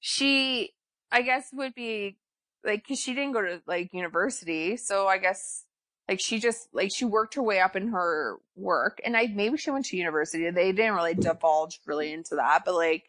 she, 0.00 0.74
I 1.10 1.22
guess 1.22 1.50
would 1.52 1.74
be 1.74 2.18
like, 2.64 2.86
cause 2.86 2.98
she 2.98 3.14
didn't 3.14 3.32
go 3.32 3.42
to 3.42 3.62
like 3.66 3.94
university. 3.94 4.76
So 4.76 5.06
I 5.06 5.18
guess 5.18 5.64
like 6.08 6.20
she 6.20 6.38
just 6.38 6.68
like 6.72 6.90
she 6.94 7.04
worked 7.04 7.34
her 7.34 7.42
way 7.42 7.60
up 7.60 7.76
in 7.76 7.88
her 7.88 8.38
work 8.56 9.00
and 9.04 9.16
I 9.16 9.26
maybe 9.26 9.56
she 9.56 9.70
went 9.70 9.86
to 9.86 9.96
university. 9.96 10.50
They 10.50 10.72
didn't 10.72 10.94
really 10.94 11.14
divulge 11.14 11.80
really 11.86 12.12
into 12.12 12.36
that, 12.36 12.64
but 12.64 12.74
like 12.74 13.04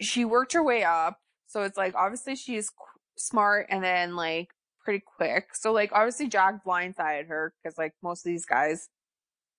she 0.00 0.24
worked 0.24 0.52
her 0.52 0.62
way 0.62 0.84
up. 0.84 1.20
So 1.46 1.62
it's 1.62 1.76
like 1.78 1.94
obviously 1.94 2.36
she's 2.36 2.70
qu- 2.70 3.00
smart 3.16 3.66
and 3.70 3.82
then 3.84 4.16
like 4.16 4.48
pretty 4.84 5.04
quick. 5.16 5.54
So 5.54 5.72
like 5.72 5.92
obviously 5.92 6.28
Jack 6.28 6.64
blindsided 6.64 7.28
her 7.28 7.54
because 7.62 7.78
like 7.78 7.94
most 8.02 8.26
of 8.26 8.30
these 8.30 8.46
guys 8.46 8.88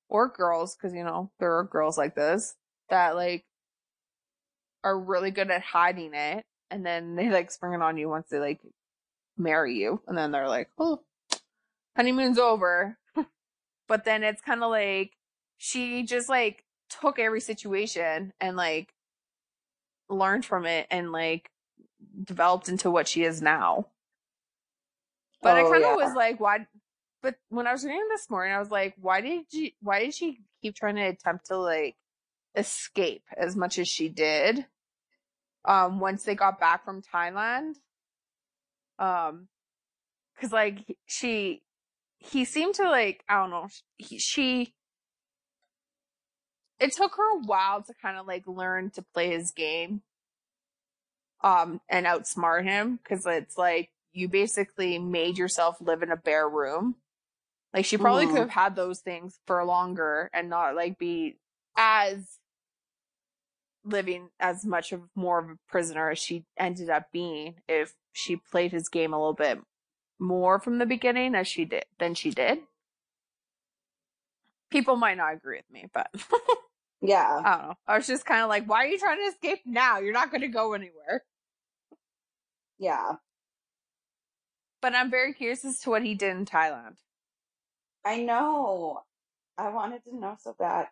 or 0.09 0.29
girls, 0.29 0.75
because 0.75 0.93
you 0.93 1.03
know 1.03 1.31
there 1.39 1.57
are 1.57 1.63
girls 1.63 1.97
like 1.97 2.15
this 2.15 2.55
that 2.89 3.15
like 3.15 3.45
are 4.83 4.97
really 4.97 5.31
good 5.31 5.51
at 5.51 5.61
hiding 5.61 6.13
it, 6.13 6.45
and 6.71 6.85
then 6.85 7.15
they 7.15 7.29
like 7.29 7.51
spring 7.51 7.73
it 7.73 7.81
on 7.81 7.97
you 7.97 8.09
once 8.09 8.27
they 8.29 8.39
like 8.39 8.61
marry 9.37 9.75
you, 9.75 10.01
and 10.07 10.17
then 10.17 10.31
they're 10.31 10.47
like, 10.47 10.69
oh, 10.79 11.01
honeymoon's 11.97 12.39
over. 12.39 12.97
but 13.87 14.05
then 14.05 14.23
it's 14.23 14.41
kind 14.41 14.63
of 14.63 14.69
like 14.69 15.11
she 15.57 16.03
just 16.03 16.29
like 16.29 16.63
took 17.01 17.19
every 17.19 17.41
situation 17.41 18.31
and 18.39 18.55
like 18.55 18.93
learned 20.09 20.45
from 20.45 20.65
it 20.65 20.87
and 20.89 21.11
like 21.11 21.49
developed 22.23 22.69
into 22.69 22.89
what 22.89 23.07
she 23.07 23.23
is 23.23 23.41
now. 23.41 23.87
But 25.41 25.57
Oh, 25.57 25.59
I 25.59 25.63
kind 25.63 25.75
of 25.75 25.81
yeah. 25.81 25.95
was 25.95 26.15
like, 26.15 26.39
why? 26.39 26.67
But 27.21 27.35
when 27.49 27.67
I 27.67 27.71
was 27.71 27.83
reading 27.83 28.07
this 28.09 28.29
morning, 28.29 28.53
I 28.53 28.59
was 28.59 28.71
like, 28.71 28.93
why 28.99 29.21
did 29.21 29.45
she? 29.51 29.75
Why 29.81 29.99
did 29.99 30.13
she 30.13 30.39
keep 30.61 30.75
trying 30.75 30.95
to 30.95 31.01
attempt 31.01 31.47
to 31.47 31.57
like 31.57 31.95
escape 32.55 33.23
as 33.35 33.55
much 33.55 33.79
as 33.79 33.87
she 33.87 34.07
did? 34.07 34.65
Um, 35.65 35.99
once 35.99 36.23
they 36.23 36.35
got 36.35 36.59
back 36.59 36.85
from 36.85 37.01
Thailand, 37.01 37.73
um, 38.99 39.47
because 40.35 40.51
like 40.53 40.77
she, 41.05 41.61
he 42.19 42.45
seemed 42.45 42.75
to 42.75 42.83
like 42.83 43.23
I 43.29 43.35
don't 43.41 43.49
know. 43.49 43.67
He, 43.97 44.19
she. 44.19 44.73
It 46.79 46.93
took 46.93 47.15
her 47.15 47.37
a 47.37 47.41
while 47.41 47.81
to 47.81 47.93
kind 48.01 48.17
of 48.17 48.27
like 48.27 48.43
learn 48.45 48.91
to 48.91 49.01
play 49.01 49.29
his 49.31 49.51
game, 49.51 50.03
um, 51.43 51.81
and 51.89 52.05
outsmart 52.05 52.63
him 52.63 52.97
because 52.97 53.25
it's 53.25 53.57
like 53.57 53.89
you 54.13 54.27
basically 54.29 54.99
made 54.99 55.37
yourself 55.37 55.77
live 55.81 56.03
in 56.03 56.11
a 56.11 56.17
bare 56.17 56.47
room. 56.47 56.95
Like 57.73 57.85
she 57.85 57.97
probably 57.97 58.25
Mhm. 58.25 58.31
could 58.31 58.39
have 58.39 58.49
had 58.49 58.75
those 58.75 59.01
things 59.01 59.39
for 59.45 59.63
longer 59.63 60.29
and 60.33 60.49
not 60.49 60.75
like 60.75 60.97
be 60.97 61.39
as 61.75 62.39
living 63.83 64.29
as 64.39 64.65
much 64.65 64.91
of 64.91 65.09
more 65.15 65.39
of 65.39 65.49
a 65.49 65.57
prisoner 65.69 66.09
as 66.09 66.19
she 66.19 66.45
ended 66.57 66.89
up 66.89 67.11
being 67.11 67.55
if 67.67 67.93
she 68.11 68.35
played 68.35 68.71
his 68.71 68.89
game 68.89 69.13
a 69.13 69.17
little 69.17 69.33
bit 69.33 69.59
more 70.19 70.59
from 70.59 70.77
the 70.77 70.85
beginning 70.85 71.35
as 71.35 71.47
she 71.47 71.65
did 71.65 71.85
than 71.99 72.13
she 72.13 72.31
did. 72.31 72.59
People 74.69 74.95
might 74.95 75.17
not 75.17 75.33
agree 75.33 75.57
with 75.57 75.71
me, 75.71 75.89
but 75.93 76.09
Yeah. 77.01 77.41
I 77.43 77.57
don't 77.57 77.67
know. 77.67 77.73
I 77.87 77.97
was 77.97 78.07
just 78.07 78.25
kind 78.25 78.41
of 78.41 78.49
like, 78.49 78.67
why 78.67 78.83
are 78.83 78.87
you 78.87 78.99
trying 78.99 79.19
to 79.19 79.31
escape 79.31 79.61
now? 79.65 79.99
You're 79.99 80.13
not 80.13 80.31
going 80.31 80.41
to 80.41 80.47
go 80.47 80.73
anywhere. 80.73 81.23
Yeah. 82.79 83.13
But 84.81 84.95
I'm 84.95 85.09
very 85.09 85.33
curious 85.33 85.65
as 85.65 85.79
to 85.81 85.89
what 85.89 86.03
he 86.03 86.15
did 86.15 86.35
in 86.35 86.45
Thailand. 86.45 86.95
I 88.05 88.21
know. 88.21 89.01
I 89.57 89.69
wanted 89.69 90.03
to 90.05 90.15
know 90.15 90.37
so 90.39 90.55
bad. 90.57 90.87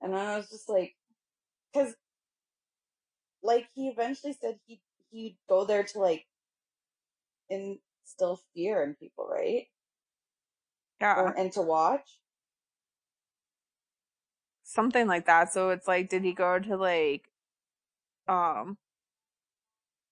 And 0.00 0.12
then 0.12 0.20
I 0.20 0.36
was 0.36 0.50
just 0.50 0.68
like, 0.68 0.94
cause, 1.74 1.94
like, 3.42 3.68
he 3.74 3.88
eventually 3.88 4.34
said 4.34 4.58
he, 4.66 4.80
he'd 5.10 5.36
go 5.48 5.64
there 5.64 5.82
to, 5.84 5.98
like, 5.98 6.26
instill 8.12 8.40
fear 8.54 8.82
in 8.82 8.94
people, 8.94 9.28
right? 9.30 9.66
Yeah. 11.00 11.14
Or, 11.14 11.38
and 11.38 11.52
to 11.52 11.62
watch. 11.62 12.18
something 14.64 15.06
like 15.06 15.26
that. 15.26 15.52
So 15.52 15.70
it's 15.70 15.86
like, 15.86 16.08
did 16.08 16.22
he 16.24 16.32
go 16.32 16.58
to 16.58 16.76
like, 16.76 17.28
um, 18.26 18.78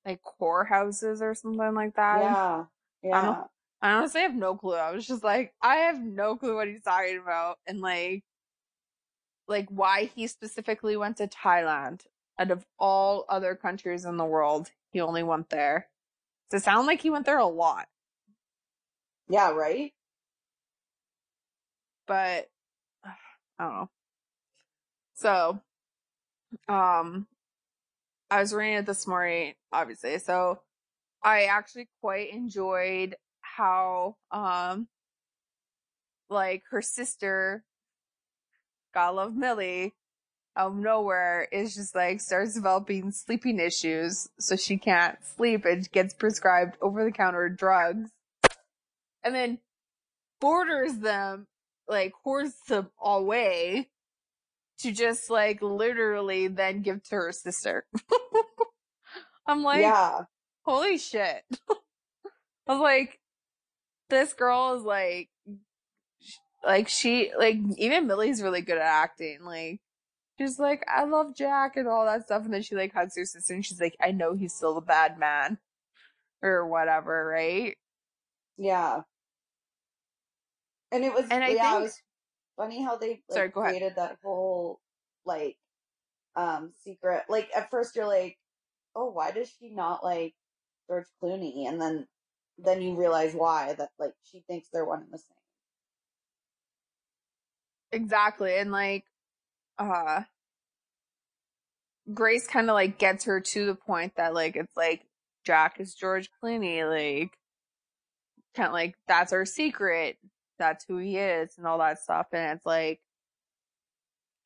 like 0.04 0.20
core 0.22 0.64
houses 0.64 1.22
or 1.22 1.34
something 1.34 1.74
like 1.74 1.94
that? 1.96 2.20
Yeah. 2.20 2.64
Yeah. 3.02 3.22
don't- 3.22 3.46
I 3.82 3.92
honestly 3.92 4.20
have 4.20 4.34
no 4.34 4.54
clue. 4.56 4.74
I 4.74 4.90
was 4.92 5.06
just 5.06 5.24
like, 5.24 5.54
I 5.62 5.76
have 5.76 5.98
no 5.98 6.36
clue 6.36 6.54
what 6.56 6.68
he's 6.68 6.82
talking 6.82 7.16
about, 7.16 7.56
and 7.66 7.80
like, 7.80 8.22
like 9.48 9.68
why 9.70 10.10
he 10.14 10.26
specifically 10.26 10.98
went 10.98 11.16
to 11.16 11.26
Thailand 11.26 12.02
out 12.38 12.50
of 12.50 12.66
all 12.78 13.24
other 13.30 13.54
countries 13.54 14.04
in 14.04 14.18
the 14.18 14.26
world. 14.26 14.70
He 14.92 15.00
only 15.00 15.22
went 15.22 15.48
there. 15.48 15.88
Does 16.50 16.62
it 16.62 16.64
sound 16.64 16.86
like 16.86 17.02
he 17.02 17.10
went 17.10 17.26
there 17.26 17.38
a 17.38 17.46
lot? 17.46 17.86
Yeah, 19.28 19.50
right? 19.52 19.92
but 22.10 22.48
I 23.58 23.64
don't 23.64 23.72
know. 23.74 23.90
So, 25.14 25.60
um, 26.68 27.28
I 28.30 28.40
was 28.40 28.52
reading 28.52 28.78
it 28.78 28.86
this 28.86 29.06
morning, 29.06 29.54
obviously. 29.72 30.18
So, 30.18 30.60
I 31.22 31.44
actually 31.44 31.88
quite 32.00 32.32
enjoyed 32.32 33.14
how, 33.42 34.16
um, 34.32 34.88
like 36.30 36.64
her 36.70 36.82
sister, 36.82 37.64
gotta 38.94 39.12
love 39.12 39.36
Millie, 39.36 39.94
out 40.56 40.72
of 40.72 40.76
nowhere 40.76 41.48
is 41.52 41.74
just 41.74 41.94
like 41.94 42.20
starts 42.20 42.54
developing 42.54 43.12
sleeping 43.12 43.58
issues, 43.60 44.28
so 44.38 44.56
she 44.56 44.76
can't 44.76 45.18
sleep 45.36 45.64
and 45.64 45.90
gets 45.92 46.14
prescribed 46.14 46.76
over 46.80 47.04
the 47.04 47.12
counter 47.12 47.48
drugs, 47.48 48.10
and 49.22 49.34
then 49.34 49.58
borders 50.40 50.98
them 50.98 51.46
like 51.88 52.12
hoards 52.24 52.54
them 52.68 52.90
away 53.02 53.88
to 54.78 54.92
just 54.92 55.28
like 55.28 55.60
literally 55.60 56.48
then 56.48 56.82
give 56.82 57.02
to 57.04 57.16
her 57.16 57.32
sister. 57.32 57.84
I'm 59.46 59.62
like, 59.62 59.80
yeah. 59.80 60.22
holy 60.62 60.96
shit. 60.96 61.42
I 62.66 62.72
was 62.72 62.80
like, 62.80 63.18
this 64.08 64.32
girl 64.32 64.74
is 64.76 64.84
like, 64.84 65.28
like 66.64 66.88
she, 66.88 67.32
like 67.36 67.56
even 67.76 68.06
Millie's 68.06 68.42
really 68.42 68.60
good 68.60 68.78
at 68.78 68.84
acting. 68.84 69.38
Like, 69.42 69.80
she's 70.40 70.58
like, 70.58 70.84
I 70.88 71.04
love 71.04 71.34
Jack 71.36 71.76
and 71.76 71.86
all 71.86 72.04
that 72.06 72.24
stuff. 72.24 72.44
And 72.44 72.54
then 72.54 72.62
she 72.62 72.74
like 72.74 72.92
hugs 72.94 73.16
her 73.16 73.24
sister 73.24 73.52
and 73.54 73.64
she's 73.64 73.80
like, 73.80 73.96
I 74.00 74.10
know 74.12 74.34
he's 74.34 74.54
still 74.54 74.78
a 74.78 74.82
bad 74.82 75.18
man 75.18 75.58
or 76.42 76.66
whatever, 76.66 77.26
right? 77.26 77.76
Yeah. 78.56 79.02
And 80.92 81.04
it 81.04 81.12
was, 81.12 81.26
And 81.30 81.44
I 81.44 81.48
yeah, 81.50 81.70
think- 81.72 81.80
it 81.80 81.82
was 81.82 82.02
funny 82.56 82.82
how 82.82 82.96
they 82.96 83.22
like, 83.28 83.36
Sorry, 83.36 83.48
go 83.48 83.60
ahead. 83.60 83.72
created 83.76 83.96
that 83.96 84.16
whole, 84.22 84.80
like, 85.24 85.56
um, 86.36 86.72
secret. 86.82 87.24
Like, 87.28 87.50
at 87.56 87.70
first 87.70 87.94
you're 87.96 88.06
like, 88.06 88.38
oh, 88.96 89.10
why 89.10 89.30
does 89.30 89.50
she 89.60 89.70
not 89.70 90.02
like 90.02 90.34
George 90.88 91.06
Clooney? 91.22 91.68
And 91.68 91.80
then, 91.80 92.08
then 92.58 92.82
you 92.82 92.96
realize 92.96 93.34
why, 93.34 93.74
that, 93.74 93.90
like, 93.98 94.14
she 94.24 94.40
thinks 94.48 94.68
they're 94.72 94.84
one 94.84 95.02
and 95.02 95.12
the 95.12 95.18
same. 95.18 95.36
Exactly. 97.92 98.56
And 98.56 98.70
like, 98.72 99.04
uh, 99.80 100.22
Grace 102.14 102.46
kind 102.46 102.70
of 102.70 102.74
like 102.74 102.98
gets 102.98 103.24
her 103.24 103.40
to 103.40 103.66
the 103.66 103.74
point 103.74 104.12
that 104.16 104.34
like, 104.34 104.54
it's 104.54 104.76
like, 104.76 105.02
Jack 105.44 105.80
is 105.80 105.94
George 105.94 106.28
Clooney, 106.42 106.86
like, 106.86 107.32
kind 108.54 108.66
of 108.68 108.72
like, 108.74 108.94
that's 109.08 109.32
our 109.32 109.46
secret. 109.46 110.18
That's 110.58 110.84
who 110.86 110.98
he 110.98 111.16
is 111.16 111.56
and 111.56 111.66
all 111.66 111.78
that 111.78 111.98
stuff. 112.00 112.26
And 112.32 112.58
it's 112.58 112.66
like, 112.66 113.00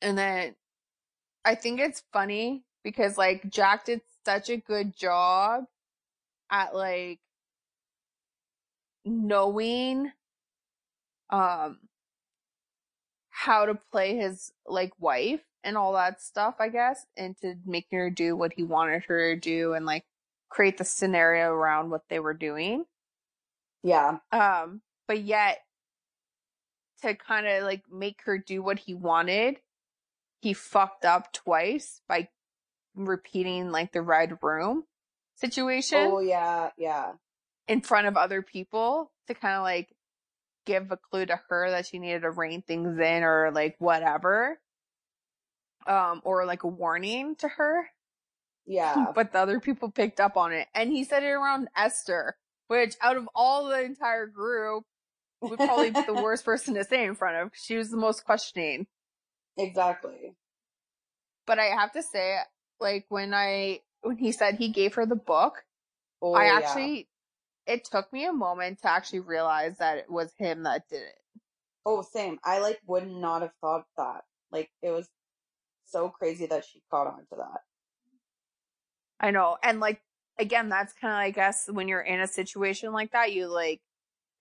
and 0.01 0.17
then 0.17 0.55
I 1.43 1.55
think 1.55 1.81
it's 1.81 2.01
funny 2.13 2.63
because 2.85 3.17
like 3.17 3.49
Jack 3.49 3.83
did 3.85 3.99
such 4.23 4.49
a 4.49 4.55
good 4.55 4.95
job 4.95 5.65
at 6.49 6.73
like 6.73 7.19
knowing, 9.03 10.09
um, 11.29 11.79
how 13.45 13.65
to 13.67 13.75
play 13.91 14.15
his 14.15 14.51
like 14.65 14.91
wife 14.99 15.41
and 15.63 15.77
all 15.77 15.93
that 15.93 16.19
stuff, 16.21 16.55
I 16.59 16.69
guess, 16.69 17.05
and 17.15 17.37
to 17.41 17.55
make 17.65 17.85
her 17.91 18.09
do 18.09 18.35
what 18.35 18.53
he 18.53 18.63
wanted 18.63 19.03
her 19.05 19.35
to 19.35 19.39
do 19.39 19.73
and 19.73 19.85
like 19.85 20.03
create 20.49 20.77
the 20.79 20.83
scenario 20.83 21.51
around 21.51 21.91
what 21.91 22.01
they 22.09 22.19
were 22.19 22.33
doing. 22.33 22.85
Yeah. 23.83 24.17
Um, 24.31 24.81
but 25.07 25.21
yet 25.21 25.59
to 27.03 27.13
kind 27.13 27.45
of 27.45 27.63
like 27.63 27.83
make 27.91 28.21
her 28.25 28.37
do 28.39 28.63
what 28.63 28.79
he 28.79 28.95
wanted, 28.95 29.57
he 30.41 30.53
fucked 30.53 31.05
up 31.05 31.31
twice 31.31 32.01
by 32.07 32.29
repeating 32.95 33.71
like 33.71 33.91
the 33.91 34.01
red 34.01 34.39
room 34.41 34.85
situation 35.35 35.99
Oh, 36.11 36.19
yeah. 36.19 36.71
Yeah. 36.77 37.11
in 37.67 37.81
front 37.81 38.07
of 38.07 38.17
other 38.17 38.41
people 38.41 39.11
to 39.27 39.33
kind 39.35 39.55
of 39.55 39.61
like 39.63 39.94
give 40.65 40.91
a 40.91 40.97
clue 40.97 41.25
to 41.25 41.39
her 41.49 41.69
that 41.71 41.87
she 41.87 41.99
needed 41.99 42.21
to 42.21 42.31
rein 42.31 42.61
things 42.61 42.99
in 42.99 43.23
or 43.23 43.51
like 43.51 43.75
whatever. 43.79 44.59
Um, 45.87 46.21
or 46.23 46.45
like 46.45 46.63
a 46.63 46.67
warning 46.67 47.35
to 47.37 47.47
her. 47.47 47.87
Yeah. 48.67 49.11
But 49.13 49.31
the 49.31 49.37
other 49.37 49.59
people 49.59 49.91
picked 49.91 50.19
up 50.19 50.37
on 50.37 50.51
it. 50.51 50.67
And 50.73 50.91
he 50.91 51.03
said 51.03 51.21
it 51.21 51.27
around 51.27 51.67
Esther, 51.77 52.35
which 52.67 52.95
out 52.99 53.15
of 53.15 53.29
all 53.35 53.67
the 53.67 53.79
entire 53.79 54.25
group, 54.25 54.85
would 55.41 55.59
probably 55.59 55.91
be 55.91 56.01
the 56.01 56.13
worst 56.23 56.45
person 56.45 56.73
to 56.73 56.83
say 56.83 57.05
in 57.05 57.13
front 57.13 57.37
of. 57.37 57.51
she 57.53 57.75
was 57.75 57.91
the 57.91 57.97
most 57.97 58.25
questioning. 58.25 58.87
Exactly. 59.55 60.35
But 61.45 61.59
I 61.59 61.65
have 61.65 61.91
to 61.93 62.01
say, 62.01 62.37
like 62.79 63.05
when 63.09 63.35
I 63.35 63.81
when 64.01 64.17
he 64.17 64.31
said 64.31 64.55
he 64.55 64.69
gave 64.69 64.95
her 64.95 65.05
the 65.05 65.15
book, 65.15 65.63
Oh, 66.21 66.33
I 66.33 66.45
actually 66.45 67.07
it 67.67 67.85
took 67.85 68.11
me 68.13 68.25
a 68.25 68.33
moment 68.33 68.79
to 68.81 68.89
actually 68.89 69.21
realize 69.21 69.77
that 69.77 69.97
it 69.97 70.09
was 70.09 70.31
him 70.37 70.63
that 70.63 70.87
did 70.89 71.03
it. 71.03 71.19
Oh, 71.85 72.01
same. 72.01 72.39
I 72.43 72.59
like 72.59 72.79
would 72.87 73.07
not 73.07 73.41
have 73.41 73.53
thought 73.61 73.85
that. 73.97 74.23
Like 74.51 74.69
it 74.81 74.91
was 74.91 75.07
so 75.85 76.09
crazy 76.09 76.45
that 76.47 76.65
she 76.65 76.81
caught 76.89 77.07
on 77.07 77.19
to 77.29 77.35
that. 77.37 77.61
I 79.19 79.31
know. 79.31 79.57
And 79.63 79.79
like 79.79 80.01
again, 80.39 80.69
that's 80.69 80.93
kind 80.93 81.13
of 81.13 81.19
I 81.19 81.31
guess 81.31 81.69
when 81.71 81.87
you're 81.87 82.01
in 82.01 82.19
a 82.19 82.27
situation 82.27 82.91
like 82.91 83.11
that, 83.11 83.33
you 83.33 83.47
like 83.47 83.81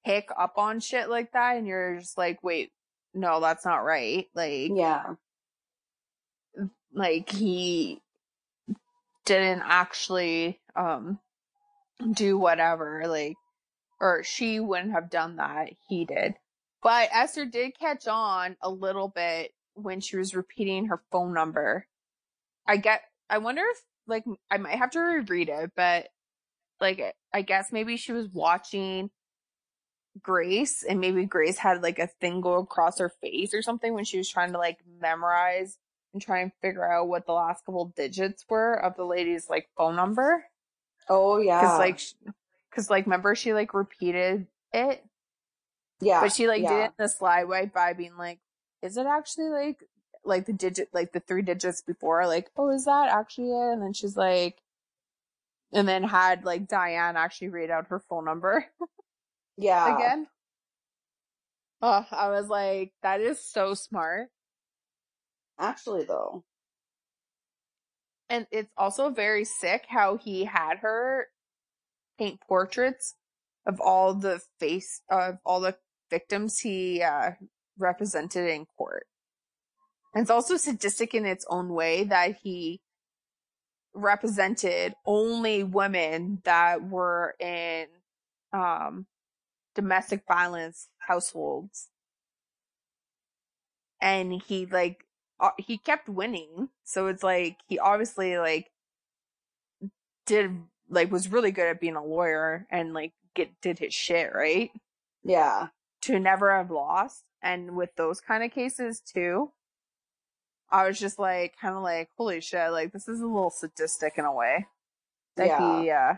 pick 0.05 0.29
up 0.39 0.55
on 0.57 0.81
shit 0.81 1.09
like 1.09 1.33
that 1.33 1.57
and 1.57 1.67
you're 1.67 1.99
just 1.99 2.19
like, 2.19 2.43
"Wait, 2.43 2.73
no, 3.15 3.41
that's 3.41 3.65
not 3.65 3.85
right." 3.85 4.27
Like 4.35 4.71
Yeah. 4.71 5.15
like 6.93 7.29
he 7.31 8.01
didn't 9.25 9.63
actually 9.65 10.61
um 10.77 11.19
do 12.13 12.39
whatever 12.39 13.05
like 13.07 13.37
or 14.01 14.23
she 14.25 14.61
wouldn't 14.61 14.93
have 14.93 15.11
done 15.11 15.37
that 15.37 15.71
he 15.89 16.05
did. 16.05 16.35
But 16.83 17.09
esther 17.13 17.47
did 17.47 17.79
catch 17.79 18.07
on 18.07 18.57
a 18.63 18.71
little 18.71 19.09
bit 19.09 19.53
when 19.75 20.01
she 20.01 20.17
was 20.17 20.35
repeating 20.35 20.87
her 20.87 21.03
phone 21.11 21.33
number. 21.33 21.87
I 22.67 22.77
get 22.77 23.03
i 23.31 23.39
wonder 23.39 23.63
if 23.63 23.79
like 24.07 24.25
i 24.51 24.59
might 24.59 24.79
have 24.79 24.91
to 24.91 25.01
reread 25.01 25.49
it 25.49 25.71
but 25.77 26.09
like 26.81 27.15
i 27.33 27.43
guess 27.43 27.73
maybe 27.73 27.97
she 27.97 28.13
was 28.13 28.29
watching 28.33 29.11
grace 30.23 30.85
and 30.89 31.01
maybe 31.01 31.25
grace 31.25 31.59
had 31.59 31.83
like 31.83 31.99
a 31.99 32.09
thing 32.21 32.41
go 32.41 32.55
across 32.55 32.99
her 32.99 33.11
face 33.21 33.53
or 33.53 33.63
something 33.63 33.95
when 33.95 34.05
she 34.05 34.19
was 34.19 34.29
trying 34.29 34.53
to 34.53 34.59
like 34.59 34.79
memorize 35.01 35.79
and 36.13 36.23
try 36.23 36.41
and 36.41 36.53
figure 36.63 36.89
out 36.89 37.09
what 37.09 37.27
the 37.27 37.33
last 37.33 37.65
couple 37.67 37.93
digits 37.97 38.45
were 38.49 38.75
of 38.75 38.95
the 38.97 39.05
lady's 39.05 39.49
like 39.49 39.69
phone 39.77 39.97
number 39.97 40.45
Oh 41.09 41.39
yeah. 41.39 41.61
because 41.61 41.79
like 41.79 42.01
because 42.71 42.91
like 42.91 43.07
remember 43.07 43.35
she 43.35 43.53
like 43.53 43.75
repeated 43.75 44.47
it 44.73 45.05
yeah. 46.01 46.21
but 46.21 46.33
she 46.33 46.49
like 46.49 46.63
did 46.63 46.71
yeah. 46.71 46.85
it 46.87 46.93
in 46.99 47.05
a 47.05 47.09
sly 47.09 47.45
way 47.45 47.71
by 47.73 47.93
being 47.93 48.17
like 48.17 48.41
is 48.83 48.97
it 48.97 49.07
actually 49.07 49.49
like 49.49 49.79
like 50.25 50.47
the 50.47 50.53
digit 50.53 50.89
like 50.93 51.13
the 51.13 51.21
three 51.21 51.43
digits 51.43 51.83
before 51.83 52.27
like 52.27 52.51
oh 52.57 52.71
is 52.71 52.87
that 52.87 53.09
actually 53.09 53.51
it 53.51 53.73
and 53.73 53.83
then 53.83 53.93
she's 53.93 54.17
like 54.17 54.59
and 55.73 55.87
then 55.87 56.03
had 56.03 56.45
like 56.45 56.67
diane 56.67 57.17
actually 57.17 57.49
read 57.49 57.71
out 57.71 57.89
her 57.89 58.01
phone 58.01 58.25
number 58.25 58.65
Yeah. 59.57 59.95
again 59.95 60.27
oh 61.81 62.05
i 62.11 62.29
was 62.29 62.49
like 62.49 62.93
that 63.03 63.21
is 63.21 63.45
so 63.45 63.75
smart 63.75 64.31
Actually 65.59 66.05
though. 66.05 66.45
And 68.35 68.47
it's 68.51 68.73
also 68.77 69.11
very 69.11 69.45
sick 69.45 69.85
how 69.89 70.17
he 70.17 70.45
had 70.45 70.79
her 70.79 71.29
paint 72.19 72.41
portraits 72.41 73.15
of 73.65 73.81
all 73.81 74.13
the 74.13 74.41
face 74.59 75.03
of 75.09 75.39
all 75.47 75.61
the 75.61 75.77
victims 76.11 76.59
he 76.59 77.01
uh, 77.01 77.31
represented 77.79 78.51
in 78.51 78.67
court. 78.77 79.07
And 80.15 80.23
it's 80.23 80.31
also 80.31 80.57
sadistic 80.57 81.15
in 81.15 81.25
its 81.27 81.47
own 81.49 81.69
way 81.69 82.03
that 82.05 82.39
he 82.43 82.81
represented 83.95 84.95
only 85.07 85.63
women 85.63 86.41
that 86.45 86.83
were 86.83 87.37
in 87.39 87.87
um, 88.53 89.07
domestic 89.77 90.25
violence 90.27 90.89
households. 91.07 91.89
And 94.01 94.43
he 94.43 94.67
like 94.67 95.04
uh, 95.41 95.51
he 95.59 95.79
kept 95.79 96.09
winning, 96.09 96.69
so 96.85 97.07
it's 97.09 97.23
like 97.23 97.59
he 97.69 97.79
obviously 97.79 98.39
like 98.39 98.71
did 100.27 100.51
like 100.89 101.11
was 101.11 101.31
really 101.31 101.51
good 101.51 101.67
at 101.67 101.81
being 101.81 101.97
a 101.97 102.05
lawyer 102.05 102.67
and 102.71 102.95
like 102.95 103.13
get 103.35 103.51
did 103.61 103.79
his 103.79 103.93
shit 103.95 104.33
right 104.35 104.71
Yeah. 105.23 105.69
to 106.03 106.19
never 106.19 106.55
have 106.57 106.71
lost 106.71 107.25
and 107.43 107.77
with 107.77 107.91
those 107.97 108.21
kind 108.21 108.43
of 108.45 108.51
cases 108.53 109.01
too 109.01 109.51
i 110.71 110.87
was 110.87 110.99
just 110.99 111.19
like 111.19 111.55
kind 111.61 111.75
of 111.77 111.83
like 111.83 112.09
holy 112.17 112.41
shit 112.41 112.71
like 112.71 112.93
this 112.93 113.09
is 113.09 113.21
a 113.21 113.27
little 113.27 113.51
sadistic 113.51 114.15
in 114.17 114.25
a 114.25 114.33
way 114.33 114.67
that 115.37 115.47
Yeah. 115.49 115.83
he 115.83 115.91
uh 115.91 116.15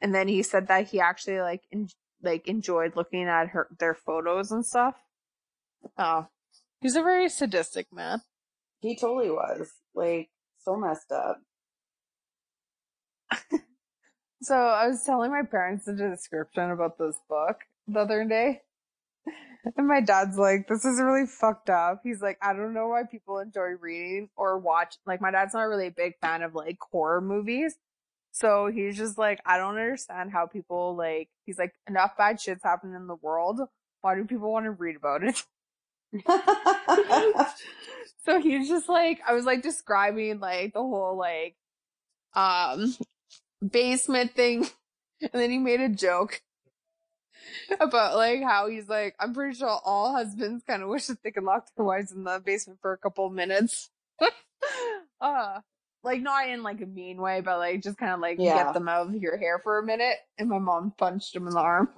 and 0.00 0.14
then 0.14 0.28
he 0.28 0.42
said 0.42 0.68
that 0.68 0.88
he 0.88 1.00
actually 1.00 1.40
like 1.40 1.62
en- 1.72 1.88
like 2.22 2.46
enjoyed 2.48 2.96
looking 2.96 3.24
at 3.24 3.48
her 3.48 3.68
their 3.78 3.94
photos 3.94 4.50
and 4.50 4.66
stuff 4.66 4.96
oh 5.96 6.26
he's 6.80 6.96
a 6.96 7.02
very 7.02 7.28
sadistic 7.28 7.92
man 7.92 8.22
He 8.80 8.96
totally 8.96 9.30
was. 9.30 9.70
Like 9.94 10.30
so 10.58 10.76
messed 10.76 11.12
up. 11.12 11.40
So 14.42 14.54
I 14.56 14.86
was 14.88 15.02
telling 15.04 15.30
my 15.30 15.42
parents 15.42 15.84
the 15.84 15.92
description 15.94 16.70
about 16.70 16.98
this 16.98 17.16
book 17.28 17.60
the 17.88 18.00
other 18.00 18.24
day. 18.24 18.62
And 19.76 19.86
my 19.86 20.00
dad's 20.00 20.38
like, 20.38 20.68
this 20.68 20.84
is 20.84 21.00
really 21.00 21.26
fucked 21.26 21.68
up. 21.70 22.00
He's 22.04 22.22
like, 22.22 22.38
I 22.40 22.52
don't 22.54 22.72
know 22.74 22.88
why 22.88 23.02
people 23.10 23.38
enjoy 23.38 23.70
reading 23.80 24.30
or 24.36 24.58
watch. 24.58 24.96
Like, 25.06 25.20
my 25.20 25.30
dad's 25.30 25.54
not 25.54 25.62
really 25.62 25.88
a 25.88 25.90
big 25.90 26.14
fan 26.20 26.42
of 26.42 26.54
like 26.54 26.78
horror 26.80 27.20
movies. 27.20 27.76
So 28.32 28.68
he's 28.72 28.96
just 28.96 29.18
like, 29.18 29.40
I 29.44 29.58
don't 29.58 29.76
understand 29.78 30.30
how 30.32 30.46
people 30.46 30.96
like, 30.96 31.28
he's 31.44 31.58
like, 31.58 31.74
enough 31.88 32.16
bad 32.16 32.40
shit's 32.40 32.62
happening 32.62 32.94
in 32.94 33.06
the 33.08 33.16
world. 33.16 33.60
Why 34.00 34.14
do 34.14 34.24
people 34.24 34.52
want 34.52 34.66
to 34.66 34.70
read 34.70 34.96
about 34.96 35.24
it? 35.24 35.42
so 38.24 38.40
he's 38.40 38.68
just 38.68 38.88
like 38.88 39.20
I 39.26 39.34
was 39.34 39.44
like 39.44 39.62
describing 39.62 40.40
like 40.40 40.72
the 40.72 40.80
whole 40.80 41.16
like 41.16 41.56
um 42.34 42.94
basement 43.66 44.34
thing 44.34 44.66
and 45.20 45.30
then 45.32 45.50
he 45.50 45.58
made 45.58 45.80
a 45.80 45.88
joke 45.88 46.40
about 47.80 48.16
like 48.16 48.42
how 48.42 48.68
he's 48.68 48.88
like 48.88 49.14
I'm 49.20 49.34
pretty 49.34 49.56
sure 49.58 49.68
all 49.84 50.12
husbands 50.14 50.64
kind 50.66 50.82
of 50.82 50.88
wish 50.88 51.06
that 51.06 51.22
they 51.22 51.30
could 51.30 51.44
lock 51.44 51.68
their 51.76 51.84
wives 51.84 52.12
in 52.12 52.24
the 52.24 52.40
basement 52.44 52.80
for 52.80 52.92
a 52.92 52.98
couple 52.98 53.26
of 53.26 53.32
minutes. 53.32 53.90
uh 55.20 55.60
like 56.04 56.22
not 56.22 56.48
in 56.48 56.62
like 56.62 56.80
a 56.80 56.86
mean 56.86 57.20
way, 57.20 57.40
but 57.40 57.58
like 57.58 57.82
just 57.82 57.98
kind 57.98 58.12
of 58.12 58.20
like 58.20 58.38
Yeah. 58.38 58.64
get 58.64 58.72
them 58.72 58.88
out 58.88 59.08
of 59.08 59.14
your 59.16 59.36
hair 59.36 59.58
for 59.62 59.78
a 59.78 59.82
minute. 59.84 60.16
And 60.38 60.48
my 60.48 60.58
mom 60.58 60.92
punched 60.96 61.34
him 61.34 61.46
in 61.48 61.54
the 61.54 61.60
arm. 61.60 61.88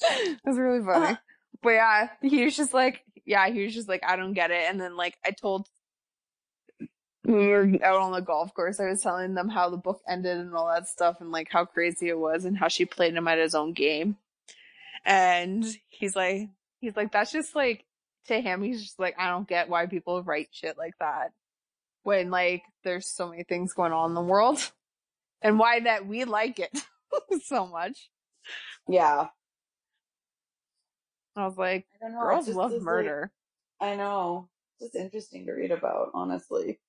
it 0.00 0.40
was 0.44 0.58
really 0.58 0.84
funny. 0.84 1.16
But 1.62 1.70
yeah, 1.70 2.08
he 2.22 2.44
was 2.44 2.56
just 2.56 2.74
like, 2.74 3.02
yeah, 3.24 3.48
he 3.48 3.64
was 3.64 3.74
just 3.74 3.88
like, 3.88 4.02
I 4.06 4.16
don't 4.16 4.34
get 4.34 4.50
it. 4.50 4.64
And 4.68 4.80
then 4.80 4.96
like 4.96 5.16
I 5.24 5.30
told 5.30 5.68
when 7.26 7.38
we 7.38 7.48
were 7.48 7.70
out 7.82 8.00
on 8.00 8.12
the 8.12 8.20
golf 8.20 8.54
course, 8.54 8.78
I 8.78 8.88
was 8.88 9.02
telling 9.02 9.34
them 9.34 9.48
how 9.48 9.68
the 9.68 9.76
book 9.76 10.00
ended 10.08 10.38
and 10.38 10.54
all 10.54 10.68
that 10.68 10.86
stuff 10.86 11.20
and 11.20 11.32
like 11.32 11.48
how 11.50 11.64
crazy 11.64 12.08
it 12.08 12.18
was 12.18 12.44
and 12.44 12.56
how 12.56 12.68
she 12.68 12.84
played 12.84 13.14
him 13.14 13.26
at 13.26 13.38
his 13.38 13.54
own 13.54 13.72
game. 13.72 14.16
And 15.04 15.64
he's 15.88 16.14
like, 16.14 16.50
he's 16.80 16.96
like, 16.96 17.10
that's 17.10 17.32
just 17.32 17.56
like, 17.56 17.84
to 18.28 18.40
him, 18.40 18.62
he's 18.62 18.82
just 18.82 19.00
like, 19.00 19.16
I 19.18 19.28
don't 19.28 19.48
get 19.48 19.68
why 19.68 19.86
people 19.86 20.22
write 20.22 20.48
shit 20.52 20.78
like 20.78 20.94
that 21.00 21.32
when 22.04 22.30
like 22.30 22.62
there's 22.84 23.08
so 23.08 23.28
many 23.28 23.42
things 23.42 23.72
going 23.72 23.92
on 23.92 24.12
in 24.12 24.14
the 24.14 24.20
world 24.20 24.70
and 25.42 25.58
why 25.58 25.80
that 25.80 26.06
we 26.06 26.24
like 26.24 26.60
it 26.60 26.70
so 27.44 27.66
much. 27.66 28.08
yeah. 28.88 29.26
I 31.36 31.44
was 31.46 31.56
like, 31.58 31.86
I 32.02 32.06
don't 32.06 32.14
know. 32.14 32.20
girls 32.22 32.48
love 32.48 32.70
this, 32.70 32.78
like- 32.78 32.84
murder. 32.84 33.32
I 33.80 33.94
know. 33.96 34.48
It's 34.80 34.92
just 34.92 34.96
interesting 34.96 35.46
to 35.46 35.52
read 35.52 35.70
about, 35.70 36.10
honestly. 36.14 36.80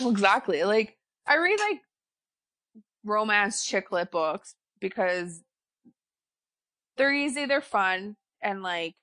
Well, 0.00 0.10
exactly. 0.10 0.62
Like 0.64 0.96
I 1.26 1.36
read 1.36 1.58
like 1.58 1.80
romance 3.04 3.64
chick 3.64 3.90
lit 3.92 4.10
books 4.10 4.54
because 4.80 5.42
they're 6.96 7.14
easy, 7.14 7.46
they're 7.46 7.60
fun, 7.60 8.16
and 8.42 8.62
like 8.62 8.94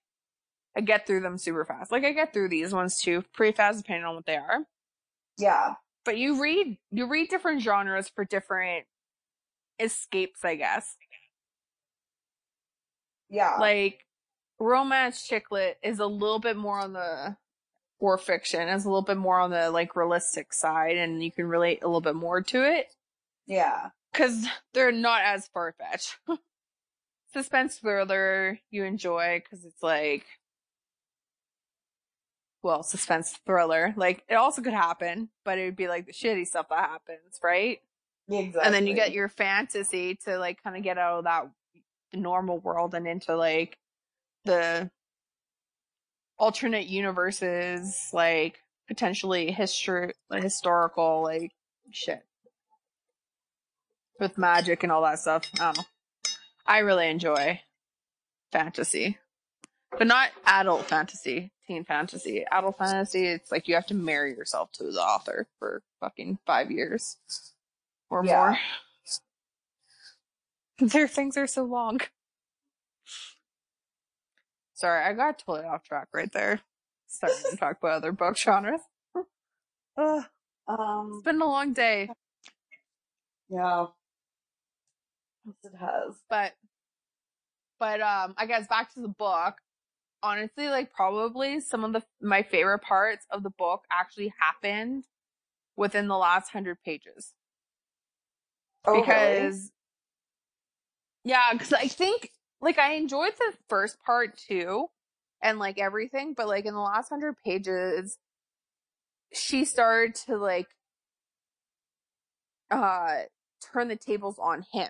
I 0.78 0.82
get 0.82 1.08
through 1.08 1.22
them 1.22 1.38
super 1.38 1.66
fast. 1.66 1.92
Like 1.92 2.04
I 2.04 2.12
get 2.12 2.34
through 2.34 2.50
these 2.50 2.74
ones 2.74 3.02
too, 3.02 3.24
pretty 3.34 3.56
fast 3.56 3.80
depending 3.80 4.06
on 4.06 4.16
what 4.16 4.26
they 4.26 4.36
are. 4.36 4.60
Yeah. 5.38 5.74
But 6.06 6.18
you 6.18 6.42
read 6.42 6.78
you 6.92 7.08
read 7.08 7.30
different 7.30 7.62
genres 7.62 8.10
for 8.10 8.24
different 8.26 8.86
escapes, 9.80 10.46
I 10.46 10.56
guess. 10.56 10.96
Yeah. 13.34 13.58
Like 13.60 14.06
romance 14.60 15.26
chick 15.28 15.52
lit 15.52 15.78
is 15.84 16.00
a 16.00 16.06
little 16.06 16.40
bit 16.40 16.56
more 16.56 16.80
on 16.80 16.94
the 16.94 17.36
or 18.00 18.18
fiction 18.18 18.68
is 18.70 18.86
a 18.86 18.90
little 18.90 19.02
bit 19.02 19.18
more 19.18 19.40
on 19.40 19.50
the 19.50 19.72
like 19.72 19.96
realistic 19.96 20.54
side 20.54 20.98
and 20.98 21.24
you 21.24 21.32
can 21.32 21.46
relate 21.48 21.80
a 21.84 21.88
little 21.88 22.02
bit 22.02 22.16
more 22.16 22.42
to 22.42 22.62
it. 22.64 22.94
yeah. 23.48 23.90
because 24.12 24.46
they're 24.74 24.92
not 24.92 25.22
as 25.24 25.48
far 25.48 25.74
fetched. 25.80 26.18
Suspense 27.34 27.78
thriller 27.80 28.60
you 28.70 28.84
enjoy 28.84 29.42
because 29.44 29.66
it's 29.66 29.82
like, 29.82 30.26
well, 32.62 32.84
suspense 32.84 33.38
thriller. 33.46 33.94
Like 33.98 34.24
it 34.30 34.36
also 34.36 34.62
could 34.62 34.74
happen, 34.74 35.30
but 35.44 35.58
it 35.58 35.66
would 35.66 35.76
be 35.76 35.88
like 35.88 36.06
the 36.06 36.14
shitty 36.14 36.46
stuff 36.46 36.70
that 36.70 36.90
happens, 36.90 37.40
right? 37.44 37.80
Exactly. 38.30 38.62
and 38.64 38.74
then 38.74 38.88
you 38.88 38.94
get 38.94 39.12
your 39.12 39.28
fantasy 39.28 40.16
to 40.26 40.38
like 40.38 40.64
kind 40.64 40.78
of 40.78 40.84
get 40.84 40.98
out 40.98 41.18
of 41.20 41.24
that 41.26 41.50
normal 42.14 42.59
world 42.59 42.93
and 42.93 43.07
into 43.07 43.36
like 43.36 43.78
the 44.45 44.89
alternate 46.38 46.88
universes 46.88 48.09
like 48.14 48.59
potentially 48.88 49.51
history 49.51 50.14
historical 50.32 51.24
like 51.24 51.51
shit. 51.91 52.24
With 54.20 54.38
magic 54.38 54.84
and 54.84 54.91
all 54.91 55.01
that 55.03 55.20
stuff 55.20 55.49
i 55.59 55.74
i 56.66 56.78
really 56.80 57.09
enjoy 57.09 57.59
fantasy 58.51 59.18
but 59.97 60.07
not 60.07 60.30
adult 60.45 60.86
fantasy 60.86 61.51
teen 61.68 61.84
fantasy. 61.84 62.45
Adult 62.51 62.78
fantasy 62.78 63.26
it's 63.26 63.51
like 63.51 63.68
you 63.68 63.76
have 63.76 63.86
to 63.88 63.93
marry 63.93 64.32
yourself 64.36 64.72
to 64.74 64.84
the 64.84 64.99
author 64.99 65.47
for 65.59 65.82
fucking 65.99 66.38
five 66.45 66.72
years 66.72 67.18
or 68.09 68.24
Yeah. 68.24 68.38
more 68.38 68.57
their 70.80 71.07
things 71.07 71.38
are 71.38 71.47
so 71.47 71.63
long 71.63 71.99
sorry 74.74 75.03
i 75.05 75.13
got 75.13 75.39
totally 75.39 75.65
off 75.67 75.84
track 75.84 76.07
right 76.13 76.32
there 76.34 76.59
starting 77.07 77.38
to 77.51 77.57
talk 77.57 77.78
about 77.80 77.93
other 77.97 78.11
book 78.11 78.38
genres 78.38 78.82
Ugh, 79.97 80.24
um 80.67 81.11
it's 81.15 81.24
been 81.24 81.41
a 81.41 81.45
long 81.45 81.74
day 81.74 82.09
yeah. 83.49 83.86
Yes, 85.45 85.55
it 85.65 85.78
has. 85.78 86.15
but 86.30 86.53
but 87.80 88.01
um 88.01 88.34
i 88.38 88.45
guess 88.45 88.67
back 88.67 88.93
to 88.93 89.01
the 89.01 89.07
book 89.09 89.55
honestly 90.24 90.69
like 90.69 90.91
probably 90.93 91.59
some 91.59 91.84
of 91.84 91.93
the 91.93 92.01
my 92.21 92.41
favorite 92.41 92.80
parts 92.80 93.26
of 93.30 93.43
the 93.43 93.49
book 93.51 93.84
actually 93.91 94.34
happened 94.39 95.03
within 95.76 96.07
the 96.07 96.17
last 96.17 96.53
100 96.53 96.78
pages 96.84 97.34
Oh, 98.86 98.93
really? 98.93 99.01
because 99.01 99.71
yeah 101.24 101.49
because 101.51 101.74
i 101.74 101.88
think 101.88 102.30
like 102.61 102.78
i 102.78 102.93
enjoyed 102.93 103.34
the 103.38 103.53
first 103.67 103.97
part 104.05 104.38
too 104.38 104.88
and 105.41 105.59
like 105.59 105.80
everything 105.80 106.34
but 106.36 106.47
like 106.47 106.65
in 106.65 106.74
the 106.74 106.80
last 106.80 107.11
100 107.11 107.36
pages 107.45 108.17
she 109.34 109.65
started 109.65 110.15
to 110.15 110.38
like 110.38 110.67
uh 112.71 113.21
turn 113.61 113.88
the 113.88 113.95
tables 113.95 114.38
on 114.39 114.65
him 114.74 114.89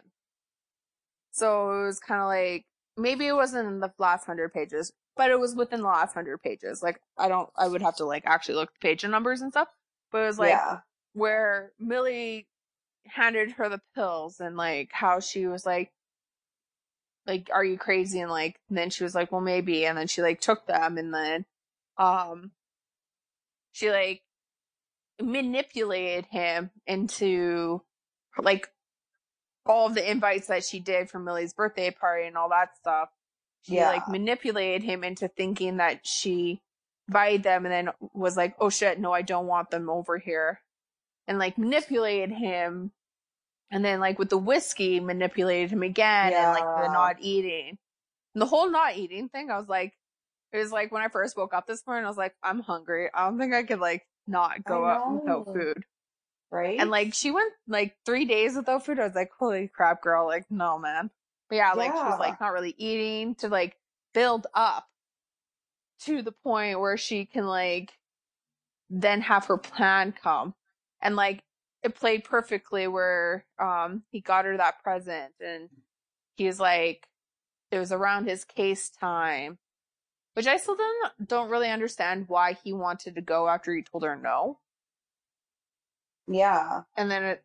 so 1.31 1.71
it 1.71 1.85
was 1.85 1.99
kind 1.99 2.21
of 2.21 2.27
like 2.27 2.65
maybe 2.97 3.25
it 3.25 3.35
wasn't 3.35 3.67
in 3.67 3.79
the 3.79 3.91
last 3.97 4.27
100 4.27 4.53
pages 4.53 4.91
but 5.15 5.29
it 5.29 5.39
was 5.39 5.55
within 5.55 5.81
the 5.81 5.87
last 5.87 6.15
100 6.15 6.41
pages 6.41 6.83
like 6.83 6.99
i 7.17 7.27
don't 7.27 7.49
i 7.57 7.67
would 7.67 7.81
have 7.81 7.95
to 7.95 8.05
like 8.05 8.23
actually 8.25 8.55
look 8.55 8.69
at 8.69 8.73
the 8.81 8.87
page 8.87 9.05
numbers 9.05 9.41
and 9.41 9.51
stuff 9.51 9.67
but 10.11 10.19
it 10.19 10.27
was 10.27 10.39
like 10.39 10.51
yeah. 10.51 10.77
where 11.13 11.71
Millie 11.79 12.47
handed 13.05 13.51
her 13.51 13.67
the 13.67 13.81
pills 13.95 14.39
and 14.39 14.55
like 14.55 14.89
how 14.93 15.19
she 15.19 15.47
was 15.47 15.65
like 15.65 15.91
like 17.25 17.49
are 17.53 17.63
you 17.63 17.77
crazy 17.77 18.19
and 18.19 18.31
like 18.31 18.59
and 18.69 18.77
then 18.77 18.89
she 18.89 19.03
was 19.03 19.15
like 19.15 19.31
well 19.31 19.41
maybe 19.41 19.85
and 19.85 19.97
then 19.97 20.07
she 20.07 20.21
like 20.21 20.41
took 20.41 20.65
them 20.67 20.97
and 20.97 21.13
then 21.13 21.45
um 21.97 22.51
she 23.71 23.89
like 23.89 24.21
manipulated 25.21 26.25
him 26.27 26.69
into 26.87 27.81
like 28.37 28.69
all 29.65 29.87
of 29.87 29.95
the 29.95 30.09
invites 30.11 30.47
that 30.47 30.63
she 30.65 30.79
did 30.79 31.09
for 31.09 31.19
Millie's 31.19 31.53
birthday 31.53 31.91
party 31.91 32.27
and 32.27 32.35
all 32.37 32.49
that 32.49 32.75
stuff 32.75 33.09
she 33.61 33.75
Yeah. 33.75 33.89
like 33.89 34.07
manipulated 34.09 34.83
him 34.83 35.03
into 35.03 35.27
thinking 35.29 35.77
that 35.77 36.05
she 36.05 36.61
invited 37.07 37.43
them 37.43 37.65
and 37.65 37.73
then 37.73 37.93
was 38.13 38.35
like, 38.37 38.55
oh 38.59 38.69
shit, 38.69 38.99
no, 38.99 39.11
I 39.11 39.21
don't 39.21 39.47
want 39.47 39.69
them 39.71 39.89
over 39.89 40.17
here. 40.17 40.61
And 41.27 41.39
like 41.39 41.57
manipulated 41.57 42.31
him. 42.31 42.91
And 43.73 43.83
then 43.83 43.99
like 43.99 44.19
with 44.19 44.29
the 44.29 44.37
whiskey, 44.37 44.99
manipulated 44.99 45.71
him 45.71 45.81
again 45.81 46.31
and 46.31 46.51
like 46.51 46.61
the 46.63 46.93
not 46.93 47.15
eating. 47.19 47.79
And 48.35 48.41
the 48.41 48.45
whole 48.45 48.69
not 48.69 48.97
eating 48.97 49.29
thing, 49.29 49.49
I 49.49 49.57
was 49.57 49.67
like, 49.67 49.93
it 50.51 50.59
was 50.59 50.71
like 50.71 50.91
when 50.91 51.01
I 51.01 51.07
first 51.07 51.35
woke 51.35 51.55
up 51.55 51.65
this 51.65 51.81
morning, 51.87 52.05
I 52.05 52.07
was 52.07 52.17
like, 52.17 52.35
I'm 52.43 52.59
hungry. 52.59 53.09
I 53.11 53.25
don't 53.25 53.39
think 53.39 53.51
I 53.51 53.63
could 53.63 53.79
like 53.79 54.05
not 54.27 54.63
go 54.63 54.85
out 54.85 55.11
without 55.11 55.45
food. 55.47 55.83
Right? 56.51 56.79
And 56.79 56.91
like 56.91 57.15
she 57.15 57.31
went 57.31 57.51
like 57.67 57.95
three 58.05 58.25
days 58.25 58.55
without 58.55 58.85
food. 58.85 58.99
I 58.99 59.05
was 59.05 59.15
like, 59.15 59.31
holy 59.39 59.67
crap, 59.67 60.03
girl. 60.03 60.27
Like, 60.27 60.45
no, 60.51 60.77
man. 60.77 61.09
But 61.49 61.55
yeah, 61.55 61.73
like 61.73 61.93
she 61.93 61.97
was 61.97 62.19
like 62.19 62.39
not 62.39 62.53
really 62.53 62.75
eating 62.77 63.33
to 63.35 63.47
like 63.47 63.75
build 64.13 64.45
up 64.53 64.85
to 66.01 66.21
the 66.21 66.31
point 66.31 66.79
where 66.79 66.95
she 66.95 67.25
can 67.25 67.47
like 67.47 67.91
then 68.91 69.21
have 69.21 69.45
her 69.45 69.57
plan 69.57 70.13
come. 70.13 70.53
And 71.01 71.15
like 71.15 71.41
it 71.83 71.95
played 71.95 72.23
perfectly 72.23 72.87
where 72.87 73.45
um 73.59 74.03
he 74.11 74.21
got 74.21 74.45
her 74.45 74.57
that 74.57 74.81
present 74.83 75.33
and 75.39 75.69
he 76.37 76.47
was 76.47 76.59
like 76.59 77.07
it 77.71 77.79
was 77.79 77.91
around 77.91 78.27
his 78.27 78.45
case 78.45 78.89
time. 78.89 79.57
Which 80.35 80.47
I 80.47 80.57
still 80.57 80.75
don't 80.75 81.27
don't 81.27 81.49
really 81.49 81.69
understand 81.69 82.25
why 82.27 82.53
he 82.63 82.73
wanted 82.73 83.15
to 83.15 83.21
go 83.21 83.47
after 83.49 83.73
he 83.75 83.83
told 83.83 84.03
her 84.03 84.15
no. 84.15 84.59
yeah. 86.27 86.81
and 86.97 87.09
then 87.11 87.23
it 87.23 87.43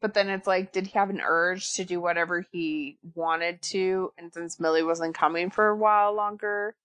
but 0.00 0.14
then 0.14 0.28
it's 0.28 0.46
like 0.46 0.72
did 0.72 0.86
he 0.86 0.98
have 0.98 1.10
an 1.10 1.20
urge 1.24 1.72
to 1.74 1.84
do 1.84 2.00
whatever 2.00 2.44
he 2.52 2.98
wanted 3.14 3.60
to 3.62 4.12
and 4.18 4.32
since 4.32 4.60
millie 4.60 4.82
wasn't 4.82 5.14
coming 5.14 5.50
for 5.50 5.68
a 5.68 5.76
while 5.76 6.12
longer 6.14 6.76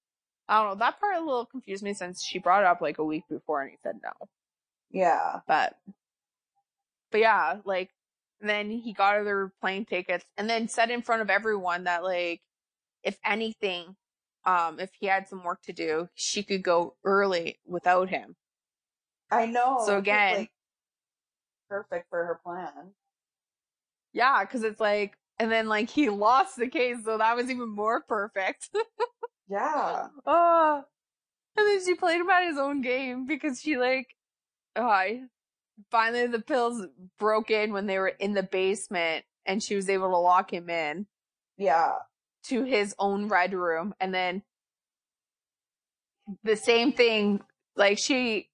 i 0.48 0.58
don't 0.62 0.70
know 0.70 0.76
that 0.80 1.00
part 1.00 1.16
a 1.18 1.20
little 1.20 1.46
confused 1.46 1.84
me 1.84 1.94
since 1.94 2.24
she 2.24 2.40
brought 2.40 2.62
it 2.64 2.68
up 2.68 2.82
like 2.82 2.98
a 2.98 3.04
week 3.04 3.24
before 3.30 3.62
and 3.62 3.72
he 3.72 3.78
said 3.84 3.96
no 4.04 4.12
Yeah. 4.92 5.42
but 5.48 5.76
but 7.14 7.22
yeah 7.22 7.60
like 7.64 7.90
then 8.42 8.70
he 8.70 8.92
got 8.92 9.16
her 9.16 9.24
the 9.24 9.52
plane 9.62 9.86
tickets 9.86 10.26
and 10.36 10.50
then 10.50 10.68
said 10.68 10.90
in 10.92 11.02
front 11.02 11.22
of 11.22 11.30
everyone 11.30 11.86
that 11.86 12.04
like 12.04 12.42
if 13.04 13.18
anything 13.26 13.96
um 14.46 14.80
if 14.82 14.90
he 15.00 15.06
had 15.06 15.30
some 15.30 15.46
work 15.46 15.62
to 15.62 15.72
do 15.72 16.10
she 16.16 16.44
could 16.44 16.62
go 16.62 16.96
early 17.06 17.58
without 17.66 18.10
him 18.10 18.36
I 19.32 19.46
know. 19.46 19.82
So 19.86 19.98
again- 19.98 20.38
like, 20.40 20.52
perfect 21.70 22.10
for 22.10 22.26
her 22.26 22.40
plan. 22.44 22.92
yeah 24.12 24.44
because 24.44 24.64
it's 24.64 24.80
like 24.82 25.16
and 25.40 25.50
then 25.52 25.68
like 25.70 25.90
he 25.90 26.10
lost 26.28 26.58
the 26.58 26.68
case 26.68 26.98
so 27.06 27.18
that 27.18 27.36
was 27.38 27.50
even 27.50 27.70
more 27.70 28.02
perfect 28.02 28.70
Yeah. 29.48 30.08
Oh, 30.26 30.84
and 31.58 31.68
then 31.68 31.86
she 31.86 31.94
played 31.96 32.20
him 32.22 32.30
at 32.30 32.48
his 32.48 32.58
own 32.58 32.82
game 32.82 33.28
because 33.28 33.60
she 33.62 33.78
like, 33.78 34.08
oh, 34.76 34.88
I 34.88 35.22
finally 35.92 36.28
the 36.28 36.42
pills 36.42 36.86
broke 37.20 37.50
in 37.52 37.74
when 37.74 37.88
they 37.88 38.00
were 38.00 38.08
in 38.10 38.34
the 38.34 38.44
basement, 38.44 39.26
and 39.46 39.62
she 39.62 39.76
was 39.76 39.90
able 39.90 40.10
to 40.10 40.18
lock 40.18 40.54
him 40.54 40.70
in 40.70 41.08
Yeah. 41.58 41.94
to 42.46 42.64
his 42.64 42.96
own 43.00 43.28
red 43.28 43.54
room, 43.54 43.94
and 44.00 44.14
then 44.14 44.44
the 46.44 46.56
same 46.56 46.94
thing. 46.94 47.42
Like 47.76 47.98
she, 47.98 48.50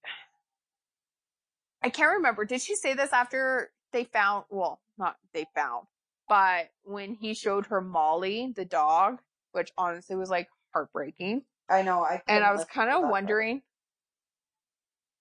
I 1.82 1.90
can't 1.90 2.12
remember. 2.14 2.44
Did 2.44 2.62
she 2.62 2.74
say 2.74 2.94
this 2.94 3.12
after 3.12 3.70
they 3.92 4.04
found? 4.04 4.44
Well, 4.50 4.80
not 4.98 5.16
they 5.34 5.44
found, 5.54 5.86
but 6.28 6.70
when 6.84 7.14
he 7.14 7.34
showed 7.34 7.66
her 7.66 7.80
Molly, 7.80 8.52
the 8.56 8.64
dog, 8.64 9.20
which 9.52 9.72
honestly 9.76 10.16
was 10.16 10.30
like 10.30 10.48
heartbreaking. 10.72 11.42
I 11.68 11.82
know. 11.82 12.02
I 12.02 12.22
and 12.26 12.42
I 12.42 12.52
was 12.52 12.64
kind 12.64 12.90
of 12.90 13.02
that 13.02 13.10
wondering 13.10 13.62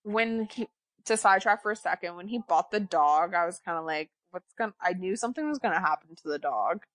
when 0.04 0.47
he 0.52 0.68
to 1.06 1.18
sidetrack 1.18 1.62
for 1.62 1.72
a 1.72 1.76
second 1.76 2.16
when 2.16 2.28
he 2.28 2.39
bought 2.39 2.72
the 2.72 2.80
dog. 2.80 3.34
I 3.34 3.45
was 3.45 3.60
kind 3.60 3.78
of 3.78 3.86
like, 3.86 4.10
"What's 4.32 4.54
gonna?" 4.54 4.74
I 4.82 4.93
knew 4.93 5.16
something 5.16 5.47
was 5.47 5.60
gonna 5.60 5.80
happen 5.80 6.16
to 6.16 6.28
the 6.28 6.39
dog. 6.39 6.86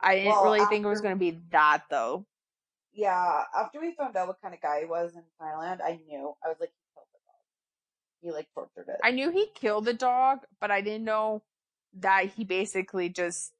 I 0.00 0.16
didn't 0.16 0.30
Well, 0.32 0.44
really 0.44 0.66
think 0.66 0.84
it 0.84 0.88
was 0.88 1.00
gonna 1.02 1.16
be 1.16 1.32
that 1.50 1.84
though. 1.90 2.26
Yeah. 2.92 3.44
After 3.54 3.80
we 3.80 3.94
found 3.94 4.16
out 4.16 4.28
what 4.28 4.40
kind 4.40 4.54
of 4.54 4.60
guy 4.60 4.80
he 4.80 4.86
was 4.86 5.14
in 5.14 5.22
Thailand, 5.40 5.80
I 5.82 6.00
knew. 6.06 6.34
I 6.44 6.48
was 6.48 6.58
like, 6.58 6.70
he 6.70 6.82
killed 6.94 7.06
the 7.12 7.18
dog. 7.26 7.36
He 8.22 8.30
like 8.32 8.48
tortured 8.54 8.88
it. 8.92 9.00
I 9.02 9.10
knew 9.10 9.30
he 9.30 9.46
killed 9.54 9.84
the 9.84 9.94
dog, 9.94 10.40
but 10.60 10.70
I 10.70 10.80
didn't 10.80 11.04
know 11.04 11.42
that 11.94 12.26
he 12.26 12.44
basically 12.44 13.08
just 13.08 13.52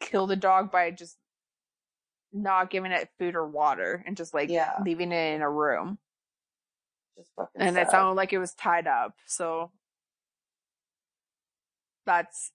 killed 0.00 0.30
the 0.30 0.36
dog 0.36 0.70
by 0.70 0.90
just 0.90 1.16
not 2.32 2.70
giving 2.70 2.92
it 2.92 3.10
food 3.18 3.34
or 3.34 3.46
water 3.46 4.02
and 4.06 4.16
just 4.16 4.34
like 4.34 4.50
Yeah. 4.50 4.74
leaving 4.84 5.12
it 5.12 5.34
in 5.34 5.42
a 5.42 5.50
room. 5.50 5.98
Just 7.18 7.32
fucking 7.34 7.60
and 7.60 7.76
it 7.76 7.90
sounded 7.90 8.14
like 8.14 8.32
it 8.32 8.38
was 8.38 8.54
tied 8.54 8.86
up. 8.86 9.16
So 9.26 9.72
that's 12.06 12.52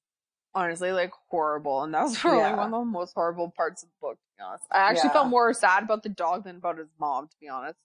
honestly 0.55 0.91
like 0.93 1.11
horrible, 1.29 1.83
and 1.83 1.93
that 1.93 2.03
was 2.03 2.17
probably 2.19 2.39
Yeah. 2.39 2.55
one 2.55 2.73
of 2.73 2.79
the 2.79 2.85
most 2.85 3.13
horrible 3.13 3.51
parts 3.51 3.83
of 3.83 3.89
the 3.89 3.95
book. 3.99 4.17
To 4.17 4.23
be 4.37 4.43
honest, 4.43 4.63
I 4.71 4.77
actually 4.79 5.09
Yeah. 5.09 5.13
felt 5.13 5.27
more 5.27 5.53
sad 5.53 5.83
about 5.83 6.03
the 6.03 6.09
dog 6.09 6.45
than 6.45 6.55
about 6.57 6.77
his 6.77 6.87
mom. 6.99 7.27
To 7.27 7.35
be 7.41 7.49
honest, 7.49 7.77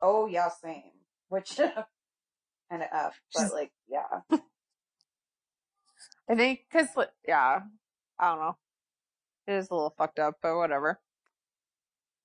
Oh 0.00 0.26
yeah, 0.26 0.48
same. 0.48 0.92
Which 1.28 1.56
kind 1.56 2.82
of 2.82 2.88
f, 2.92 3.20
but 3.34 3.52
like 3.52 3.72
yeah, 3.86 4.20
I 6.28 6.34
think 6.34 6.60
because 6.70 6.88
yeah, 7.28 7.60
I 8.18 8.30
don't 8.30 8.40
know, 8.40 8.56
it 9.46 9.52
is 9.54 9.68
a 9.70 9.74
little 9.74 9.94
fucked 9.98 10.18
up, 10.18 10.36
but 10.40 10.56
whatever. 10.56 10.98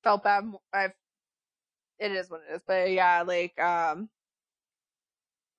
Felt 0.01 0.23
bad. 0.23 0.45
I've 0.73 0.93
it 1.99 2.11
is 2.11 2.29
what 2.29 2.41
it 2.49 2.55
is, 2.55 2.61
but 2.65 2.91
yeah, 2.91 3.23
like 3.25 3.59
um, 3.59 4.09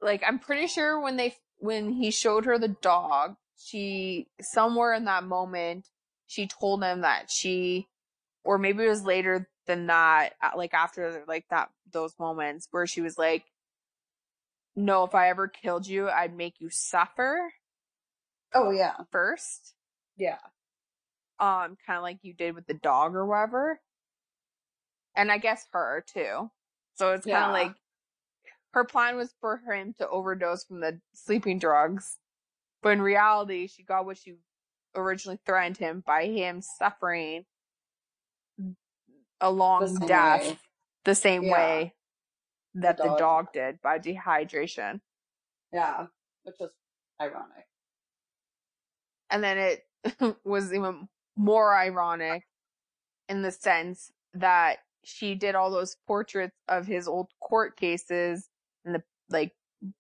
like 0.01 0.23
I'm 0.27 0.39
pretty 0.39 0.67
sure 0.67 1.01
when 1.01 1.17
they 1.17 1.37
when 1.59 1.93
he 1.93 2.11
showed 2.11 2.47
her 2.47 2.59
the 2.59 2.69
dog, 2.69 3.37
she 3.57 4.29
somewhere 4.41 4.95
in 4.95 5.05
that 5.05 5.25
moment 5.25 5.87
she 6.27 6.47
told 6.47 6.83
him 6.83 7.03
that 7.03 7.31
she 7.31 7.87
or 8.45 8.57
maybe 8.57 8.85
it 8.85 8.89
was 8.89 9.05
later 9.05 9.49
than 9.67 9.87
that 9.87 10.31
like 10.57 10.73
after 10.73 11.23
like 11.29 11.45
that 11.51 11.71
those 11.93 12.15
moments 12.19 12.69
where 12.71 12.87
she 12.87 13.01
was 13.01 13.19
like 13.19 13.45
no 14.75 15.05
if 15.05 15.15
i 15.15 15.29
ever 15.29 15.47
killed 15.47 15.87
you 15.87 16.09
i'd 16.09 16.35
make 16.37 16.55
you 16.61 16.71
suffer 16.71 17.53
Oh 18.55 18.71
yeah. 18.71 18.95
first 19.11 19.75
Yeah. 20.17 20.39
um 21.39 21.77
kind 21.87 21.97
of 21.99 22.03
like 22.03 22.19
you 22.23 22.33
did 22.33 22.55
with 22.55 22.67
the 22.67 22.75
dog 22.75 23.15
or 23.15 23.27
whatever 23.27 23.81
and 25.17 25.31
i 25.33 25.39
guess 25.39 25.67
her 25.73 26.05
too 26.07 26.51
so 26.95 27.13
it's 27.13 27.25
kind 27.27 27.39
Yeah. 27.39 27.47
of 27.47 27.53
like 27.53 27.75
her 28.73 28.85
plan 28.85 29.17
was 29.17 29.35
for 29.41 29.59
him 29.59 29.95
to 29.99 30.09
overdose 30.09 30.65
from 30.65 30.81
the 30.81 31.01
sleeping 31.15 31.59
drugs 31.59 32.19
but 32.83 32.91
in 32.91 33.03
reality 33.03 33.67
she 33.67 33.83
got 33.83 34.07
what 34.07 34.19
she 34.19 34.37
originally 34.95 35.39
threatened 35.47 35.77
him 35.77 36.03
by 36.07 36.27
him 36.27 36.61
suffering 36.63 37.45
a 39.41 39.51
long 39.51 39.95
The 39.95 40.07
death 40.07 40.43
way. 40.47 40.59
the 41.05 41.15
same 41.15 41.45
Yeah. 41.45 41.53
way 41.53 41.95
that 42.75 42.97
the 42.99 43.05
dog. 43.05 43.19
dog 43.19 43.53
did 43.53 43.81
by 43.83 43.99
dehydration 43.99 45.01
Yeah. 45.73 46.07
Which 46.43 46.57
was 46.59 46.73
ironic. 47.21 47.67
and 49.31 49.43
then 49.45 49.59
it 49.59 49.87
was 50.45 50.73
even 50.73 51.09
more 51.37 51.75
ironic 51.77 52.47
in 53.29 53.43
the 53.43 53.53
sense 53.53 54.11
that 54.35 54.79
she 55.05 55.35
did 55.35 55.55
all 55.55 55.71
those 55.71 55.97
portraits 56.07 56.57
of 56.69 56.87
his 56.87 57.09
old 57.09 57.29
court 57.41 57.77
cases 57.77 58.49
and 58.85 58.95
the 58.95 59.03
like 59.31 59.53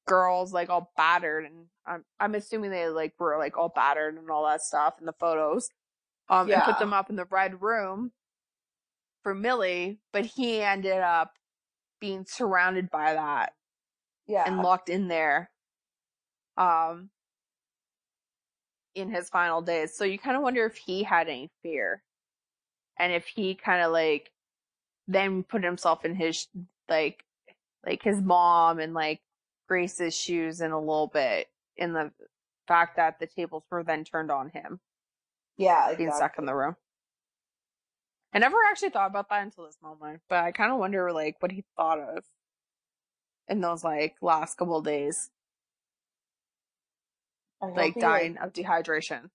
girls 0.07 0.53
like 0.53 0.69
all 0.69 0.93
battered 0.97 1.45
and 1.45 1.67
I'm 1.87 2.05
I'm 2.19 2.35
assuming 2.35 2.71
they 2.71 2.89
like 2.89 3.15
were 3.19 3.39
like 3.39 3.57
all 3.57 3.71
battered 3.71 4.17
and 4.17 4.31
all 4.31 4.47
that 4.47 4.63
stuff 4.63 4.97
in 5.01 5.07
the 5.07 5.15
photos. 5.15 5.69
Um 6.29 6.51
and 6.51 6.63
put 6.63 6.79
them 6.79 6.93
up 6.93 7.11
in 7.11 7.17
the 7.17 7.25
red 7.27 7.63
room 7.63 8.13
for 9.23 9.35
Millie, 9.35 9.99
but 10.13 10.25
he 10.25 10.61
ended 10.63 10.99
up 10.99 11.33
being 12.01 12.25
surrounded 12.27 12.91
by 12.91 13.15
that 13.15 13.53
Yeah. 14.27 14.47
and 14.47 14.63
locked 14.63 14.89
in 14.89 15.09
there 15.09 15.51
um 16.57 17.11
in 18.95 19.11
his 19.11 19.29
final 19.31 19.63
days 19.63 19.95
so 19.95 20.05
you 20.05 20.19
kind 20.19 20.37
of 20.37 20.43
wonder 20.43 20.65
if 20.67 20.77
he 20.77 21.03
had 21.03 21.29
any 21.29 21.51
fear 21.63 22.03
and 22.99 23.13
if 23.13 23.27
he 23.27 23.55
kind 23.55 23.83
of 23.83 23.93
like 23.93 24.31
then 25.11 25.43
put 25.43 25.65
himself 25.65 26.05
in 26.05 26.15
his 26.15 26.47
like 26.89 27.25
like 27.85 28.03
his 28.03 28.21
mom 28.21 28.79
and 28.79 28.95
like 28.95 29.21
grace's 29.69 30.17
shoes 30.17 30.61
in 30.61 30.71
a 30.71 30.79
little 30.79 31.09
bit 31.09 31.49
in 31.77 31.93
the 31.93 32.11
fact 32.67 32.97
that 32.97 33.19
the 33.19 33.27
tables 33.27 33.65
were 33.71 33.83
then 33.83 34.05
turned 34.05 34.31
on 34.31 34.51
him 34.51 34.81
yeah. 35.57 35.93
being 35.97 36.13
stuck 36.13 36.39
in 36.39 36.47
the 36.47 36.55
room 36.55 36.77
i 38.33 38.39
never 38.39 38.57
actually 38.71 38.91
thought 38.91 39.11
about 39.11 39.29
that 39.29 39.43
until 39.43 39.65
this 39.67 39.79
moment 39.83 40.21
but 40.29 40.45
i 40.45 40.53
kind 40.53 40.73
of 40.73 40.79
wonder 40.79 41.13
like 41.13 41.37
what 41.41 41.53
he 41.53 41.65
thought 41.77 41.99
of 41.99 42.25
in 43.49 43.61
those 43.61 43.83
like 43.83 44.15
last 44.21 44.57
couple 44.57 44.77
of 44.77 44.85
days 44.85 45.31
like 47.61 47.95
dying 47.99 48.39
of 48.39 48.53
dehydration. 48.53 49.29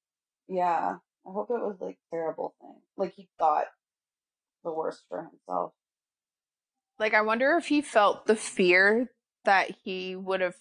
yeah. 0.47 0.95
I 1.27 1.31
hope 1.31 1.49
it 1.49 1.53
was 1.53 1.77
like 1.79 1.97
terrible 2.11 2.53
thing. 2.61 2.75
Like 2.97 3.13
he 3.15 3.27
thought 3.39 3.65
the 4.65 4.73
worst 4.73 5.03
for 5.07 5.29
himself. 5.31 5.73
Like 6.99 7.13
I 7.13 7.21
wonder 7.21 7.55
if 7.57 7.67
he 7.67 7.81
felt 7.81 8.25
the 8.25 8.35
fear 8.35 9.11
that 9.45 9.71
he 9.83 10.15
would 10.15 10.41
have 10.41 10.55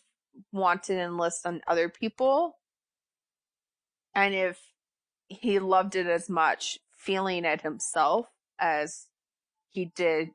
wanted 0.52 0.84
to 0.94 1.00
enlist 1.00 1.46
on 1.46 1.62
other 1.66 1.88
people 1.88 2.58
and 4.14 4.34
if 4.34 4.60
he 5.28 5.58
loved 5.58 5.96
it 5.96 6.06
as 6.06 6.28
much 6.28 6.78
feeling 6.96 7.44
it 7.44 7.62
himself 7.62 8.26
as 8.58 9.06
he 9.70 9.86
did 9.86 10.30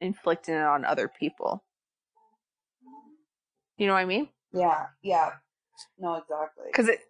inflicting 0.00 0.54
it 0.54 0.62
on 0.62 0.84
other 0.84 1.08
people. 1.08 1.64
You 3.76 3.86
know 3.86 3.94
what 3.94 4.00
I 4.00 4.06
mean? 4.06 4.28
Yeah. 4.52 4.86
Yeah. 5.02 5.30
No, 5.98 6.14
exactly. 6.16 6.66
Cuz 6.74 6.88
it 6.88 7.00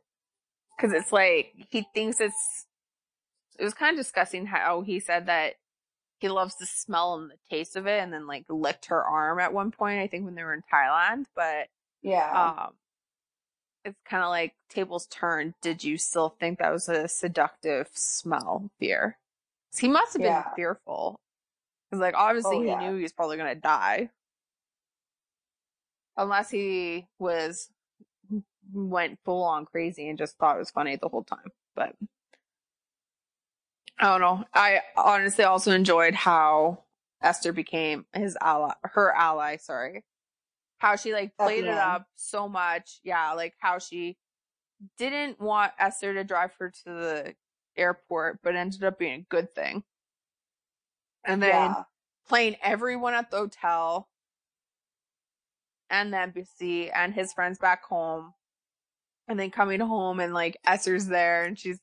cuz 0.79 0.93
it's 0.93 1.13
like 1.13 1.53
he 1.71 1.87
thinks 1.95 2.21
it's 2.21 2.67
it 3.59 3.65
was 3.65 3.75
kind 3.75 3.99
of 3.99 4.05
discussing 4.05 4.47
how 4.47 4.83
he 4.83 5.01
said 5.01 5.27
that 5.27 5.55
he 6.21 6.29
loves 6.29 6.57
the 6.57 6.67
smell 6.67 7.15
and 7.15 7.31
the 7.31 7.37
taste 7.51 7.77
of 7.77 7.87
it 7.87 8.03
and 8.03 8.13
then 8.13 8.27
like 8.27 8.45
licked 8.49 8.87
her 8.87 9.03
arm 9.05 9.39
at 9.41 9.53
one 9.53 9.71
point 9.71 10.01
i 10.01 10.07
think 10.07 10.25
when 10.25 10.35
they 10.35 10.43
were 10.43 10.55
in 10.55 10.63
thailand 10.73 11.27
but 11.35 11.69
Yeah. 12.03 12.53
um 12.57 12.75
it's 13.85 13.99
kind 14.05 14.23
of 14.23 14.29
like 14.31 14.55
tables 14.69 15.07
turned 15.07 15.55
did 15.63 15.83
you 15.85 15.97
still 15.97 16.31
think 16.41 16.59
that 16.59 16.73
was 16.73 16.89
a 16.89 17.09
seductive 17.09 17.89
smell 17.93 18.71
fear 18.79 19.17
'Cause 19.73 19.79
he 19.81 19.89
must 19.89 20.13
have 20.15 20.23
been 20.23 20.35
Yeah. 20.35 20.55
fearful 20.57 21.21
because 21.91 22.01
like 22.01 22.15
obviously 22.15 22.57
Oh, 22.57 22.63
he 22.63 22.67
yeah. 22.67 22.79
knew 22.79 22.97
he 22.97 23.03
was 23.03 23.13
probably 23.13 23.37
gonna 23.37 23.55
die 23.55 24.11
unless 26.17 26.51
he 26.51 27.07
was 27.19 27.71
went 28.73 29.19
full 29.25 29.43
on 29.45 29.65
crazy 29.65 30.09
and 30.09 30.19
just 30.19 30.37
thought 30.37 30.57
it 30.57 30.59
was 30.59 30.71
funny 30.71 30.97
the 30.97 31.09
whole 31.09 31.25
time 31.25 31.51
but 31.75 31.95
I 34.01 34.07
don't 34.07 34.21
know. 34.21 34.45
I 34.55 34.81
honestly 34.97 35.45
also 35.45 35.73
enjoyed 35.73 36.15
how 36.15 36.85
Esther 37.23 37.53
became 37.53 38.07
his 38.13 38.37
ally, 38.41 38.73
her 38.83 39.13
ally, 39.13 39.57
sorry. 39.57 40.05
How 40.79 40.95
she 40.95 41.13
like 41.13 41.37
played 41.37 41.65
it 41.65 41.71
up 41.71 42.07
so 42.15 42.49
much. 42.49 43.01
Yeah, 43.03 43.33
like 43.33 43.55
how 43.59 43.81
she 43.81 44.17
didn't 44.97 45.41
want 45.41 45.73
Esther 45.79 46.15
to 46.15 46.23
drive 46.23 46.53
her 46.61 46.71
to 46.71 46.85
the 46.85 47.35
airport, 47.77 48.41
but 48.43 48.55
ended 48.55 48.85
up 48.85 48.99
being 48.99 49.21
a 49.21 49.27
good 49.29 49.53
thing. 49.55 49.83
And 51.25 51.43
then 51.43 51.51
yeah. 51.51 51.83
playing 52.29 52.57
everyone 52.63 53.15
at 53.15 53.31
the 53.31 53.39
hotel 53.39 54.09
and 55.91 56.13
the 56.13 56.21
embassy 56.21 56.91
and 56.91 57.13
his 57.13 57.33
friends 57.33 57.59
back 57.59 57.85
home. 57.85 58.35
And 59.27 59.39
then 59.39 59.51
coming 59.51 59.81
home 59.81 60.21
and 60.21 60.33
like 60.33 60.57
Esther's 60.65 61.07
there 61.07 61.45
and 61.45 61.59
she's 61.59 61.81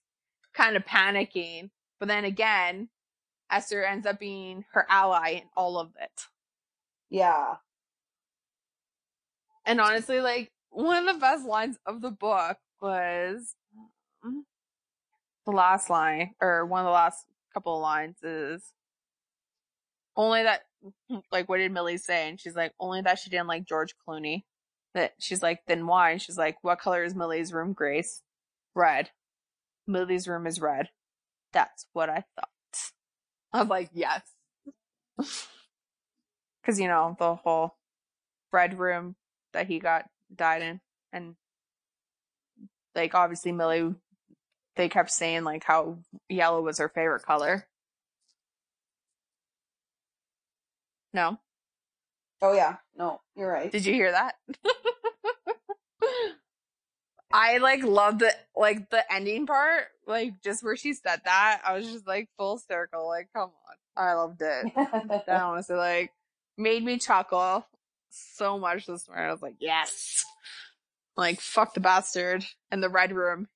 kind 0.54 0.76
of 0.76 0.86
panicking. 0.86 1.70
But 2.00 2.08
then 2.08 2.26
again, 2.26 2.90
Esther 3.52 3.84
ends 3.84 4.06
up 4.06 4.20
being 4.20 4.66
her 4.74 4.86
ally 4.90 5.32
in 5.32 5.44
all 5.56 5.78
of 5.80 5.92
it. 6.02 6.24
Yeah. 7.10 7.56
And 9.66 9.80
honestly, 9.80 10.20
like 10.20 10.52
one 10.70 11.08
of 11.08 11.16
the 11.16 11.20
best 11.20 11.46
lines 11.46 11.78
of 11.86 12.02
the 12.02 12.12
book 12.12 12.58
was 12.82 13.56
um, 14.24 14.46
the 15.46 15.52
last 15.52 15.90
line, 15.90 16.32
or 16.42 16.66
one 16.66 16.82
of 16.82 16.86
the 16.86 16.92
last 16.92 17.26
couple 17.54 17.76
of 17.76 17.82
lines 17.82 18.18
is 18.22 18.74
only 20.16 20.44
that, 20.44 20.62
like, 21.32 21.48
what 21.50 21.58
did 21.58 21.72
Millie 21.72 21.98
say? 21.98 22.30
And 22.30 22.40
she's 22.40 22.56
like, 22.56 22.74
only 22.80 23.02
that 23.02 23.20
she 23.20 23.30
didn't 23.30 23.48
like 23.48 23.66
George 23.66 23.96
Clooney. 24.08 24.44
That 24.94 25.14
she's 25.20 25.44
like, 25.44 25.62
then 25.68 25.88
why? 25.88 26.12
And 26.12 26.22
she's 26.22 26.38
like, 26.38 26.58
what 26.62 26.80
color 26.80 27.04
is 27.04 27.16
Millie's 27.16 27.52
room, 27.52 27.74
Grace? 27.74 28.22
Red. 28.74 29.10
Millie's 29.88 30.28
room 30.28 30.48
is 30.48 30.60
red. 30.60 30.90
That's 31.56 31.88
what 31.94 32.10
I 32.10 32.26
thought. 32.36 32.50
I'm 33.54 33.70
like, 33.70 33.90
yes. 33.94 34.22
Cause 36.66 36.80
you 36.80 36.88
know, 36.90 37.16
the 37.18 37.36
whole 37.36 37.76
red 38.52 38.78
room 38.78 39.16
that 39.54 39.68
he 39.68 39.80
got 39.80 40.06
died 40.36 40.62
in 40.62 40.82
and 41.14 41.36
like 42.94 43.16
obviously 43.16 43.54
Millie 43.54 43.96
they 44.76 44.90
kept 44.90 45.12
saying 45.12 45.46
like 45.46 45.64
how 45.64 46.00
yellow 46.28 46.62
was 46.62 46.80
her 46.80 46.90
favorite 46.90 47.24
color. 47.24 47.66
No. 51.14 51.40
Oh 52.42 52.52
yeah. 52.52 52.76
No, 52.98 53.22
you're 53.38 53.50
right. 53.50 53.72
Did 53.72 53.86
you 53.86 53.94
hear 53.94 54.12
that? 54.12 54.36
I 57.38 57.58
like 57.58 57.84
love 57.84 58.20
the 58.20 58.34
like 58.56 58.90
the 58.90 59.04
ending 59.14 59.46
part, 59.46 59.88
like 60.08 60.42
just 60.42 60.64
where 60.64 60.78
she 60.78 60.94
said 60.94 61.20
that. 61.26 61.62
I 61.66 61.74
was 61.74 61.86
just 61.92 62.08
like 62.08 62.30
full 62.38 62.58
circle, 62.60 63.08
like 63.10 63.28
come 63.34 63.50
on. 63.52 63.76
I 63.98 64.14
loved 64.14 64.42
it. 64.42 64.72
That 65.28 65.42
honestly 65.42 65.76
like 65.76 66.14
made 66.58 66.82
me 66.84 66.98
chuckle 66.98 67.68
so 68.10 68.58
much 68.58 68.86
this 68.86 69.08
morning. 69.10 69.26
I 69.28 69.32
was 69.34 69.42
like, 69.42 69.56
yes. 69.60 70.24
Like 71.18 71.42
fuck 71.42 71.74
the 71.74 71.82
bastard 71.82 72.46
in 72.72 72.80
the 72.80 72.90
red 72.90 73.12
room. 73.12 73.50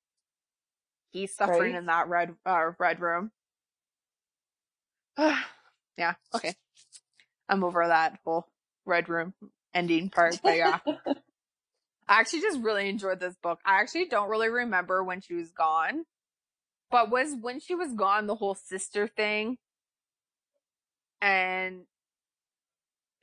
He's 1.12 1.34
suffering 1.34 1.72
Right. 1.72 1.80
in 1.80 1.86
that 1.86 2.10
red 2.10 2.36
uh 2.46 2.72
red 2.78 3.00
room. 3.00 3.32
yeah, 5.98 6.16
okay. 6.36 6.54
I'm 7.48 7.64
over 7.64 7.88
that 7.88 8.20
whole 8.26 8.46
red 8.86 9.08
room 9.08 9.34
ending 9.74 10.10
part, 10.10 10.40
but 10.44 10.58
yeah. 10.58 10.80
I 12.10 12.20
actually 12.20 12.41
just 12.41 12.60
really 12.62 12.89
enjoyed 12.89 13.20
this 13.20 13.36
book. 13.36 13.60
I 13.64 13.80
actually 13.80 14.05
don't 14.05 14.30
really 14.30 14.49
remember 14.49 15.03
when 15.03 15.22
she 15.22 15.36
was 15.36 15.51
gone. 15.51 16.05
But 16.89 17.12
was 17.12 17.36
when 17.39 17.60
she 17.60 17.76
was 17.76 17.93
gone 17.93 18.26
the 18.26 18.34
whole 18.34 18.55
sister 18.55 19.07
thing 19.07 19.60
and 21.22 21.84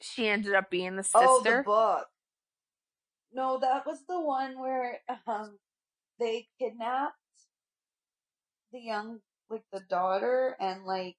she 0.01 0.29
ended 0.29 0.55
up 0.55 0.71
being 0.71 0.95
the 0.95 1.03
sister. 1.03 1.19
oh, 1.21 1.43
the 1.43 1.63
book. 1.65 2.07
No, 3.33 3.59
that 3.61 3.85
was 3.85 3.99
the 4.09 4.21
one 4.21 4.61
where 4.61 5.01
um 5.27 5.59
they 6.21 6.47
kidnapped 6.61 7.17
the 8.73 8.79
young 8.79 9.19
like 9.51 9.65
the 9.73 9.81
daughter 9.91 10.57
and 10.61 10.85
like 10.85 11.17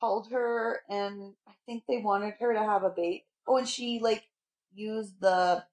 held 0.00 0.32
her 0.32 0.80
and 0.88 1.34
I 1.46 1.52
think 1.66 1.84
they 1.86 1.98
wanted 1.98 2.34
her 2.40 2.52
to 2.52 2.60
have 2.60 2.82
a 2.82 2.90
baby. 2.90 3.26
Oh, 3.46 3.58
and 3.58 3.68
she 3.68 4.00
like 4.02 4.24
used 4.74 5.20
the 5.20 5.64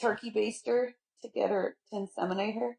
turkey 0.00 0.30
baster 0.30 0.92
to 1.22 1.28
get 1.28 1.50
her 1.50 1.76
to 1.90 1.96
inseminate 1.96 2.58
her. 2.58 2.78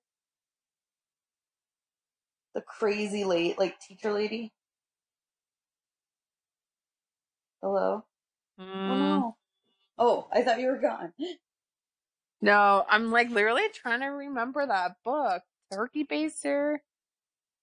The 2.55 2.61
crazy 2.61 3.23
late 3.25 3.59
like 3.59 3.79
teacher 3.79 4.13
lady. 4.13 4.53
Hello. 7.61 8.05
Oh 8.87 8.95
Mm. 8.95 8.95
no. 8.95 9.37
Oh, 9.97 10.27
I 10.31 10.43
thought 10.43 10.59
you 10.59 10.67
were 10.67 10.79
gone. 10.79 11.13
No, 12.41 12.85
I'm 12.89 13.11
like 13.11 13.29
literally 13.29 13.69
trying 13.73 14.01
to 14.01 14.07
remember 14.07 14.65
that 14.67 14.97
book. 15.03 15.43
Turkey 15.71 16.05
Baster. 16.05 16.77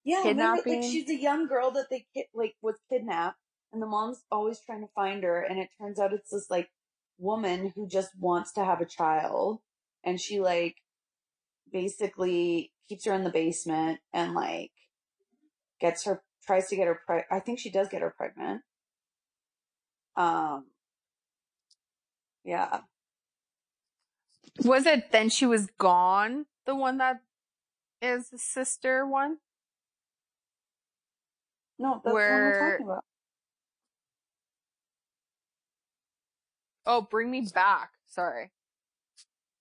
Yeah, 0.03 0.23
remember, 0.29 0.63
like 0.67 0.83
she's 0.83 1.09
a 1.09 1.15
young 1.15 1.47
girl 1.47 1.71
that 1.71 1.89
they 1.89 2.05
like 2.33 2.55
was 2.61 2.75
kidnapped, 2.89 3.39
and 3.71 3.81
the 3.81 3.85
mom's 3.87 4.23
always 4.31 4.59
trying 4.59 4.81
to 4.81 4.89
find 4.95 5.23
her, 5.23 5.41
and 5.41 5.59
it 5.59 5.69
turns 5.79 5.99
out 5.99 6.13
it's 6.13 6.31
this 6.31 6.49
like 6.49 6.69
woman 7.17 7.71
who 7.75 7.87
just 7.87 8.11
wants 8.19 8.51
to 8.53 8.63
have 8.65 8.81
a 8.81 8.85
child, 8.85 9.59
and 10.03 10.19
she 10.19 10.39
like 10.39 10.77
basically 11.71 12.71
keeps 12.89 13.05
her 13.05 13.13
in 13.13 13.23
the 13.23 13.29
basement 13.29 13.99
and 14.13 14.33
like 14.33 14.71
gets 15.79 16.05
her 16.05 16.23
tries 16.45 16.67
to 16.67 16.75
get 16.75 16.87
her 16.87 16.99
pre- 17.05 17.23
I 17.31 17.39
think 17.39 17.59
she 17.59 17.69
does 17.71 17.87
get 17.89 18.01
her 18.01 18.13
pregnant. 18.15 18.61
Um, 20.15 20.65
yeah, 22.43 22.81
Was 24.63 24.85
it 24.85 25.11
Then 25.11 25.29
She 25.29 25.45
Was 25.45 25.67
Gone? 25.79 26.45
The 26.65 26.75
one 26.75 26.97
that 26.99 27.21
is 28.01 28.29
the 28.29 28.37
sister 28.37 29.07
one? 29.07 29.37
no, 31.79 31.93
that's 31.95 32.03
the 32.03 32.09
one 32.09 32.13
Where- 32.13 32.51
we're 32.61 32.71
talking 32.71 32.85
about. 32.85 33.05
Oh, 36.85 37.01
Bring 37.01 37.31
Me 37.31 37.47
Back. 37.53 37.91
Sorry. 38.07 38.51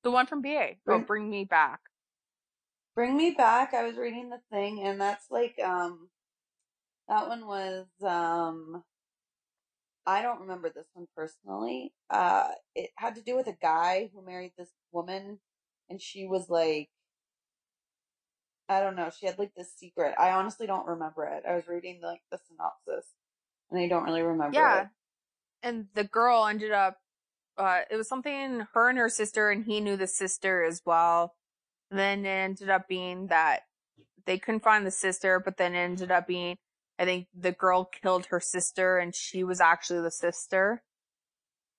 The 0.02 0.10
one 0.10 0.26
from 0.26 0.42
BA. 0.42 0.70
Oh, 0.72 0.74
Bring- 0.84 1.04
Bring 1.04 1.30
Me 1.30 1.44
Back. 1.44 1.80
Bring 2.94 3.16
Me 3.16 3.30
Back. 3.30 3.72
I 3.74 3.84
was 3.84 3.96
reading 3.96 4.28
the 4.30 4.40
thing, 4.50 4.80
and 4.82 5.00
that's 5.00 5.30
like 5.30 5.58
um, 5.64 6.10
that 7.08 7.28
one 7.28 7.46
was 7.46 7.86
um, 8.02 8.84
I 10.04 10.20
don't 10.20 10.40
remember 10.40 10.68
this 10.68 10.88
one 10.92 11.06
personally. 11.16 11.94
Uh, 12.10 12.48
it 12.74 12.90
had 12.96 13.14
to 13.14 13.22
do 13.22 13.36
with 13.36 13.46
a 13.46 13.56
guy 13.62 14.10
who 14.12 14.24
married 14.24 14.52
this 14.58 14.70
woman, 14.90 15.38
and 15.88 16.02
she 16.02 16.26
was 16.26 16.50
like, 16.50 16.90
I 18.68 18.80
don't 18.80 18.96
know, 18.96 19.10
she 19.16 19.26
had 19.26 19.38
like 19.38 19.54
this 19.56 19.72
secret. 19.74 20.14
I 20.18 20.30
honestly 20.32 20.66
don't 20.66 20.86
remember 20.86 21.24
it. 21.24 21.44
I 21.48 21.54
was 21.54 21.68
reading 21.68 22.00
like 22.02 22.20
the 22.30 22.38
synopsis, 22.48 23.10
and 23.70 23.80
I 23.80 23.88
don't 23.88 24.04
really 24.04 24.22
remember 24.22 24.58
Yeah. 24.58 24.82
it. 24.82 24.88
And 25.62 25.86
the 25.94 26.04
girl 26.04 26.44
ended 26.46 26.72
up, 26.72 26.98
uh, 27.58 27.80
it 27.90 27.96
was 27.96 28.08
something, 28.08 28.66
her 28.74 28.88
and 28.88 28.98
her 28.98 29.08
sister, 29.08 29.50
and 29.50 29.64
he 29.64 29.80
knew 29.80 29.96
the 29.96 30.06
sister 30.06 30.64
as 30.64 30.82
well. 30.84 31.34
And 31.90 31.98
then 31.98 32.24
it 32.24 32.28
ended 32.28 32.70
up 32.70 32.88
being 32.88 33.26
that 33.28 33.62
they 34.24 34.38
couldn't 34.38 34.62
find 34.62 34.86
the 34.86 34.90
sister, 34.90 35.40
but 35.40 35.56
then 35.56 35.74
it 35.74 35.78
ended 35.78 36.10
up 36.10 36.26
being, 36.26 36.56
I 36.98 37.04
think 37.04 37.26
the 37.34 37.52
girl 37.52 37.84
killed 37.84 38.26
her 38.26 38.40
sister 38.40 38.98
and 38.98 39.14
she 39.14 39.44
was 39.44 39.60
actually 39.60 40.00
the 40.00 40.10
sister. 40.10 40.82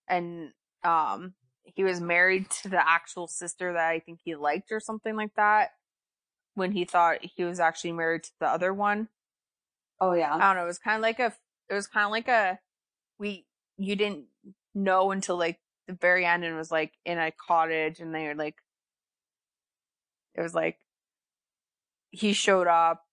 And, 0.08 0.52
um, 0.84 1.34
he 1.64 1.84
was 1.84 2.02
married 2.02 2.50
to 2.50 2.70
the 2.70 2.88
actual 2.88 3.28
sister 3.28 3.74
that 3.74 3.90
I 3.90 4.00
think 4.00 4.20
he 4.24 4.36
liked 4.36 4.72
or 4.72 4.80
something 4.80 5.16
like 5.16 5.34
that 5.36 5.72
when 6.56 6.72
he 6.72 6.86
thought 6.86 7.20
he 7.22 7.44
was 7.44 7.60
actually 7.60 7.94
married 7.94 8.24
to 8.24 8.32
the 8.40 8.48
other 8.48 8.74
one. 8.74 9.08
Oh 10.00 10.14
yeah, 10.14 10.36
I 10.36 10.40
don't 10.40 10.58
know. 10.58 10.64
It 10.64 10.68
was 10.68 10.80
kind 10.80 10.98
of 10.98 11.02
like 11.02 11.20
a. 11.20 11.34
It 11.70 11.74
was 11.74 11.88
kind 11.88 12.06
of 12.06 12.12
like 12.12 12.28
a. 12.28 12.60
We 13.18 13.46
you 13.78 13.96
didn't 13.96 14.26
know 14.76 15.12
until 15.12 15.38
like 15.38 15.60
the 15.88 15.94
very 15.94 16.26
end, 16.26 16.44
and 16.44 16.56
was 16.58 16.72
like 16.72 16.94
in 17.06 17.18
a 17.20 17.32
cottage, 17.32 18.00
and 18.00 18.14
they 18.14 18.28
were 18.28 18.36
like. 18.36 18.56
It 20.36 20.42
was 20.42 20.56
like. 20.56 20.78
He 22.12 22.34
showed 22.34 22.68
up, 22.68 23.06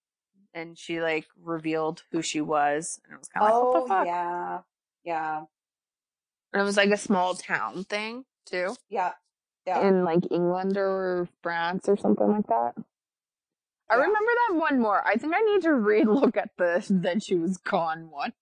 and 0.55 0.79
she 0.79 1.01
like 1.01 1.27
revealed 1.43 2.03
who 2.13 2.23
she 2.23 2.41
was, 2.41 3.01
and 3.05 3.15
it 3.15 3.19
was 3.19 3.29
kind 3.29 3.47
of 3.47 3.53
like 3.55 3.63
what 3.63 3.75
oh 3.77 3.81
the 3.83 3.89
fuck. 3.89 4.07
yeah, 4.07 4.59
yeah, 5.05 5.45
And 6.53 6.61
it 6.61 6.65
was 6.65 6.77
like 6.77 6.91
a 6.91 6.97
small 6.99 7.35
town 7.35 7.85
thing 7.85 8.25
too, 8.47 8.77
yeah, 8.91 9.13
yeah. 9.67 9.87
in 9.89 10.05
like 10.05 10.31
England 10.31 10.77
or 10.77 11.29
France 11.43 11.89
or 11.89 11.97
something 11.97 12.29
like 12.29 12.47
that. 12.49 12.75
I 13.89 13.97
Yeah. 13.97 14.03
remember 14.03 14.31
that 14.49 14.57
one 14.57 14.81
more. 14.81 15.07
I 15.07 15.17
think 15.17 15.35
I 15.35 15.41
need 15.41 15.63
to 15.63 15.75
re-look 15.75 16.37
at 16.37 16.51
the 16.59 16.85
then 16.91 17.21
she 17.21 17.37
was 17.37 17.57
gone 17.59 18.11
one. 18.11 18.33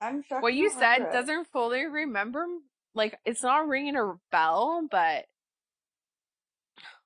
I'm 0.00 0.22
shocked. 0.22 0.42
what 0.42 0.54
you 0.54 0.70
said 0.70 0.98
it. 1.02 1.12
doesn't 1.12 1.48
fully 1.48 1.84
remember 1.86 2.46
like 2.94 3.18
it's 3.24 3.42
not 3.42 3.66
ringing 3.68 3.96
a 3.96 4.14
bell 4.30 4.86
but 4.90 5.26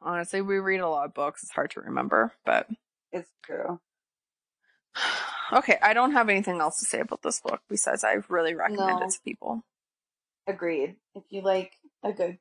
honestly 0.00 0.40
we 0.40 0.58
read 0.58 0.80
a 0.80 0.88
lot 0.88 1.06
of 1.06 1.14
books 1.14 1.42
it's 1.42 1.52
hard 1.52 1.70
to 1.72 1.80
remember 1.80 2.32
but 2.44 2.68
It's 3.12 3.30
true. 3.44 3.80
okay 5.52 5.78
i 5.82 5.92
don't 5.94 6.12
have 6.12 6.28
anything 6.28 6.60
else 6.60 6.78
to 6.80 6.84
say 6.84 7.00
about 7.00 7.22
this 7.22 7.40
book 7.40 7.60
besides 7.68 8.04
i 8.04 8.16
really 8.28 8.54
recommend 8.54 9.00
No. 9.00 9.06
it 9.06 9.10
to 9.12 9.20
people 9.24 9.64
Agreed. 10.44 10.96
If 11.14 11.22
you 11.30 11.40
like 11.42 11.70
a 12.02 12.12
good 12.12 12.38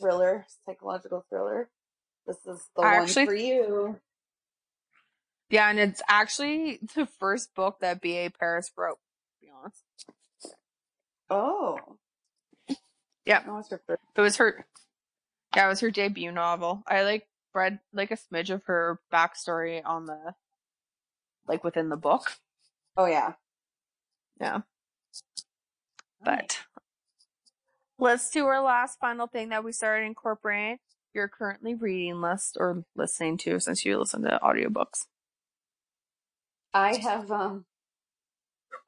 thriller, 0.00 0.46
psychological 0.64 1.26
thriller, 1.28 1.68
this 2.26 2.38
is 2.46 2.66
the 2.74 2.80
I 2.80 2.94
one 2.94 3.02
actually- 3.02 3.26
for 3.26 3.34
you. 3.34 4.00
yeah 5.50 5.68
and 5.68 5.78
it's 5.78 6.00
actually 6.08 6.78
the 6.94 7.04
first 7.20 7.54
book 7.54 7.80
that 7.80 8.00
ba 8.00 8.30
paris 8.40 8.72
wrote 8.78 8.96
to 9.40 9.46
be 9.46 9.52
honest 9.54 9.83
Oh. 11.30 11.78
Yeah. 13.24 13.40
That 13.42 13.48
was 13.52 13.68
her 13.70 13.80
first. 13.86 14.02
it 14.16 14.20
was 14.20 14.36
her 14.36 14.66
yeah 15.56 15.66
it 15.66 15.68
was 15.68 15.80
her 15.80 15.90
debut 15.90 16.32
novel 16.32 16.82
i 16.86 17.02
like 17.04 17.26
read 17.54 17.78
like 17.92 18.10
a 18.10 18.16
smidge 18.16 18.50
of 18.50 18.64
her 18.64 18.98
backstory 19.12 19.80
on 19.84 20.04
the 20.06 20.34
like 21.46 21.62
within 21.62 21.88
the 21.88 21.96
book 21.96 22.32
Oh 22.96 23.06
yeah. 23.06 23.32
Yeah. 24.40 24.60
But 26.22 26.60
let's 27.98 28.30
do 28.30 28.46
our 28.46 28.60
last 28.62 28.98
final 29.00 29.26
thing 29.26 29.48
that 29.48 29.64
we 29.64 29.72
started 29.72 30.06
incorporating 30.06 30.78
your 31.12 31.28
currently 31.28 31.74
reading 31.74 32.20
list 32.20 32.56
or 32.58 32.84
listening 32.96 33.36
to 33.38 33.58
since 33.60 33.84
you 33.84 33.98
listen 33.98 34.22
to 34.22 34.38
audiobooks. 34.42 35.06
I 36.72 36.96
have 36.96 37.30
um 37.30 37.64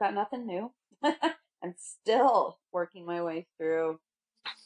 got 0.00 0.14
nothing 0.14 0.46
new. 0.46 0.72
I'm 1.62 1.74
still 1.78 2.58
working 2.72 3.06
my 3.06 3.22
way 3.22 3.46
through 3.58 3.98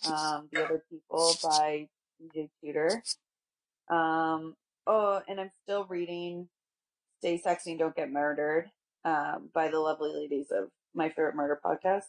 um 0.07 0.49
the 0.53 0.65
other 0.65 0.83
people 0.91 1.33
by 1.43 1.89
C.J. 2.19 2.51
Tudor. 2.63 3.03
Um 3.89 4.55
oh 4.87 5.21
and 5.29 5.41
I'm 5.41 5.51
still 5.65 5.85
reading 5.87 6.49
Stay 7.19 7.39
Sexy 7.39 7.71
and 7.73 7.81
Don't 7.81 7.97
Get 7.97 8.11
Murdered 8.11 8.71
um 9.05 9.51
by 9.55 9.69
the 9.69 9.81
lovely 9.81 10.13
ladies 10.13 10.51
of 10.51 10.69
my 10.95 11.09
favorite 11.09 11.37
murder 11.37 11.61
podcast. 11.65 12.05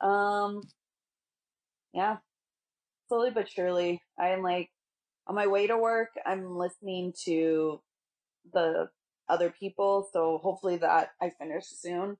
Um 0.00 0.62
yeah. 1.92 2.18
Slowly 3.08 3.30
but 3.30 3.48
surely. 3.50 4.00
I'm 4.18 4.42
like 4.42 4.70
on 5.26 5.34
my 5.34 5.46
way 5.46 5.66
to 5.66 5.76
work 5.78 6.10
I'm 6.26 6.56
listening 6.56 7.12
to 7.24 7.80
the 8.52 8.88
other 9.28 9.50
people, 9.50 10.08
so 10.12 10.38
hopefully 10.42 10.76
that 10.76 11.10
I 11.20 11.30
finish 11.30 11.66
soon. 11.66 12.16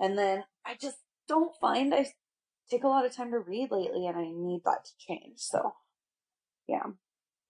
And 0.00 0.16
then 0.18 0.44
I 0.66 0.76
just 0.80 0.98
don't 1.28 1.54
find 1.60 1.94
I 1.94 2.06
take 2.70 2.84
a 2.84 2.88
lot 2.88 3.06
of 3.06 3.14
time 3.14 3.30
to 3.30 3.38
read 3.38 3.70
lately, 3.70 4.06
and 4.06 4.16
I 4.16 4.28
need 4.30 4.62
that 4.64 4.84
to 4.84 4.90
change. 4.98 5.38
So, 5.38 5.74
yeah, 6.66 6.82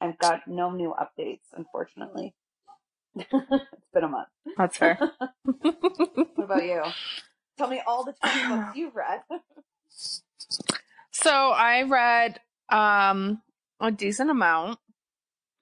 I've 0.01 0.19
got 0.19 0.47
no 0.47 0.71
new 0.71 0.95
updates, 0.99 1.47
unfortunately. 1.57 2.35
it's 3.17 3.91
been 3.93 4.05
a 4.05 4.09
month. 4.09 4.29
That's 4.57 4.77
fair. 4.77 4.99
What 5.45 6.45
about 6.45 6.65
you? 6.65 6.83
Tell 7.59 7.69
me 7.69 7.83
all 7.85 8.05
the 8.05 8.15
20 8.23 8.49
books 8.49 8.77
you've 8.77 8.95
read. 8.95 9.21
so 11.11 11.31
I 11.31 11.83
read 11.83 12.41
um 12.69 13.43
a 13.81 13.91
decent 13.91 14.31
amount. 14.31 14.79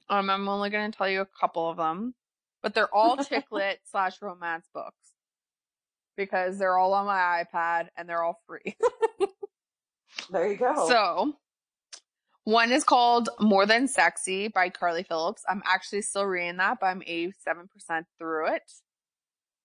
Um, 0.09 0.31
I'm 0.31 0.49
only 0.49 0.71
going 0.71 0.93
to 0.93 0.97
tell 0.97 1.09
you 1.09 1.23
a 1.23 1.29
couple 1.41 1.69
of 1.69 1.79
them, 1.79 2.15
but 2.63 2.75
they're 2.75 2.95
all 2.95 3.17
chick 3.25 3.47
lit 3.51 3.81
slash 3.91 4.21
romance 4.21 4.69
books 4.73 5.06
because 6.17 6.59
they're 6.59 6.77
all 6.79 6.95
on 6.95 7.07
my 7.07 7.45
iPad 7.45 7.89
and 7.97 8.09
they're 8.09 8.23
all 8.23 8.41
free. 8.47 8.77
there 10.31 10.51
you 10.51 10.57
go. 10.57 10.89
So, 10.89 11.37
one 12.45 12.73
is 12.73 12.85
called 12.85 13.29
More 13.41 13.67
Than 13.67 13.89
Sexy 13.89 14.49
by 14.49 14.69
Carly 14.71 15.03
Phillips. 15.03 15.43
I'm 15.49 15.63
actually 15.67 16.03
still 16.03 16.25
reading 16.25 16.57
that, 16.59 16.79
but 16.81 16.87
I'm 16.87 17.01
87% 17.01 17.35
through 18.19 18.55
it. 18.55 18.63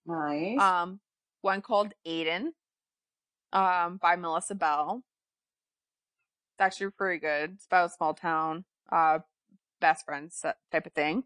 nice. 0.05 0.59
Um, 0.59 0.99
one 1.41 1.61
called 1.61 1.93
Aiden, 2.07 2.49
um, 3.53 3.97
by 4.01 4.15
Melissa 4.15 4.55
Bell. 4.55 5.03
It's 6.53 6.61
actually 6.61 6.91
pretty 6.91 7.19
good. 7.19 7.53
It's 7.55 7.65
about 7.65 7.89
a 7.89 7.93
small 7.93 8.13
town, 8.13 8.65
uh, 8.91 9.19
best 9.79 10.05
friends 10.05 10.43
type 10.71 10.85
of 10.85 10.93
thing. 10.93 11.23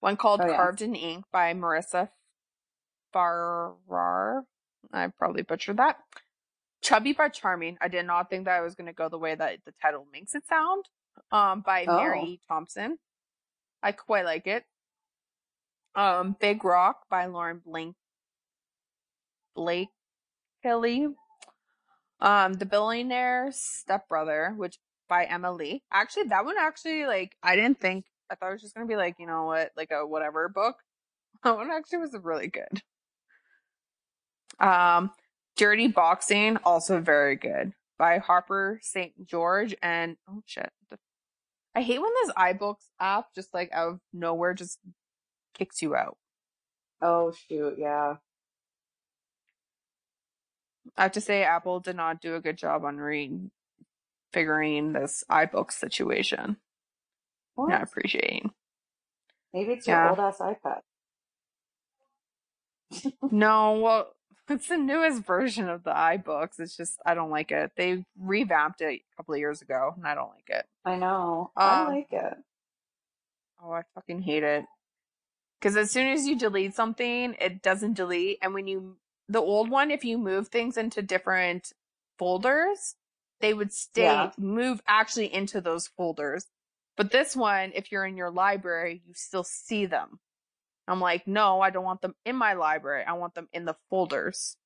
One 0.00 0.16
called 0.16 0.40
Oh, 0.42 0.48
yeah. 0.48 0.56
Carved 0.56 0.82
in 0.82 0.94
Ink 0.94 1.24
by 1.32 1.52
Marissa 1.54 2.08
Farrar. 3.12 4.44
I 4.92 5.08
probably 5.08 5.42
butchered 5.42 5.78
that. 5.78 5.96
Chubby 6.82 7.12
but 7.12 7.32
Charming. 7.32 7.78
I 7.80 7.88
did 7.88 8.06
not 8.06 8.28
think 8.28 8.44
that 8.46 8.56
I 8.58 8.60
was 8.60 8.74
going 8.74 8.88
to 8.88 8.92
go 8.92 9.08
the 9.08 9.18
way 9.18 9.34
that 9.34 9.58
the 9.64 9.72
title 9.80 10.06
makes 10.12 10.34
it 10.34 10.46
sound. 10.46 10.84
Um, 11.30 11.60
by 11.64 11.84
Oh. 11.86 11.96
Mary 11.96 12.20
E. 12.22 12.40
Thompson. 12.48 12.98
I 13.82 13.92
quite 13.92 14.24
like 14.24 14.46
it. 14.46 14.64
Um, 15.94 16.36
Big 16.40 16.64
Rock 16.64 17.02
by 17.10 17.26
Lauren 17.26 17.60
Blake. 17.64 17.94
Blake 19.54 19.88
Kelly. 20.62 21.08
Um, 22.20 22.54
The 22.54 22.66
Billionaire's 22.66 23.60
Stepbrother, 23.60 24.54
which 24.56 24.78
by 25.08 25.24
Emma 25.24 25.52
Lee. 25.52 25.82
Actually, 25.92 26.24
that 26.28 26.44
one 26.44 26.56
actually 26.58 27.04
like 27.04 27.32
I 27.42 27.54
didn't 27.56 27.80
think 27.80 28.06
I 28.30 28.34
thought 28.34 28.48
it 28.48 28.52
was 28.52 28.62
just 28.62 28.74
gonna 28.74 28.86
be 28.86 28.96
like 28.96 29.16
you 29.18 29.26
know 29.26 29.44
what 29.44 29.72
like 29.76 29.90
a 29.90 30.06
whatever 30.06 30.48
book. 30.48 30.76
That 31.44 31.56
one 31.56 31.70
actually 31.70 31.98
was 31.98 32.16
really 32.22 32.46
good. 32.46 32.82
Um, 34.60 35.10
Dirty 35.56 35.88
Boxing 35.88 36.56
also 36.64 37.00
very 37.00 37.36
good 37.36 37.72
by 37.98 38.18
Harper 38.18 38.78
St. 38.82 39.12
George 39.26 39.74
and 39.82 40.16
oh 40.28 40.42
shit, 40.46 40.70
I 41.74 41.82
hate 41.82 42.00
when 42.00 42.10
this 42.22 42.32
iBooks 42.34 42.88
app 43.00 43.26
just 43.34 43.52
like 43.54 43.70
out 43.72 43.88
of 43.94 44.00
nowhere 44.12 44.54
just 44.54 44.78
kicks 45.54 45.82
you 45.82 45.94
out. 45.94 46.16
Oh 47.00 47.32
shoot, 47.48 47.74
yeah. 47.78 48.16
I 50.96 51.02
have 51.04 51.12
to 51.12 51.20
say, 51.20 51.44
Apple 51.44 51.80
did 51.80 51.96
not 51.96 52.20
do 52.20 52.34
a 52.34 52.40
good 52.40 52.56
job 52.56 52.84
on 52.84 52.96
re 52.96 53.30
figuring 54.32 54.92
this 54.94 55.22
iBooks 55.30 55.72
situation. 55.72 56.56
What? 57.54 57.68
Not 57.68 57.82
appreciating. 57.82 58.50
Maybe 59.52 59.74
it's 59.74 59.86
your 59.86 59.96
Yeah. 59.96 60.10
old 60.10 60.18
ass 60.18 60.38
iPad. 60.38 60.80
No, 63.30 63.74
well, 63.80 64.14
it's 64.52 64.68
the 64.68 64.76
newest 64.76 65.24
version 65.24 65.68
of 65.68 65.84
the 65.84 65.90
iBooks. 65.92 66.58
It's 66.60 66.76
just 66.76 66.98
I 67.04 67.14
don't 67.14 67.30
like 67.30 67.50
it. 67.52 67.72
They 67.76 68.04
revamped 68.18 68.80
it 68.80 68.86
a 69.00 69.02
couple 69.16 69.34
of 69.34 69.40
years 69.40 69.62
ago, 69.62 69.92
and 69.96 70.06
I 70.06 70.14
don't 70.14 70.30
like 70.30 70.48
it. 70.48 70.66
I 70.84 70.96
know. 70.96 71.50
I 71.56 71.82
Um, 71.82 71.88
like 71.94 72.08
it. 72.12 72.34
Oh, 73.62 73.72
I 73.72 73.82
fucking 73.94 74.22
hate 74.22 74.42
it. 74.42 74.64
Because 75.60 75.76
as 75.76 75.90
soon 75.90 76.08
as 76.08 76.26
you 76.26 76.36
delete 76.36 76.74
something, 76.74 77.36
it 77.40 77.62
doesn't 77.62 77.94
delete, 77.94 78.38
and 78.42 78.52
when 78.54 78.66
you 78.66 78.96
the 79.28 79.40
old 79.40 79.70
one, 79.70 79.90
if 79.90 80.04
you 80.04 80.18
move 80.18 80.48
things 80.48 80.76
into 80.76 81.00
different 81.02 81.72
folders, 82.18 82.96
they 83.40 83.54
would 83.54 83.72
stay 83.72 84.02
Yeah. 84.02 84.32
move 84.36 84.82
actually 84.86 85.32
into 85.32 85.60
those 85.60 85.86
folders. 85.88 86.46
But 86.96 87.10
this 87.12 87.34
one, 87.34 87.72
if 87.74 87.90
you're 87.90 88.04
in 88.04 88.16
your 88.16 88.30
library, 88.30 89.02
you 89.06 89.14
still 89.14 89.44
see 89.44 89.86
them. 89.86 90.18
I'm 90.88 91.00
like, 91.00 91.26
no, 91.26 91.60
I 91.60 91.70
don't 91.70 91.84
want 91.84 92.02
them 92.02 92.14
in 92.24 92.36
my 92.36 92.54
library. 92.54 93.04
I 93.06 93.12
want 93.12 93.34
them 93.34 93.48
in 93.52 93.64
the 93.64 93.76
folders 93.88 94.56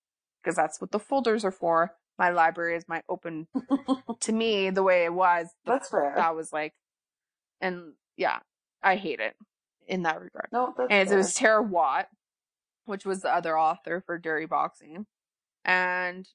because 0.42 0.56
that's 0.56 0.80
what 0.80 0.90
the 0.92 0.98
folders 0.98 1.44
are 1.44 1.52
for. 1.52 1.92
My 2.18 2.30
library 2.30 2.76
is 2.76 2.88
my 2.88 3.02
open 3.08 3.48
to 4.20 4.32
me 4.32 4.70
the 4.70 4.82
way 4.82 5.04
it 5.04 5.12
was. 5.12 5.48
That's 5.66 5.90
fair. 5.90 6.14
That 6.16 6.34
was 6.34 6.52
like, 6.52 6.72
and 7.60 7.92
yeah, 8.16 8.38
I 8.82 8.96
hate 8.96 9.20
it 9.20 9.34
in 9.86 10.02
that 10.04 10.20
regard. 10.20 10.48
no, 10.52 10.74
that's 10.76 10.88
And 10.90 11.10
it 11.10 11.14
was 11.16 11.34
Tara 11.34 11.62
Wyatt, 11.62 12.06
which 12.86 13.04
was 13.04 13.20
the 13.20 13.32
other 13.34 13.58
author 13.58 14.02
for 14.06 14.18
Dirty 14.18 14.46
Boxing. 14.46 15.06
And 15.64 16.26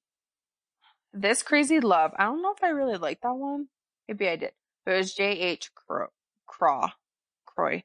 This 1.14 1.42
Crazy 1.42 1.80
Love, 1.80 2.12
I 2.18 2.26
don't 2.26 2.42
know 2.44 2.54
if 2.56 2.64
I 2.64 2.70
really 2.70 2.98
like 2.98 3.22
that 3.22 3.34
one. 3.34 3.68
Maybe 4.08 4.28
I 4.28 4.36
did. 4.36 4.52
It 4.86 4.92
was 4.92 5.14
J.H. 5.14 5.72
Craw. 5.74 6.08
Craw. 6.46 6.92
Croy. 7.46 7.84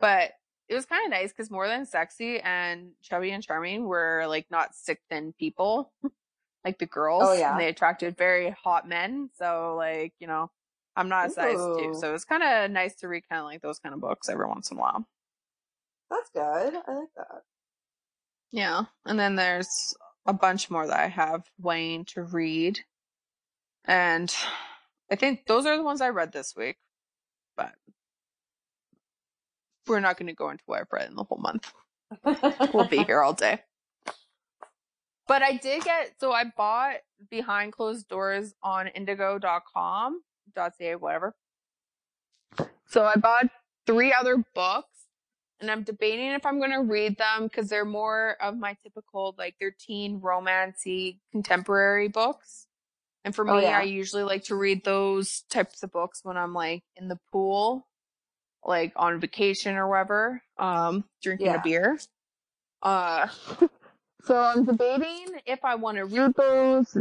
But 0.00 0.32
it 0.68 0.74
was 0.74 0.86
kind 0.86 1.04
of 1.04 1.10
nice 1.10 1.32
because 1.32 1.50
More 1.50 1.68
Than 1.68 1.86
Sexy 1.86 2.40
and 2.40 2.92
Chubby 3.02 3.30
and 3.30 3.42
Charming 3.42 3.86
were 3.86 4.24
like 4.26 4.46
not 4.50 4.74
sick 4.74 5.00
thin 5.08 5.32
people. 5.38 5.92
like 6.64 6.78
the 6.78 6.86
oh, 6.86 6.92
girls. 6.92 7.22
Oh, 7.24 7.32
yeah. 7.32 7.52
And 7.52 7.60
they 7.60 7.68
attracted 7.68 8.16
very 8.16 8.50
hot 8.50 8.88
men. 8.88 9.30
So 9.38 9.76
like, 9.76 10.12
you 10.18 10.26
know, 10.26 10.50
I'm 10.96 11.08
not 11.08 11.28
a 11.28 11.30
size 11.30 11.54
two. 11.54 11.94
So 11.98 12.14
it's 12.14 12.24
kind 12.24 12.42
of 12.42 12.70
nice 12.70 12.96
to 12.96 13.08
read 13.08 13.28
kind 13.28 13.40
of 13.40 13.46
like 13.46 13.62
those 13.62 13.78
kind 13.78 13.94
of 13.94 14.00
books 14.00 14.28
every 14.28 14.46
once 14.46 14.70
in 14.70 14.76
a 14.76 14.80
while. 14.80 15.06
That's 16.10 16.30
good. 16.30 16.74
I 16.86 16.92
like 16.92 17.08
that. 17.16 17.42
Yeah. 18.50 18.84
And 19.04 19.18
then 19.18 19.36
there's 19.36 19.94
a 20.26 20.32
bunch 20.32 20.70
more 20.70 20.86
that 20.86 20.98
I 20.98 21.08
have 21.08 21.44
waiting 21.60 22.04
to 22.06 22.22
read. 22.22 22.80
And 23.84 24.34
I 25.10 25.14
think 25.14 25.46
those 25.46 25.66
are 25.66 25.76
the 25.76 25.84
ones 25.84 26.00
I 26.00 26.08
read 26.08 26.32
this 26.32 26.54
week. 26.56 26.76
But 27.56 27.74
we're 29.86 30.00
not 30.00 30.18
going 30.18 30.28
to 30.28 30.34
go 30.34 30.50
into 30.50 30.62
what 30.66 30.80
I've 30.80 30.92
read 30.92 31.08
in 31.08 31.16
the 31.16 31.24
whole 31.24 31.38
month. 31.38 31.72
We'll 32.72 32.88
be 32.88 33.02
here 33.04 33.22
all 33.22 33.32
day. 33.32 33.60
But 35.28 35.42
I 35.42 35.56
did 35.56 35.82
get, 35.82 36.12
so 36.20 36.32
I 36.32 36.44
bought 36.56 36.96
Behind 37.30 37.72
Closed 37.72 38.08
Doors 38.08 38.54
on 38.62 38.86
indigo.com, 38.88 40.22
.ca, 40.54 40.94
whatever. 40.96 41.34
So 42.86 43.04
I 43.04 43.16
bought 43.16 43.46
three 43.86 44.12
other 44.12 44.44
books 44.54 45.06
and 45.60 45.70
I'm 45.70 45.82
debating 45.82 46.32
if 46.32 46.46
I'm 46.46 46.58
going 46.58 46.70
to 46.70 46.82
read 46.82 47.18
them 47.18 47.44
because 47.44 47.68
they're 47.68 47.84
more 47.84 48.36
of 48.40 48.56
my 48.56 48.76
typical, 48.82 49.34
like, 49.38 49.56
they're 49.58 49.74
teen 49.76 50.20
romancy 50.20 51.18
contemporary 51.32 52.08
books. 52.08 52.66
And 53.24 53.34
for 53.34 53.48
oh, 53.48 53.54
me, 53.56 53.66
Oh, 53.66 53.68
yeah. 53.70 53.78
I 53.78 53.82
usually 53.82 54.22
like 54.22 54.44
to 54.44 54.54
read 54.54 54.84
those 54.84 55.42
types 55.50 55.82
of 55.82 55.90
books 55.90 56.20
when 56.22 56.36
I'm 56.36 56.52
like 56.52 56.84
in 56.96 57.08
the 57.08 57.18
pool, 57.32 57.88
like 58.66 58.92
on 58.96 59.20
vacation 59.20 59.76
or 59.76 59.88
whatever, 59.88 60.42
um, 60.58 61.04
drinking 61.22 61.46
Yeah. 61.46 61.56
a 61.56 61.60
beer. 61.62 61.98
Uh, 62.82 63.28
so 64.24 64.36
I'm 64.36 64.64
debating 64.64 65.40
if 65.46 65.64
I 65.64 65.76
want 65.76 65.98
to 65.98 66.04
read 66.04 66.34
those 66.34 66.96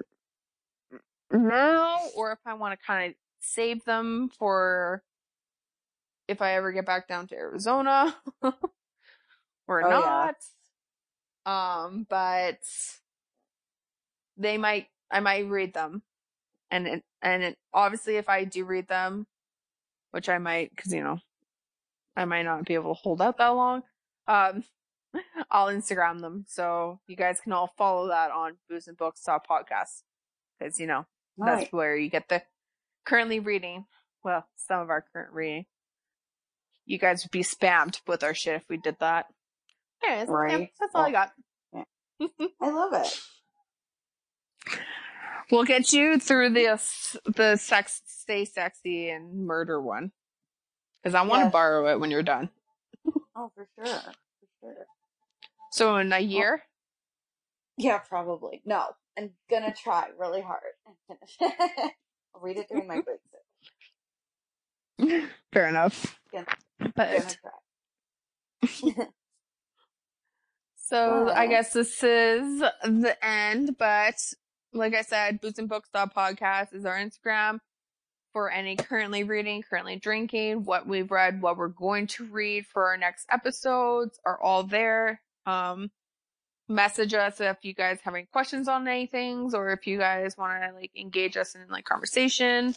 now 1.32 2.00
or 2.16 2.32
if 2.32 2.40
I 2.46 2.54
want 2.54 2.80
to 2.80 2.86
kind 2.86 3.12
of 3.12 3.16
save 3.40 3.84
them 3.84 4.30
for 4.38 5.04
if 6.28 6.42
I 6.42 6.54
ever 6.54 6.72
get 6.72 6.86
back 6.86 7.08
down 7.08 7.28
to 7.28 7.36
Arizona 7.36 8.16
or 8.42 8.54
Oh, 9.84 9.90
yeah. 9.90 10.32
not. 11.46 11.86
Um, 11.88 12.08
but 12.10 12.60
they 14.38 14.58
might, 14.58 14.88
I 15.12 15.20
might 15.20 15.48
read 15.48 15.74
them. 15.74 16.02
And 16.72 17.04
and 17.22 17.56
obviously 17.74 18.18
if 18.18 18.28
I 18.28 18.44
do 18.44 18.66
read 18.66 18.88
them, 18.88 19.28
which 20.12 20.30
I 20.30 20.40
might, 20.40 20.76
cause 20.76 20.92
you 20.92 21.04
know, 21.04 21.20
I 22.16 22.26
might 22.26 22.44
not 22.44 22.66
be 22.66 22.74
able 22.76 22.96
to 22.96 23.02
hold 23.02 23.22
out 23.22 23.38
that 23.38 23.50
long. 23.50 23.84
Um, 24.28 24.64
I'll 25.52 25.68
Instagram 25.68 26.22
them. 26.22 26.46
So 26.48 27.00
you 27.08 27.16
guys 27.16 27.40
can 27.42 27.52
all 27.54 27.72
follow 27.78 28.08
that 28.10 28.32
on 28.32 28.58
Booze 28.70 28.88
and 28.88 28.98
Books 28.98 29.22
podcast. 29.28 30.02
Cause 30.62 30.80
you 30.80 30.88
know, 30.88 31.06
Nice. 31.38 31.60
that's 31.62 31.74
where 31.74 31.96
you 31.98 32.10
get 32.10 32.30
the 32.30 32.42
currently 33.06 33.40
reading. 33.40 33.86
Well, 34.24 34.46
some 34.56 34.80
of 34.82 34.90
our 34.90 35.06
current 35.14 35.34
reading. 35.34 35.66
You 36.86 36.98
guys 37.00 37.24
would 37.24 37.32
be 37.32 37.42
spammed 37.44 38.00
with 38.08 38.24
our 38.24 38.34
shit 38.34 38.56
if 38.56 38.64
we 38.70 38.78
did 38.78 38.98
that. 39.00 39.26
Anyways, 40.04 40.28
yeah, 40.28 40.34
Right. 40.34 40.70
that's 40.80 40.96
all 40.96 41.06
I 41.06 41.12
got. 41.12 41.32
I 42.62 42.70
love 42.70 42.94
it. 42.94 43.20
We'll 45.52 45.64
get 45.64 45.92
you 45.94 46.20
through 46.20 46.52
this 46.52 47.16
the 47.26 47.56
sex 47.58 48.02
stay 48.08 48.46
sexy 48.46 49.10
and 49.10 49.46
murder 49.46 49.80
one. 49.80 50.12
Because 51.06 51.14
I 51.14 51.22
want 51.22 51.42
to 51.42 51.46
Yes. 51.46 51.52
borrow 51.54 51.86
it 51.94 52.00
when 52.00 52.10
you're 52.10 52.24
done. 52.24 52.50
Oh, 53.36 53.52
for 53.54 53.68
sure. 53.76 53.86
For 53.86 54.14
sure. 54.60 54.88
So 55.72 55.98
in 55.98 56.12
a 56.12 56.18
year? 56.18 56.64
Yeah, 57.78 58.00
probably. 58.00 58.64
No, 58.66 58.88
I'm 59.16 59.30
gonna 59.48 59.72
try 59.72 60.10
really 60.18 60.42
hard 60.42 60.64
and 60.88 60.96
finish. 61.08 61.38
I'll 62.34 62.42
read 62.42 62.58
it 62.58 62.68
during 62.70 62.88
my 62.88 63.02
breaks. 63.02 63.22
Fair 65.54 65.68
enough. 65.68 66.20
But 66.96 67.38
Gonna. 68.64 69.12
So 70.78 71.30
I 71.30 71.46
guess 71.48 71.74
this 71.74 72.02
is 72.04 72.60
the 72.84 73.16
end, 73.22 73.78
but 73.78 74.16
like 74.74 74.96
I 74.96 75.02
said, 75.02 75.40
Booze 75.42 75.60
and 75.60 75.70
Books 75.70 75.90
podcast 75.94 76.74
is 76.74 76.86
our 76.86 76.96
Instagram 76.98 77.60
for 78.36 78.52
any 78.52 78.76
currently 78.76 79.24
reading, 79.24 79.64
currently 79.64 79.96
drinking, 79.96 80.66
what 80.66 80.86
we've 80.86 81.10
read, 81.10 81.42
what 81.42 81.56
we're 81.56 81.70
going 81.70 82.06
to 82.08 82.26
read 82.26 82.66
for 82.68 82.88
our 82.88 82.98
next 82.98 83.26
episodes 83.32 84.20
are 84.26 84.38
all 84.42 84.64
there. 84.64 85.22
Um, 85.46 85.90
message 86.68 87.14
us 87.14 87.40
if 87.40 87.56
you 87.62 87.74
guys 87.74 88.00
have 88.02 88.14
any 88.14 88.28
questions 88.34 88.68
on 88.68 88.90
anything 88.90 89.52
or 89.54 89.70
if 89.70 89.88
you 89.88 89.98
guys 89.98 90.38
want 90.38 90.62
to 90.62 90.74
like 90.74 90.92
engage 90.98 91.38
us 91.38 91.56
in 91.56 91.62
like 91.70 91.86
conversation. 91.86 92.76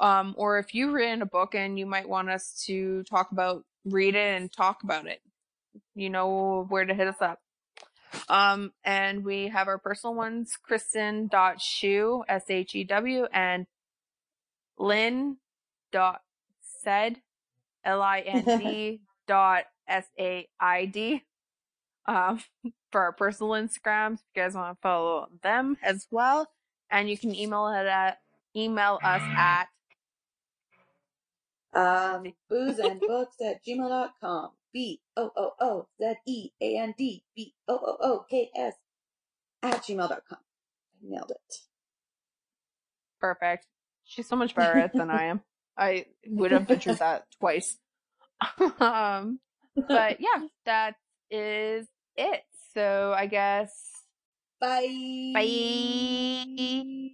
Um, 0.00 0.34
or 0.38 0.58
if 0.58 0.74
you 0.74 0.92
read 0.92 1.20
a 1.20 1.26
book 1.26 1.54
and 1.54 1.78
you 1.78 1.84
might 1.84 2.08
want 2.08 2.30
us 2.30 2.64
to 2.64 3.02
talk 3.02 3.32
about, 3.32 3.64
read 3.84 4.14
it 4.14 4.40
and 4.40 4.50
talk 4.50 4.82
about 4.82 5.06
it 5.06 5.20
you 5.94 6.08
know 6.08 6.64
where 6.70 6.86
to 6.86 6.94
hit 6.94 7.06
us 7.06 7.20
up. 7.20 7.40
Um, 8.30 8.72
and 8.82 9.26
we 9.26 9.48
have 9.48 9.68
our 9.68 9.78
personal 9.78 10.14
ones, 10.14 10.56
Kristen.Shew, 10.62 12.24
S-H-E-W, 12.26 13.26
and 13.30 13.66
Lynn 14.78 15.36
dot 15.92 16.22
said 16.82 17.20
L 17.84 18.02
I 18.02 18.20
N 18.20 18.44
D 18.44 19.00
dot 19.26 19.64
S 19.88 20.06
A 20.18 20.48
I 20.60 20.84
D 20.86 21.22
um, 22.06 22.40
for 22.92 23.02
our 23.02 23.12
personal 23.12 23.52
Instagrams. 23.52 24.14
If 24.14 24.20
you 24.34 24.42
guys 24.42 24.54
want 24.54 24.76
to 24.76 24.80
follow 24.80 25.28
them 25.42 25.76
as 25.82 26.06
well, 26.10 26.48
and 26.90 27.08
you 27.08 27.18
can 27.18 27.34
email 27.34 27.68
it 27.68 27.86
at 27.86 28.18
email 28.54 28.98
us 29.02 29.22
at 29.36 29.68
Um, 31.74 32.32
booze 32.48 32.78
and 32.78 33.00
books 33.00 33.36
at 33.44 33.64
gmail.com. 33.64 34.50
B 34.72 35.00
O 35.16 35.30
O 35.36 35.52
O 35.60 35.88
Z 35.98 36.14
E 36.26 36.50
A 36.60 36.78
N 36.78 36.94
D 36.98 37.22
B 37.34 37.54
O 37.68 37.74
O 37.74 37.96
O 38.00 38.24
K 38.28 38.50
S 38.54 38.74
at 39.62 39.82
gmail.com. 39.82 40.38
I 40.38 41.08
nailed 41.08 41.30
it. 41.30 41.54
perfect. 43.20 43.66
She's 44.06 44.28
so 44.28 44.36
much 44.36 44.54
better 44.54 44.78
at 44.78 44.90
it 44.92 44.96
than 44.96 45.10
I 45.10 45.24
am. 45.24 45.40
I 45.78 46.06
would 46.26 46.52
have 46.52 46.66
butchered 46.66 46.98
that 46.98 47.24
twice. 47.38 47.76
um, 48.80 49.40
but 49.74 50.20
yeah, 50.20 50.46
that 50.64 50.94
is 51.30 51.86
it. 52.16 52.42
So 52.74 53.12
I 53.16 53.26
guess 53.26 53.72
Bye. 54.60 55.32
bye. 55.34 57.10